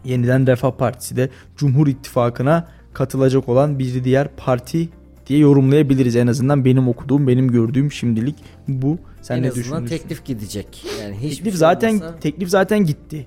Yeniden 0.04 0.46
Refah 0.46 0.70
Partisi 0.70 1.16
de 1.16 1.28
Cumhur 1.56 1.86
İttifakı'na 1.86 2.68
katılacak 2.92 3.48
olan 3.48 3.78
bir 3.78 4.04
diğer 4.04 4.28
parti 4.36 4.88
diye 5.26 5.38
yorumlayabiliriz 5.38 6.16
en 6.16 6.26
azından 6.26 6.64
benim 6.64 6.88
okuduğum 6.88 7.28
benim 7.28 7.48
gördüğüm 7.48 7.92
şimdilik 7.92 8.34
bu. 8.68 8.98
Sen 9.22 9.36
en 9.36 9.42
ne 9.42 9.48
azından 9.48 9.86
teklif 9.86 10.24
gidecek. 10.24 10.84
Yani 11.02 11.14
hiçbir 11.16 11.28
Teklif 11.36 11.52
şey 11.52 11.58
zaten 11.58 11.94
olmasa- 11.94 12.18
teklif 12.20 12.48
zaten 12.48 12.84
gitti. 12.84 13.26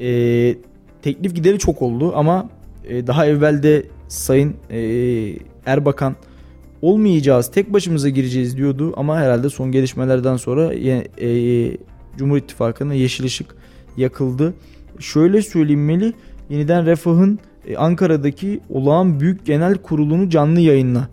Ee, 0.00 0.56
teklif 1.02 1.34
gideri 1.34 1.58
çok 1.58 1.82
oldu 1.82 2.12
ama 2.16 2.50
e, 2.88 3.06
daha 3.06 3.26
evvelde 3.26 3.86
Sayın 4.08 4.54
e, 4.70 4.78
Erbakan 5.66 6.16
olmayacağız, 6.82 7.50
tek 7.50 7.72
başımıza 7.72 8.08
gireceğiz 8.08 8.56
diyordu 8.56 8.94
ama 8.96 9.18
herhalde 9.20 9.48
son 9.50 9.72
gelişmelerden 9.72 10.36
sonra 10.36 10.72
ye- 10.72 11.08
e, 11.20 11.28
Cumhur 12.18 12.36
İttifakı'na 12.36 12.94
yeşil 12.94 13.24
ışık 13.24 13.54
yakıldı. 13.96 14.54
Şöyle 15.00 15.42
söyleyeyim 15.42 15.84
Melih, 15.84 16.12
yeniden 16.50 16.86
Refah'ın 16.86 17.38
e, 17.66 17.76
Ankara'daki 17.76 18.60
olağan 18.70 19.20
büyük 19.20 19.46
genel 19.46 19.74
kurulunu 19.74 20.30
canlı 20.30 20.60
yayınla 20.60 21.08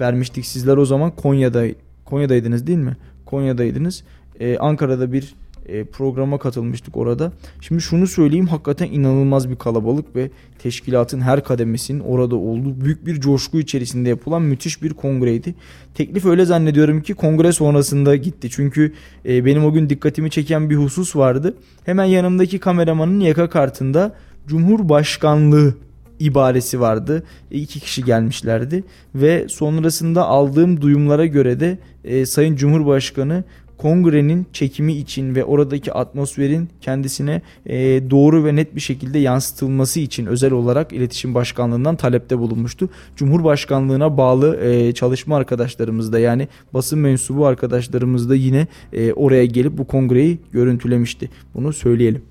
vermiştik 0.00 0.46
sizler 0.46 0.76
o 0.76 0.84
zaman 0.84 1.10
Konya'da 1.10 1.64
Konya'daydınız 2.04 2.66
değil 2.66 2.78
mi? 2.78 2.96
Konya'daydınız. 3.26 4.04
Ee, 4.40 4.58
Ankara'da 4.58 5.12
bir 5.12 5.34
e, 5.68 5.84
programa 5.84 6.38
katılmıştık 6.38 6.96
orada. 6.96 7.32
Şimdi 7.60 7.82
şunu 7.82 8.06
söyleyeyim 8.06 8.46
hakikaten 8.46 8.86
inanılmaz 8.86 9.50
bir 9.50 9.56
kalabalık 9.56 10.16
ve 10.16 10.30
teşkilatın 10.58 11.20
her 11.20 11.44
kademesinin 11.44 12.00
orada 12.00 12.36
olduğu 12.36 12.80
büyük 12.80 13.06
bir 13.06 13.20
coşku 13.20 13.58
içerisinde 13.58 14.08
yapılan 14.08 14.42
müthiş 14.42 14.82
bir 14.82 14.94
kongreydi. 14.94 15.54
Teklif 15.94 16.26
öyle 16.26 16.44
zannediyorum 16.44 17.02
ki 17.02 17.14
kongre 17.14 17.52
sonrasında 17.52 18.16
gitti. 18.16 18.50
Çünkü 18.50 18.92
e, 19.28 19.44
benim 19.44 19.64
o 19.64 19.72
gün 19.72 19.90
dikkatimi 19.90 20.30
çeken 20.30 20.70
bir 20.70 20.76
husus 20.76 21.16
vardı. 21.16 21.54
Hemen 21.84 22.04
yanımdaki 22.04 22.58
kameramanın 22.58 23.20
yaka 23.20 23.48
kartında 23.48 24.14
Cumhurbaşkanlığı 24.46 25.74
ibaresi 26.20 26.80
vardı. 26.80 27.22
E, 27.50 27.58
iki 27.58 27.80
kişi 27.80 28.04
gelmişlerdi 28.04 28.84
ve 29.14 29.46
sonrasında 29.48 30.24
aldığım 30.24 30.80
duyumlara 30.80 31.26
göre 31.26 31.60
de 31.60 31.78
e, 32.04 32.26
Sayın 32.26 32.56
Cumhurbaşkanı 32.56 33.44
kongrenin 33.78 34.46
çekimi 34.52 34.92
için 34.92 35.34
ve 35.34 35.44
oradaki 35.44 35.92
atmosferin 35.92 36.68
kendisine 36.80 37.42
e, 37.66 37.76
doğru 38.10 38.44
ve 38.44 38.56
net 38.56 38.74
bir 38.74 38.80
şekilde 38.80 39.18
yansıtılması 39.18 40.00
için 40.00 40.26
özel 40.26 40.52
olarak 40.52 40.92
iletişim 40.92 41.34
başkanlığından 41.34 41.96
talepte 41.96 42.38
bulunmuştu. 42.38 42.90
Cumhurbaşkanlığına 43.16 44.16
bağlı 44.16 44.60
e, 44.60 44.92
çalışma 44.92 45.36
arkadaşlarımız 45.36 46.12
da 46.12 46.18
yani 46.18 46.48
basın 46.74 46.98
mensubu 46.98 47.46
arkadaşlarımız 47.46 48.30
da 48.30 48.34
yine 48.34 48.66
e, 48.92 49.12
oraya 49.12 49.44
gelip 49.44 49.78
bu 49.78 49.86
kongreyi 49.86 50.38
görüntülemişti. 50.52 51.30
Bunu 51.54 51.72
söyleyelim. 51.72 52.22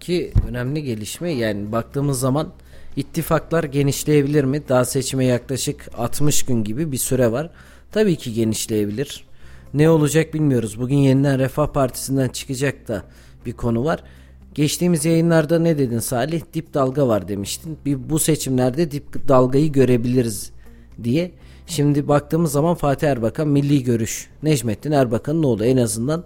Ki 0.00 0.32
önemli 0.48 0.82
gelişme 0.82 1.32
yani 1.32 1.72
baktığımız 1.72 2.20
zaman 2.20 2.48
ittifaklar 2.96 3.64
genişleyebilir 3.64 4.44
mi? 4.44 4.62
Daha 4.68 4.84
seçime 4.84 5.24
yaklaşık 5.24 5.90
60 5.98 6.42
gün 6.42 6.64
gibi 6.64 6.92
bir 6.92 6.96
süre 6.96 7.32
var. 7.32 7.50
Tabii 7.92 8.16
ki 8.16 8.34
genişleyebilir. 8.34 9.27
Ne 9.74 9.90
olacak 9.90 10.34
bilmiyoruz. 10.34 10.80
Bugün 10.80 10.96
yeniden 10.96 11.38
Refah 11.38 11.66
Partisi'nden 11.66 12.28
çıkacak 12.28 12.88
da 12.88 13.02
bir 13.46 13.52
konu 13.52 13.84
var. 13.84 14.02
Geçtiğimiz 14.54 15.04
yayınlarda 15.04 15.58
ne 15.58 15.78
dedin 15.78 15.98
Salih? 15.98 16.42
Dip 16.54 16.74
dalga 16.74 17.08
var 17.08 17.28
demiştin. 17.28 17.78
Bir 17.84 18.10
bu 18.10 18.18
seçimlerde 18.18 18.90
dip 18.90 19.28
dalgayı 19.28 19.72
görebiliriz 19.72 20.50
diye. 21.04 21.32
Şimdi 21.66 22.08
baktığımız 22.08 22.52
zaman 22.52 22.74
Fatih 22.74 23.08
Erbakan 23.08 23.48
milli 23.48 23.82
görüş. 23.82 24.28
Necmettin 24.42 24.92
Erbakan'ın 24.92 25.42
oğlu 25.42 25.64
en 25.64 25.76
azından 25.76 26.24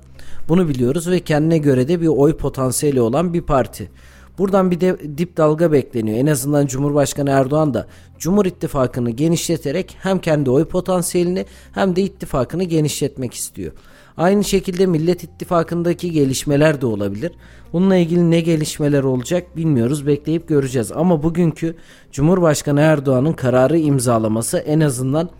bunu 0.48 0.68
biliyoruz 0.68 1.10
ve 1.10 1.20
kendine 1.20 1.58
göre 1.58 1.88
de 1.88 2.00
bir 2.00 2.06
oy 2.06 2.36
potansiyeli 2.36 3.00
olan 3.00 3.34
bir 3.34 3.42
parti. 3.42 3.90
Buradan 4.38 4.70
bir 4.70 4.80
de 4.80 5.18
dip 5.18 5.36
dalga 5.36 5.72
bekleniyor. 5.72 6.18
En 6.18 6.26
azından 6.26 6.66
Cumhurbaşkanı 6.66 7.30
Erdoğan 7.30 7.74
da 7.74 7.86
Cumhur 8.18 8.46
İttifakı'nı 8.46 9.10
genişleterek 9.10 9.96
hem 10.02 10.18
kendi 10.18 10.50
oy 10.50 10.64
potansiyelini 10.64 11.46
hem 11.72 11.96
de 11.96 12.02
ittifakını 12.02 12.64
genişletmek 12.64 13.34
istiyor. 13.34 13.72
Aynı 14.16 14.44
şekilde 14.44 14.86
Millet 14.86 15.24
İttifakı'ndaki 15.24 16.10
gelişmeler 16.10 16.80
de 16.80 16.86
olabilir. 16.86 17.32
Bununla 17.72 17.96
ilgili 17.96 18.30
ne 18.30 18.40
gelişmeler 18.40 19.02
olacak 19.02 19.56
bilmiyoruz. 19.56 20.06
Bekleyip 20.06 20.48
göreceğiz. 20.48 20.92
Ama 20.92 21.22
bugünkü 21.22 21.76
Cumhurbaşkanı 22.12 22.80
Erdoğan'ın 22.80 23.32
kararı 23.32 23.78
imzalaması 23.78 24.58
en 24.58 24.80
azından 24.80 25.30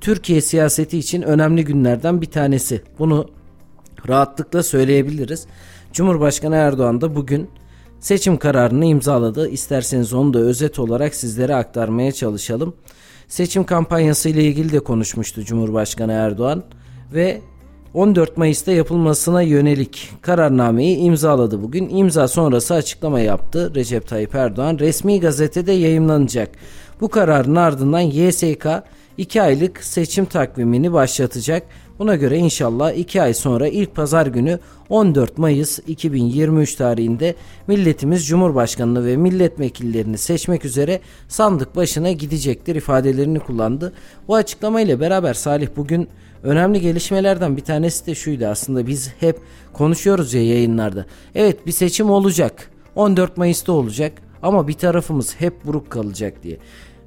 Türkiye 0.00 0.40
siyaseti 0.40 0.98
için 0.98 1.22
önemli 1.22 1.64
günlerden 1.64 2.22
bir 2.22 2.30
tanesi. 2.30 2.82
Bunu 2.98 3.28
rahatlıkla 4.08 4.62
söyleyebiliriz. 4.62 5.46
Cumhurbaşkanı 5.92 6.54
Erdoğan 6.56 7.00
da 7.00 7.16
bugün 7.16 7.48
seçim 8.02 8.36
kararını 8.36 8.84
imzaladı. 8.84 9.48
İsterseniz 9.48 10.12
onu 10.12 10.34
da 10.34 10.38
özet 10.38 10.78
olarak 10.78 11.14
sizlere 11.14 11.54
aktarmaya 11.54 12.12
çalışalım. 12.12 12.74
Seçim 13.28 13.64
kampanyası 13.64 14.28
ile 14.28 14.44
ilgili 14.44 14.72
de 14.72 14.80
konuşmuştu 14.80 15.44
Cumhurbaşkanı 15.44 16.12
Erdoğan 16.12 16.62
ve 17.14 17.40
14 17.94 18.36
Mayıs'ta 18.36 18.72
yapılmasına 18.72 19.42
yönelik 19.42 20.10
kararnameyi 20.22 20.96
imzaladı 20.96 21.62
bugün. 21.62 21.88
İmza 21.88 22.28
sonrası 22.28 22.74
açıklama 22.74 23.20
yaptı 23.20 23.74
Recep 23.74 24.08
Tayyip 24.08 24.34
Erdoğan. 24.34 24.78
Resmi 24.78 25.20
gazetede 25.20 25.72
yayımlanacak. 25.72 26.50
Bu 27.00 27.08
kararın 27.08 27.56
ardından 27.56 28.00
YSK 28.00 28.66
2 29.18 29.42
aylık 29.42 29.84
seçim 29.84 30.24
takvimini 30.24 30.92
başlatacak. 30.92 31.62
Buna 31.98 32.16
göre 32.16 32.38
inşallah 32.38 32.92
2 32.92 33.22
ay 33.22 33.34
sonra 33.34 33.68
ilk 33.68 33.94
pazar 33.94 34.26
günü 34.26 34.58
14 34.88 35.38
Mayıs 35.38 35.78
2023 35.86 36.74
tarihinde 36.74 37.34
milletimiz 37.66 38.26
Cumhurbaşkanını 38.26 39.06
ve 39.06 39.16
milletvekillerini 39.16 40.18
seçmek 40.18 40.64
üzere 40.64 41.00
sandık 41.28 41.76
başına 41.76 42.12
gidecektir 42.12 42.76
ifadelerini 42.76 43.38
kullandı. 43.38 43.92
Bu 44.28 44.34
açıklamayla 44.34 45.00
beraber 45.00 45.34
Salih 45.34 45.68
bugün 45.76 46.08
önemli 46.42 46.80
gelişmelerden 46.80 47.56
bir 47.56 47.64
tanesi 47.64 48.06
de 48.06 48.14
şuydu 48.14 48.46
aslında 48.46 48.86
biz 48.86 49.12
hep 49.20 49.38
konuşuyoruz 49.72 50.34
ya 50.34 50.46
yayınlarda. 50.46 51.06
Evet 51.34 51.66
bir 51.66 51.72
seçim 51.72 52.10
olacak 52.10 52.70
14 52.94 53.36
Mayıs'ta 53.36 53.72
olacak 53.72 54.12
ama 54.42 54.68
bir 54.68 54.72
tarafımız 54.72 55.34
hep 55.40 55.64
buruk 55.64 55.90
kalacak 55.90 56.42
diye. 56.42 56.58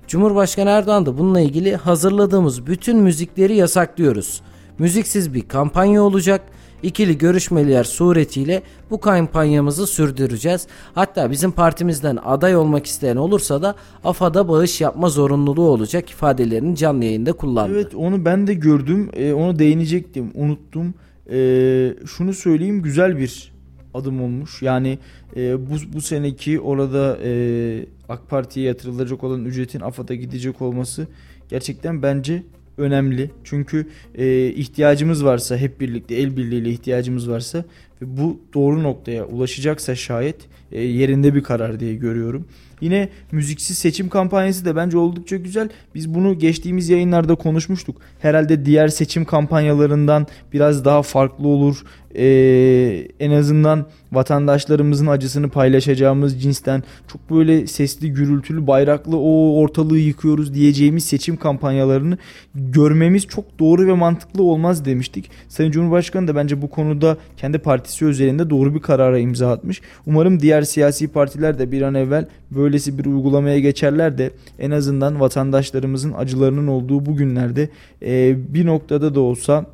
Cumhurbaşkanı 0.07 0.69
Erdoğan 0.69 1.05
da 1.05 1.17
bununla 1.17 1.39
ilgili 1.39 1.75
hazırladığımız 1.75 2.67
bütün 2.67 2.97
müzikleri 2.97 3.55
yasaklıyoruz. 3.55 4.41
Müziksiz 4.79 5.33
bir 5.33 5.41
kampanya 5.41 6.03
olacak. 6.03 6.41
İkili 6.83 7.17
görüşmeler 7.17 7.83
suretiyle 7.83 8.61
bu 8.89 8.99
kampanyamızı 8.99 9.87
sürdüreceğiz. 9.87 10.67
Hatta 10.95 11.31
bizim 11.31 11.51
partimizden 11.51 12.17
aday 12.25 12.55
olmak 12.55 12.85
isteyen 12.85 13.15
olursa 13.15 13.61
da 13.61 13.75
AFAD'a 14.03 14.47
bağış 14.47 14.81
yapma 14.81 15.09
zorunluluğu 15.09 15.69
olacak 15.69 16.09
ifadelerini 16.09 16.75
canlı 16.75 17.05
yayında 17.05 17.33
kullandı. 17.33 17.73
Evet 17.75 17.95
onu 17.95 18.25
ben 18.25 18.47
de 18.47 18.53
gördüm. 18.53 19.09
Ee, 19.13 19.33
onu 19.33 19.59
değinecektim. 19.59 20.31
Unuttum. 20.33 20.93
Ee, 21.31 21.93
şunu 22.05 22.33
söyleyeyim 22.33 22.81
güzel 22.81 23.17
bir 23.17 23.53
adım 23.93 24.21
olmuş. 24.21 24.61
Yani 24.61 24.99
e, 25.35 25.69
bu, 25.69 25.75
bu 25.93 26.01
seneki 26.01 26.59
orada 26.59 27.17
e, 27.23 27.85
AK 28.09 28.29
Parti'ye 28.29 28.67
yatırılacak 28.67 29.23
olan 29.23 29.45
ücretin 29.45 29.79
AFAD'a 29.79 30.15
gidecek 30.15 30.61
olması 30.61 31.07
gerçekten 31.49 32.03
bence 32.03 32.43
önemli. 32.77 33.31
Çünkü 33.43 33.87
e, 34.15 34.47
ihtiyacımız 34.47 35.25
varsa 35.25 35.57
hep 35.57 35.81
birlikte 35.81 36.15
el 36.15 36.37
birliğiyle 36.37 36.69
ihtiyacımız 36.69 37.29
varsa 37.29 37.65
ve 38.01 38.17
bu 38.17 38.39
doğru 38.53 38.83
noktaya 38.83 39.25
ulaşacaksa 39.25 39.95
şayet 39.95 40.35
e, 40.71 40.81
yerinde 40.81 41.35
bir 41.35 41.43
karar 41.43 41.79
diye 41.79 41.95
görüyorum. 41.95 42.47
Yine 42.85 43.09
müziksiz 43.31 43.77
seçim 43.77 44.09
kampanyası 44.09 44.65
da 44.65 44.75
bence 44.75 44.97
oldukça 44.97 45.37
güzel. 45.37 45.69
Biz 45.95 46.13
bunu 46.13 46.39
geçtiğimiz 46.39 46.89
yayınlarda 46.89 47.35
konuşmuştuk. 47.35 48.01
Herhalde 48.19 48.65
diğer 48.65 48.87
seçim 48.87 49.25
kampanyalarından 49.25 50.27
biraz 50.53 50.85
daha 50.85 51.01
farklı 51.01 51.47
olur. 51.47 51.83
Ee, 52.17 53.07
en 53.19 53.31
azından 53.31 53.85
vatandaşlarımızın 54.11 55.07
acısını 55.07 55.49
paylaşacağımız 55.49 56.41
cinsten 56.41 56.83
çok 57.07 57.31
böyle 57.31 57.67
sesli 57.67 58.13
gürültülü 58.13 58.67
bayraklı 58.67 59.17
o 59.17 59.55
ortalığı 59.55 59.97
yıkıyoruz 59.97 60.53
diyeceğimiz 60.53 61.03
seçim 61.03 61.37
kampanyalarını 61.37 62.17
görmemiz 62.55 63.27
çok 63.27 63.59
doğru 63.59 63.87
ve 63.87 63.93
mantıklı 63.93 64.43
olmaz 64.43 64.85
demiştik. 64.85 65.31
Sayın 65.49 65.71
Cumhurbaşkanı 65.71 66.27
da 66.27 66.35
bence 66.35 66.61
bu 66.61 66.69
konuda 66.69 67.17
kendi 67.37 67.57
partisi 67.57 68.05
özelinde 68.05 68.49
doğru 68.49 68.75
bir 68.75 68.81
karara 68.81 69.19
imza 69.19 69.51
atmış. 69.51 69.81
Umarım 70.05 70.39
diğer 70.39 70.61
siyasi 70.61 71.07
partiler 71.07 71.59
de 71.59 71.71
bir 71.71 71.81
an 71.81 71.95
evvel 71.95 72.27
böylesi 72.75 72.97
bir 72.97 73.05
uygulamaya 73.05 73.59
geçerler 73.59 74.17
de 74.17 74.31
en 74.59 74.71
azından 74.71 75.19
vatandaşlarımızın 75.19 76.13
acılarının 76.13 76.67
olduğu 76.67 77.05
bu 77.05 77.15
günlerde 77.15 77.69
e, 78.01 78.35
bir 78.53 78.65
noktada 78.65 79.15
da 79.15 79.19
olsa 79.19 79.65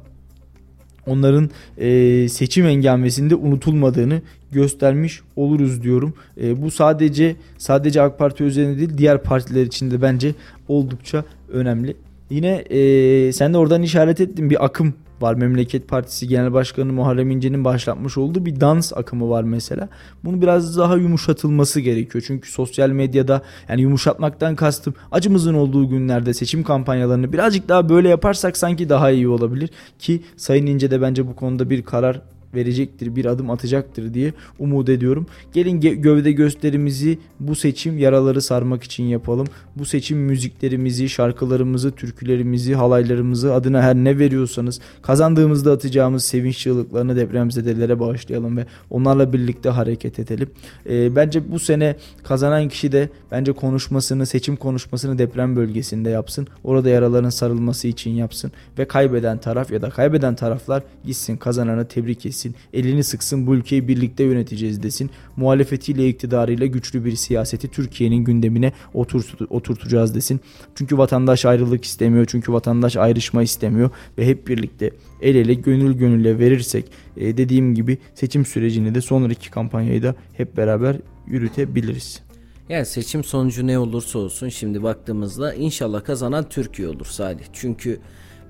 onların 1.07 1.49
e, 1.77 2.27
seçim 2.29 2.65
engelmesinde 2.65 3.35
unutulmadığını 3.35 4.21
göstermiş 4.51 5.21
oluruz 5.35 5.83
diyorum. 5.83 6.13
E, 6.41 6.61
bu 6.61 6.71
sadece 6.71 7.35
sadece 7.57 8.01
AK 8.01 8.19
Parti 8.19 8.43
üzerinde 8.43 8.77
değil 8.77 8.97
diğer 8.97 9.23
partiler 9.23 9.65
için 9.65 9.91
de 9.91 10.01
bence 10.01 10.35
oldukça 10.67 11.23
önemli. 11.51 11.95
Yine 12.29 12.51
e, 12.69 13.31
sen 13.31 13.53
de 13.53 13.57
oradan 13.57 13.81
işaret 13.81 14.21
ettin 14.21 14.49
bir 14.49 14.65
akım 14.65 14.93
var. 15.21 15.33
Memleket 15.33 15.87
Partisi 15.87 16.27
Genel 16.27 16.53
Başkanı 16.53 16.93
Muharrem 16.93 17.31
İnce'nin 17.31 17.65
başlatmış 17.65 18.17
olduğu 18.17 18.45
bir 18.45 18.61
dans 18.61 18.93
akımı 18.93 19.29
var 19.29 19.43
mesela. 19.43 19.89
Bunu 20.23 20.41
biraz 20.41 20.77
daha 20.77 20.95
yumuşatılması 20.95 21.79
gerekiyor. 21.79 22.23
Çünkü 22.27 22.51
sosyal 22.51 22.89
medyada 22.89 23.41
yani 23.69 23.81
yumuşatmaktan 23.81 24.55
kastım 24.55 24.93
acımızın 25.11 25.53
olduğu 25.53 25.89
günlerde 25.89 26.33
seçim 26.33 26.63
kampanyalarını 26.63 27.33
birazcık 27.33 27.69
daha 27.69 27.89
böyle 27.89 28.09
yaparsak 28.09 28.57
sanki 28.57 28.89
daha 28.89 29.11
iyi 29.11 29.27
olabilir. 29.27 29.69
Ki 29.99 30.21
Sayın 30.37 30.65
İnce 30.65 30.91
de 30.91 31.01
bence 31.01 31.27
bu 31.27 31.35
konuda 31.35 31.69
bir 31.69 31.81
karar 31.81 32.21
verecektir, 32.53 33.15
bir 33.15 33.25
adım 33.25 33.49
atacaktır 33.49 34.13
diye 34.13 34.33
umut 34.59 34.89
ediyorum. 34.89 35.25
Gelin 35.53 35.81
gövde 35.81 36.31
gösterimizi 36.31 37.17
bu 37.39 37.55
seçim 37.55 37.97
yaraları 37.97 38.41
sarmak 38.41 38.83
için 38.83 39.03
yapalım. 39.03 39.47
Bu 39.75 39.85
seçim 39.85 40.17
müziklerimizi, 40.17 41.09
şarkılarımızı, 41.09 41.91
türkülerimizi, 41.91 42.73
halaylarımızı 42.73 43.53
adına 43.53 43.81
her 43.81 43.95
ne 43.95 44.19
veriyorsanız 44.19 44.79
kazandığımızda 45.01 45.71
atacağımız 45.71 46.25
sevinç 46.25 46.57
çığlıklarını 46.57 47.15
depremzedelere 47.15 47.99
bağışlayalım 47.99 48.57
ve 48.57 48.65
onlarla 48.89 49.33
birlikte 49.33 49.69
hareket 49.69 50.19
edelim. 50.19 50.49
E, 50.89 51.15
bence 51.15 51.51
bu 51.51 51.59
sene 51.59 51.95
kazanan 52.23 52.69
kişi 52.69 52.91
de 52.91 53.09
bence 53.31 53.51
konuşmasını, 53.51 54.25
seçim 54.25 54.55
konuşmasını 54.55 55.17
deprem 55.17 55.55
bölgesinde 55.55 56.09
yapsın. 56.09 56.47
Orada 56.63 56.89
yaraların 56.89 57.29
sarılması 57.29 57.87
için 57.87 58.11
yapsın 58.11 58.51
ve 58.77 58.85
kaybeden 58.85 59.37
taraf 59.37 59.71
ya 59.71 59.81
da 59.81 59.89
kaybeden 59.89 60.35
taraflar 60.35 60.83
gitsin 61.05 61.37
kazananı 61.37 61.87
tebrik 61.87 62.25
etsin 62.25 62.40
etsin, 62.41 62.55
elini 62.73 63.03
sıksın 63.03 63.47
bu 63.47 63.55
ülkeyi 63.55 63.87
birlikte 63.87 64.23
yöneteceğiz 64.23 64.83
desin. 64.83 65.09
Muhalefetiyle 65.37 66.09
iktidarıyla 66.09 66.65
güçlü 66.65 67.05
bir 67.05 67.15
siyaseti 67.15 67.67
Türkiye'nin 67.67 68.23
gündemine 68.23 68.73
oturt 68.93 69.41
oturtacağız 69.49 70.15
desin. 70.15 70.39
Çünkü 70.75 70.97
vatandaş 70.97 71.45
ayrılık 71.45 71.85
istemiyor, 71.85 72.25
çünkü 72.25 72.53
vatandaş 72.53 72.97
ayrışma 72.97 73.43
istemiyor 73.43 73.89
ve 74.17 74.25
hep 74.25 74.47
birlikte 74.47 74.91
el 75.21 75.35
ele 75.35 75.53
gönül 75.53 75.93
gönülle 75.93 76.39
verirsek 76.39 76.85
e, 77.17 77.37
dediğim 77.37 77.75
gibi 77.75 77.97
seçim 78.15 78.45
sürecini 78.45 78.95
de 78.95 79.01
sonraki 79.01 79.51
kampanyayı 79.51 80.03
da 80.03 80.15
hep 80.33 80.57
beraber 80.57 80.95
yürütebiliriz. 81.27 82.21
Yani 82.69 82.85
seçim 82.85 83.23
sonucu 83.23 83.67
ne 83.67 83.79
olursa 83.79 84.19
olsun 84.19 84.49
şimdi 84.49 84.83
baktığımızda 84.83 85.53
inşallah 85.53 86.03
kazanan 86.03 86.49
Türkiye 86.49 86.87
olur 86.87 87.05
Salih. 87.05 87.43
Çünkü 87.53 87.99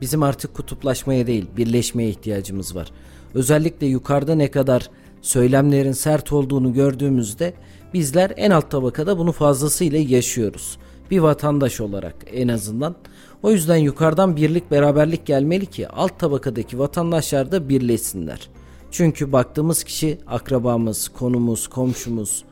bizim 0.01 0.23
artık 0.23 0.53
kutuplaşmaya 0.53 1.27
değil 1.27 1.45
birleşmeye 1.57 2.09
ihtiyacımız 2.09 2.75
var. 2.75 2.91
Özellikle 3.35 3.87
yukarıda 3.87 4.35
ne 4.35 4.51
kadar 4.51 4.89
söylemlerin 5.21 5.91
sert 5.91 6.33
olduğunu 6.33 6.73
gördüğümüzde 6.73 7.53
bizler 7.93 8.33
en 8.37 8.51
alt 8.51 8.71
tabakada 8.71 9.17
bunu 9.17 9.31
fazlasıyla 9.31 9.99
yaşıyoruz. 9.99 10.77
Bir 11.11 11.19
vatandaş 11.19 11.81
olarak 11.81 12.15
en 12.33 12.47
azından. 12.47 12.95
O 13.43 13.51
yüzden 13.51 13.75
yukarıdan 13.75 14.35
birlik 14.35 14.71
beraberlik 14.71 15.25
gelmeli 15.25 15.65
ki 15.65 15.87
alt 15.87 16.19
tabakadaki 16.19 16.79
vatandaşlar 16.79 17.51
da 17.51 17.69
birleşsinler. 17.69 18.49
Çünkü 18.91 19.31
baktığımız 19.31 19.83
kişi 19.83 20.17
akrabamız, 20.27 21.07
konumuz, 21.07 21.67
komşumuz 21.67 22.43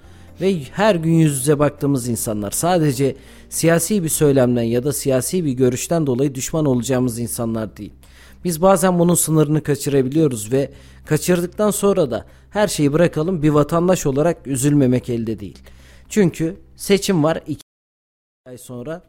ve 0.42 0.56
her 0.72 0.96
gün 0.96 1.12
yüz 1.12 1.40
yüze 1.40 1.60
baktığımız 1.60 2.08
insanlar. 2.08 2.52
Sadece 2.52 3.16
siyasi 3.50 4.04
bir 4.04 4.10
söylemden 4.10 4.64
ya 4.64 4.84
da 4.84 4.94
siyasi 4.94 5.46
bir 5.46 5.52
görüşten 5.52 6.08
dolayı 6.08 6.36
düşman 6.36 6.66
olacağımız 6.66 7.20
insanlar 7.20 7.78
değil. 7.78 7.94
Biz 8.44 8.62
bazen 8.62 9.00
bunun 9.00 9.16
sınırını 9.16 9.64
kaçırabiliyoruz 9.64 10.52
ve 10.52 10.72
kaçırdıktan 11.06 11.72
sonra 11.72 12.12
da 12.12 12.26
her 12.50 12.68
şeyi 12.68 12.94
bırakalım 12.94 13.44
bir 13.44 13.50
vatandaş 13.50 14.06
olarak 14.06 14.48
üzülmemek 14.48 15.10
elde 15.10 15.40
değil. 15.40 15.58
Çünkü 16.10 16.56
seçim 16.76 17.24
var 17.24 17.42
2 17.48 17.62
ay 18.46 18.58
sonra 18.58 19.02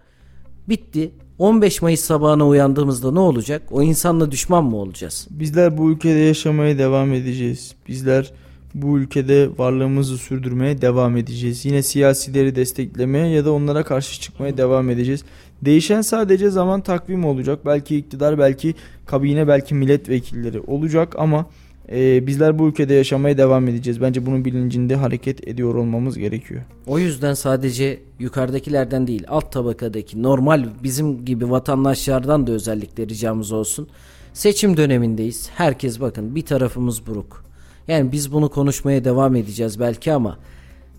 bitti. 0.69 1.11
15 1.39 1.83
Mayıs 1.83 2.01
sabahına 2.01 2.49
uyandığımızda 2.49 3.13
ne 3.13 3.19
olacak? 3.19 3.63
O 3.71 3.83
insanla 3.83 4.31
düşman 4.31 4.65
mı 4.65 4.77
olacağız? 4.77 5.27
Bizler 5.31 5.79
bu 5.79 5.91
ülkede 5.91 6.19
yaşamaya 6.19 6.79
devam 6.79 7.13
edeceğiz. 7.13 7.75
Bizler 7.89 8.33
bu 8.75 8.99
ülkede 8.99 9.59
varlığımızı 9.59 10.19
sürdürmeye 10.19 10.83
devam 10.83 11.17
edeceğiz. 11.17 11.65
Yine 11.65 11.83
siyasileri 11.83 12.57
desteklemeye 12.57 13.27
ya 13.27 13.45
da 13.45 13.53
onlara 13.53 13.85
karşı 13.85 14.21
çıkmaya 14.21 14.57
devam 14.57 14.91
edeceğiz. 14.91 15.25
Değişen 15.65 16.01
sadece 16.01 16.51
zaman 16.51 16.81
takvimi 16.81 17.27
olacak. 17.27 17.67
Belki 17.67 17.97
iktidar, 17.97 18.39
belki 18.39 18.75
kabine, 19.07 19.49
belki 19.49 19.75
milletvekilleri 19.75 20.61
olacak 20.61 21.15
ama 21.19 21.47
e, 21.93 22.27
bizler 22.27 22.59
bu 22.59 22.69
ülkede 22.69 22.95
yaşamaya 22.95 23.39
devam 23.39 23.69
edeceğiz. 23.69 24.01
Bence 24.01 24.27
bunun 24.27 24.45
bilincinde 24.45 24.97
hareket 24.97 25.49
ediyor 25.49 25.75
olmamız 25.75 26.19
gerekiyor. 26.19 26.61
O 26.87 26.99
yüzden 26.99 27.35
sadece 27.35 28.01
yukarıdakilerden 28.19 29.07
değil 29.07 29.25
alt 29.29 29.53
tabakadaki 29.53 30.23
normal 30.23 30.67
bizim 30.83 31.25
gibi 31.25 31.51
vatandaşlardan 31.51 32.47
da 32.47 32.53
özellikle 32.53 33.07
ricamız 33.09 33.53
olsun. 33.53 33.89
Seçim 34.33 34.77
dönemindeyiz. 34.77 35.51
Herkes 35.55 36.01
bakın 36.01 36.35
bir 36.35 36.43
tarafımız 36.43 37.07
buruk. 37.07 37.45
Yani 37.89 38.13
biz 38.13 38.33
bunu 38.33 38.49
konuşmaya 38.49 39.05
devam 39.05 39.37
edeceğiz 39.37 39.81
belki 39.81 40.13
ama 40.13 40.39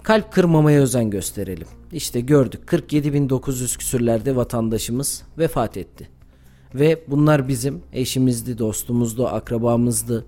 kalp 0.03 0.31
kırmamaya 0.31 0.81
özen 0.81 1.09
gösterelim. 1.09 1.67
İşte 1.91 2.21
gördük 2.21 2.61
47.900 2.67 3.77
küsürlerde 3.77 4.35
vatandaşımız 4.35 5.23
vefat 5.37 5.77
etti. 5.77 6.09
Ve 6.75 7.01
bunlar 7.07 7.47
bizim 7.47 7.81
eşimizdi, 7.93 8.57
dostumuzdu, 8.57 9.27
akrabamızdı 9.27 10.25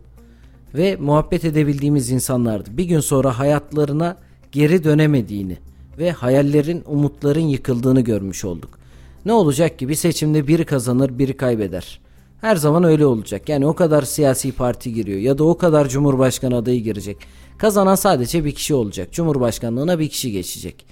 ve 0.76 0.96
muhabbet 0.96 1.46
edebildiğimiz 1.46 2.10
insanlardı. 2.10 2.78
Bir 2.78 2.84
gün 2.84 3.00
sonra 3.00 3.40
hayatlarına 3.40 4.18
geri 4.52 4.84
dönemediğini 4.84 5.58
ve 5.98 6.12
hayallerin, 6.12 6.84
umutların 6.86 7.40
yıkıldığını 7.40 8.02
görmüş 8.02 8.46
olduk. 8.46 8.80
Ne 9.26 9.34
olacak 9.34 9.80
ki 9.80 9.90
bir 9.90 9.96
seçimde 9.96 10.48
biri 10.48 10.66
kazanır, 10.66 11.20
biri 11.20 11.38
kaybeder. 11.38 12.00
Her 12.42 12.56
zaman 12.56 12.84
öyle 12.84 13.06
olacak. 13.06 13.50
Yani 13.50 13.66
o 13.66 13.74
kadar 13.74 14.02
siyasi 14.02 14.52
parti 14.52 14.94
giriyor 14.94 15.20
ya 15.20 15.38
da 15.38 15.44
o 15.44 15.58
kadar 15.58 15.90
cumhurbaşkanı 15.90 16.56
adayı 16.56 16.84
girecek. 16.84 17.18
Kazanan 17.64 17.96
sadece 17.96 18.46
bir 18.46 18.52
kişi 18.52 18.74
olacak. 18.74 19.12
Cumhurbaşkanlığına 19.12 20.00
bir 20.00 20.10
kişi 20.10 20.32
geçecek. 20.32 20.86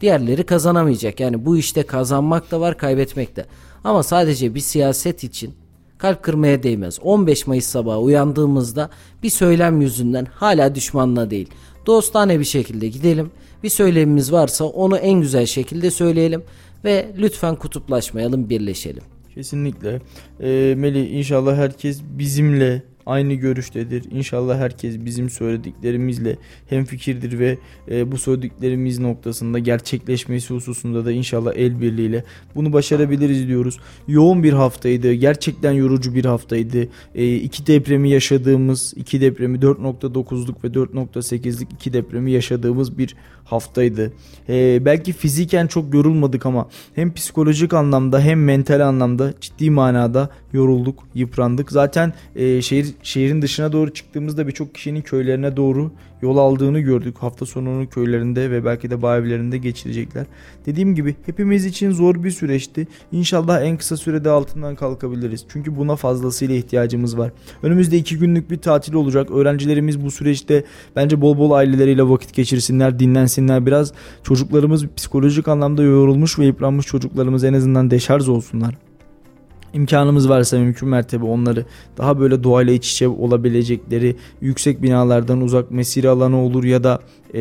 Diğerleri 0.00 0.42
kazanamayacak. 0.42 1.20
Yani 1.20 1.44
bu 1.46 1.56
işte 1.56 1.82
kazanmak 1.82 2.50
da 2.50 2.60
var, 2.60 2.78
kaybetmek 2.78 3.36
de. 3.36 3.46
Ama 3.84 4.02
sadece 4.02 4.54
bir 4.54 4.60
siyaset 4.60 5.24
için 5.24 5.54
kalp 5.98 6.22
kırmaya 6.22 6.62
değmez. 6.62 6.98
15 7.02 7.46
Mayıs 7.46 7.66
sabahı 7.66 7.98
uyandığımızda 7.98 8.90
bir 9.22 9.30
söylem 9.30 9.80
yüzünden 9.80 10.24
hala 10.24 10.74
düşmanla 10.74 11.30
değil. 11.30 11.50
Dostane 11.86 12.38
bir 12.38 12.44
şekilde 12.44 12.88
gidelim. 12.88 13.30
Bir 13.62 13.70
söylemimiz 13.70 14.32
varsa 14.32 14.64
onu 14.64 14.96
en 14.96 15.20
güzel 15.20 15.46
şekilde 15.46 15.90
söyleyelim 15.90 16.42
ve 16.84 17.06
lütfen 17.18 17.56
kutuplaşmayalım, 17.56 18.50
birleşelim. 18.50 19.02
Kesinlikle. 19.34 20.00
Ee, 20.40 20.74
Melih 20.76 21.10
inşallah 21.10 21.56
herkes 21.56 22.00
bizimle 22.02 22.89
aynı 23.10 23.34
görüştedir. 23.34 24.04
İnşallah 24.10 24.58
herkes 24.58 25.04
bizim 25.04 25.30
söylediklerimizle 25.30 26.36
hem 26.68 26.84
fikirdir 26.84 27.38
ve 27.38 27.58
e, 27.90 28.12
bu 28.12 28.18
söylediklerimiz 28.18 28.98
noktasında 28.98 29.58
gerçekleşmesi 29.58 30.54
hususunda 30.54 31.04
da 31.04 31.12
inşallah 31.12 31.52
el 31.56 31.80
birliğiyle 31.80 32.24
bunu 32.54 32.72
başarabiliriz 32.72 33.48
diyoruz. 33.48 33.78
Yoğun 34.08 34.42
bir 34.42 34.52
haftaydı. 34.52 35.12
Gerçekten 35.12 35.72
yorucu 35.72 36.14
bir 36.14 36.24
haftaydı. 36.24 36.88
E, 37.14 37.34
iki 37.34 37.66
depremi 37.66 38.10
yaşadığımız, 38.10 38.94
iki 38.96 39.20
depremi 39.20 39.58
4.9'luk 39.58 40.64
ve 40.64 40.68
4.8'lik 40.68 41.72
iki 41.72 41.92
depremi 41.92 42.32
yaşadığımız 42.32 42.98
bir 42.98 43.16
haftaydı. 43.44 44.12
E, 44.48 44.84
belki 44.84 45.12
fiziken 45.12 45.66
çok 45.66 45.94
yorulmadık 45.94 46.46
ama 46.46 46.68
hem 46.94 47.14
psikolojik 47.14 47.72
anlamda 47.72 48.20
hem 48.20 48.44
mental 48.44 48.80
anlamda 48.80 49.34
ciddi 49.40 49.70
manada 49.70 50.30
yorulduk, 50.52 51.04
yıprandık. 51.14 51.72
Zaten 51.72 52.12
e, 52.36 52.62
şehir 52.62 52.86
şehrin 53.02 53.42
dışına 53.42 53.72
doğru 53.72 53.92
çıktığımızda 53.92 54.46
birçok 54.46 54.74
kişinin 54.74 55.02
köylerine 55.02 55.56
doğru 55.56 55.92
yol 56.22 56.36
aldığını 56.36 56.80
gördük. 56.80 57.16
Hafta 57.18 57.46
sonunu 57.46 57.88
köylerinde 57.88 58.50
ve 58.50 58.64
belki 58.64 58.90
de 58.90 59.02
bağ 59.02 59.20
geçirecekler. 59.56 60.26
Dediğim 60.66 60.94
gibi 60.94 61.16
hepimiz 61.26 61.64
için 61.64 61.90
zor 61.90 62.24
bir 62.24 62.30
süreçti. 62.30 62.88
İnşallah 63.12 63.62
en 63.62 63.76
kısa 63.76 63.96
sürede 63.96 64.30
altından 64.30 64.74
kalkabiliriz. 64.74 65.44
Çünkü 65.48 65.76
buna 65.76 65.96
fazlasıyla 65.96 66.54
ihtiyacımız 66.54 67.18
var. 67.18 67.32
Önümüzde 67.62 67.96
iki 67.96 68.18
günlük 68.18 68.50
bir 68.50 68.58
tatil 68.58 68.94
olacak. 68.94 69.30
Öğrencilerimiz 69.30 70.04
bu 70.04 70.10
süreçte 70.10 70.64
bence 70.96 71.20
bol 71.20 71.38
bol 71.38 71.50
aileleriyle 71.50 72.08
vakit 72.08 72.34
geçirsinler, 72.34 72.98
dinlensinler. 72.98 73.66
Biraz 73.66 73.92
çocuklarımız 74.22 74.86
psikolojik 74.96 75.48
anlamda 75.48 75.82
yorulmuş 75.82 76.38
ve 76.38 76.46
yıpranmış 76.46 76.86
çocuklarımız 76.86 77.44
en 77.44 77.52
azından 77.52 77.90
deşarj 77.90 78.28
olsunlar 78.28 78.89
imkanımız 79.72 80.28
varsa 80.28 80.58
mümkün 80.58 80.88
mertebe 80.88 81.24
onları 81.24 81.66
daha 81.98 82.20
böyle 82.20 82.44
doğayla 82.44 82.72
iç 82.72 82.92
içe 82.92 83.08
olabilecekleri 83.08 84.16
yüksek 84.40 84.82
binalardan 84.82 85.40
uzak 85.40 85.70
mesire 85.70 86.08
alanı 86.08 86.42
olur 86.42 86.64
ya 86.64 86.84
da 86.84 87.00
e, 87.34 87.40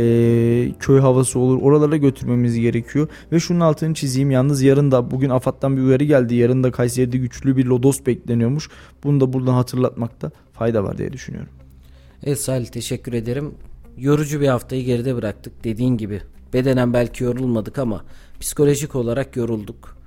köy 0.80 1.00
havası 1.00 1.40
olur 1.40 1.62
oralara 1.62 1.98
götürmemiz 1.98 2.60
gerekiyor 2.60 3.08
ve 3.32 3.40
şunun 3.40 3.60
altını 3.60 3.94
çizeyim 3.94 4.32
yalnız 4.32 4.62
yarın 4.62 4.92
da 4.92 5.12
bugün 5.12 5.30
AFAD'dan 5.30 5.78
bir 5.78 5.82
uyarı 5.82 6.04
geldi 6.04 6.36
yarın 6.36 6.64
da 6.64 6.72
Kayseri'de 6.72 7.18
güçlü 7.18 7.58
bir 7.58 7.66
lodos 7.66 8.06
bekleniyormuş 8.06 8.70
bunu 9.04 9.20
da 9.20 9.34
buradan 9.34 9.54
hatırlatmakta 9.54 10.32
fayda 10.54 10.84
var 10.84 10.98
diye 10.98 11.14
düşünüyorum. 11.14 11.50
Evet 12.24 12.40
Salih 12.40 12.68
teşekkür 12.68 13.14
ederim. 13.14 13.52
Yorucu 13.98 14.42
bir 14.42 14.48
haftayı 14.48 14.86
geride 14.86 15.16
bıraktık 15.16 15.64
dediğin 15.64 15.98
gibi. 15.98 16.22
Bedenen 16.54 16.94
belki 16.94 17.24
yorulmadık 17.24 17.78
ama 17.78 18.06
psikolojik 18.40 18.96
olarak 18.96 19.36
yorulduk. 19.36 19.99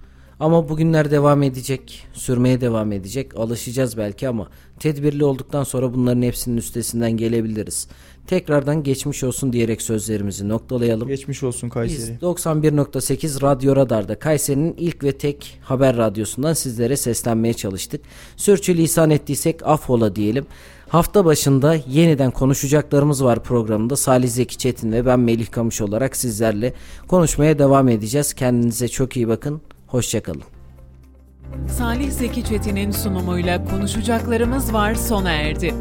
Ama 0.42 0.68
bugünler 0.68 1.10
devam 1.10 1.42
edecek, 1.42 2.06
sürmeye 2.12 2.60
devam 2.60 2.92
edecek. 2.92 3.36
Alışacağız 3.36 3.96
belki 3.96 4.28
ama 4.28 4.48
tedbirli 4.78 5.24
olduktan 5.24 5.64
sonra 5.64 5.94
bunların 5.94 6.22
hepsinin 6.22 6.56
üstesinden 6.56 7.10
gelebiliriz. 7.10 7.88
Tekrardan 8.26 8.82
geçmiş 8.82 9.24
olsun 9.24 9.52
diyerek 9.52 9.82
sözlerimizi 9.82 10.48
noktalayalım. 10.48 11.08
Geçmiş 11.08 11.42
olsun 11.42 11.68
Kayseri. 11.68 12.12
Biz 12.12 12.22
91.8 12.22 13.42
Radyo 13.42 13.76
Radar'da 13.76 14.18
Kayseri'nin 14.18 14.74
ilk 14.78 15.04
ve 15.04 15.12
tek 15.12 15.58
haber 15.62 15.96
radyosundan 15.96 16.52
sizlere 16.52 16.96
seslenmeye 16.96 17.54
çalıştık. 17.54 18.00
Sürçülisan 18.36 19.10
ettiysek 19.10 19.66
affola 19.66 20.16
diyelim. 20.16 20.46
Hafta 20.88 21.24
başında 21.24 21.74
yeniden 21.88 22.30
konuşacaklarımız 22.30 23.24
var 23.24 23.42
programında. 23.42 23.96
Salih 23.96 24.28
Zeki 24.28 24.58
Çetin 24.58 24.92
ve 24.92 25.06
ben 25.06 25.20
Melih 25.20 25.50
Kamış 25.50 25.80
olarak 25.80 26.16
sizlerle 26.16 26.72
konuşmaya 27.08 27.58
devam 27.58 27.88
edeceğiz. 27.88 28.34
Kendinize 28.34 28.88
çok 28.88 29.16
iyi 29.16 29.28
bakın. 29.28 29.62
Hoşçakalın. 29.92 30.42
Salih 31.68 32.10
Zeki 32.10 32.44
Çetin'in 32.44 32.90
sunumuyla 32.90 33.64
konuşacaklarımız 33.64 34.72
var 34.72 34.94
sona 34.94 35.32
erdi. 35.32 35.74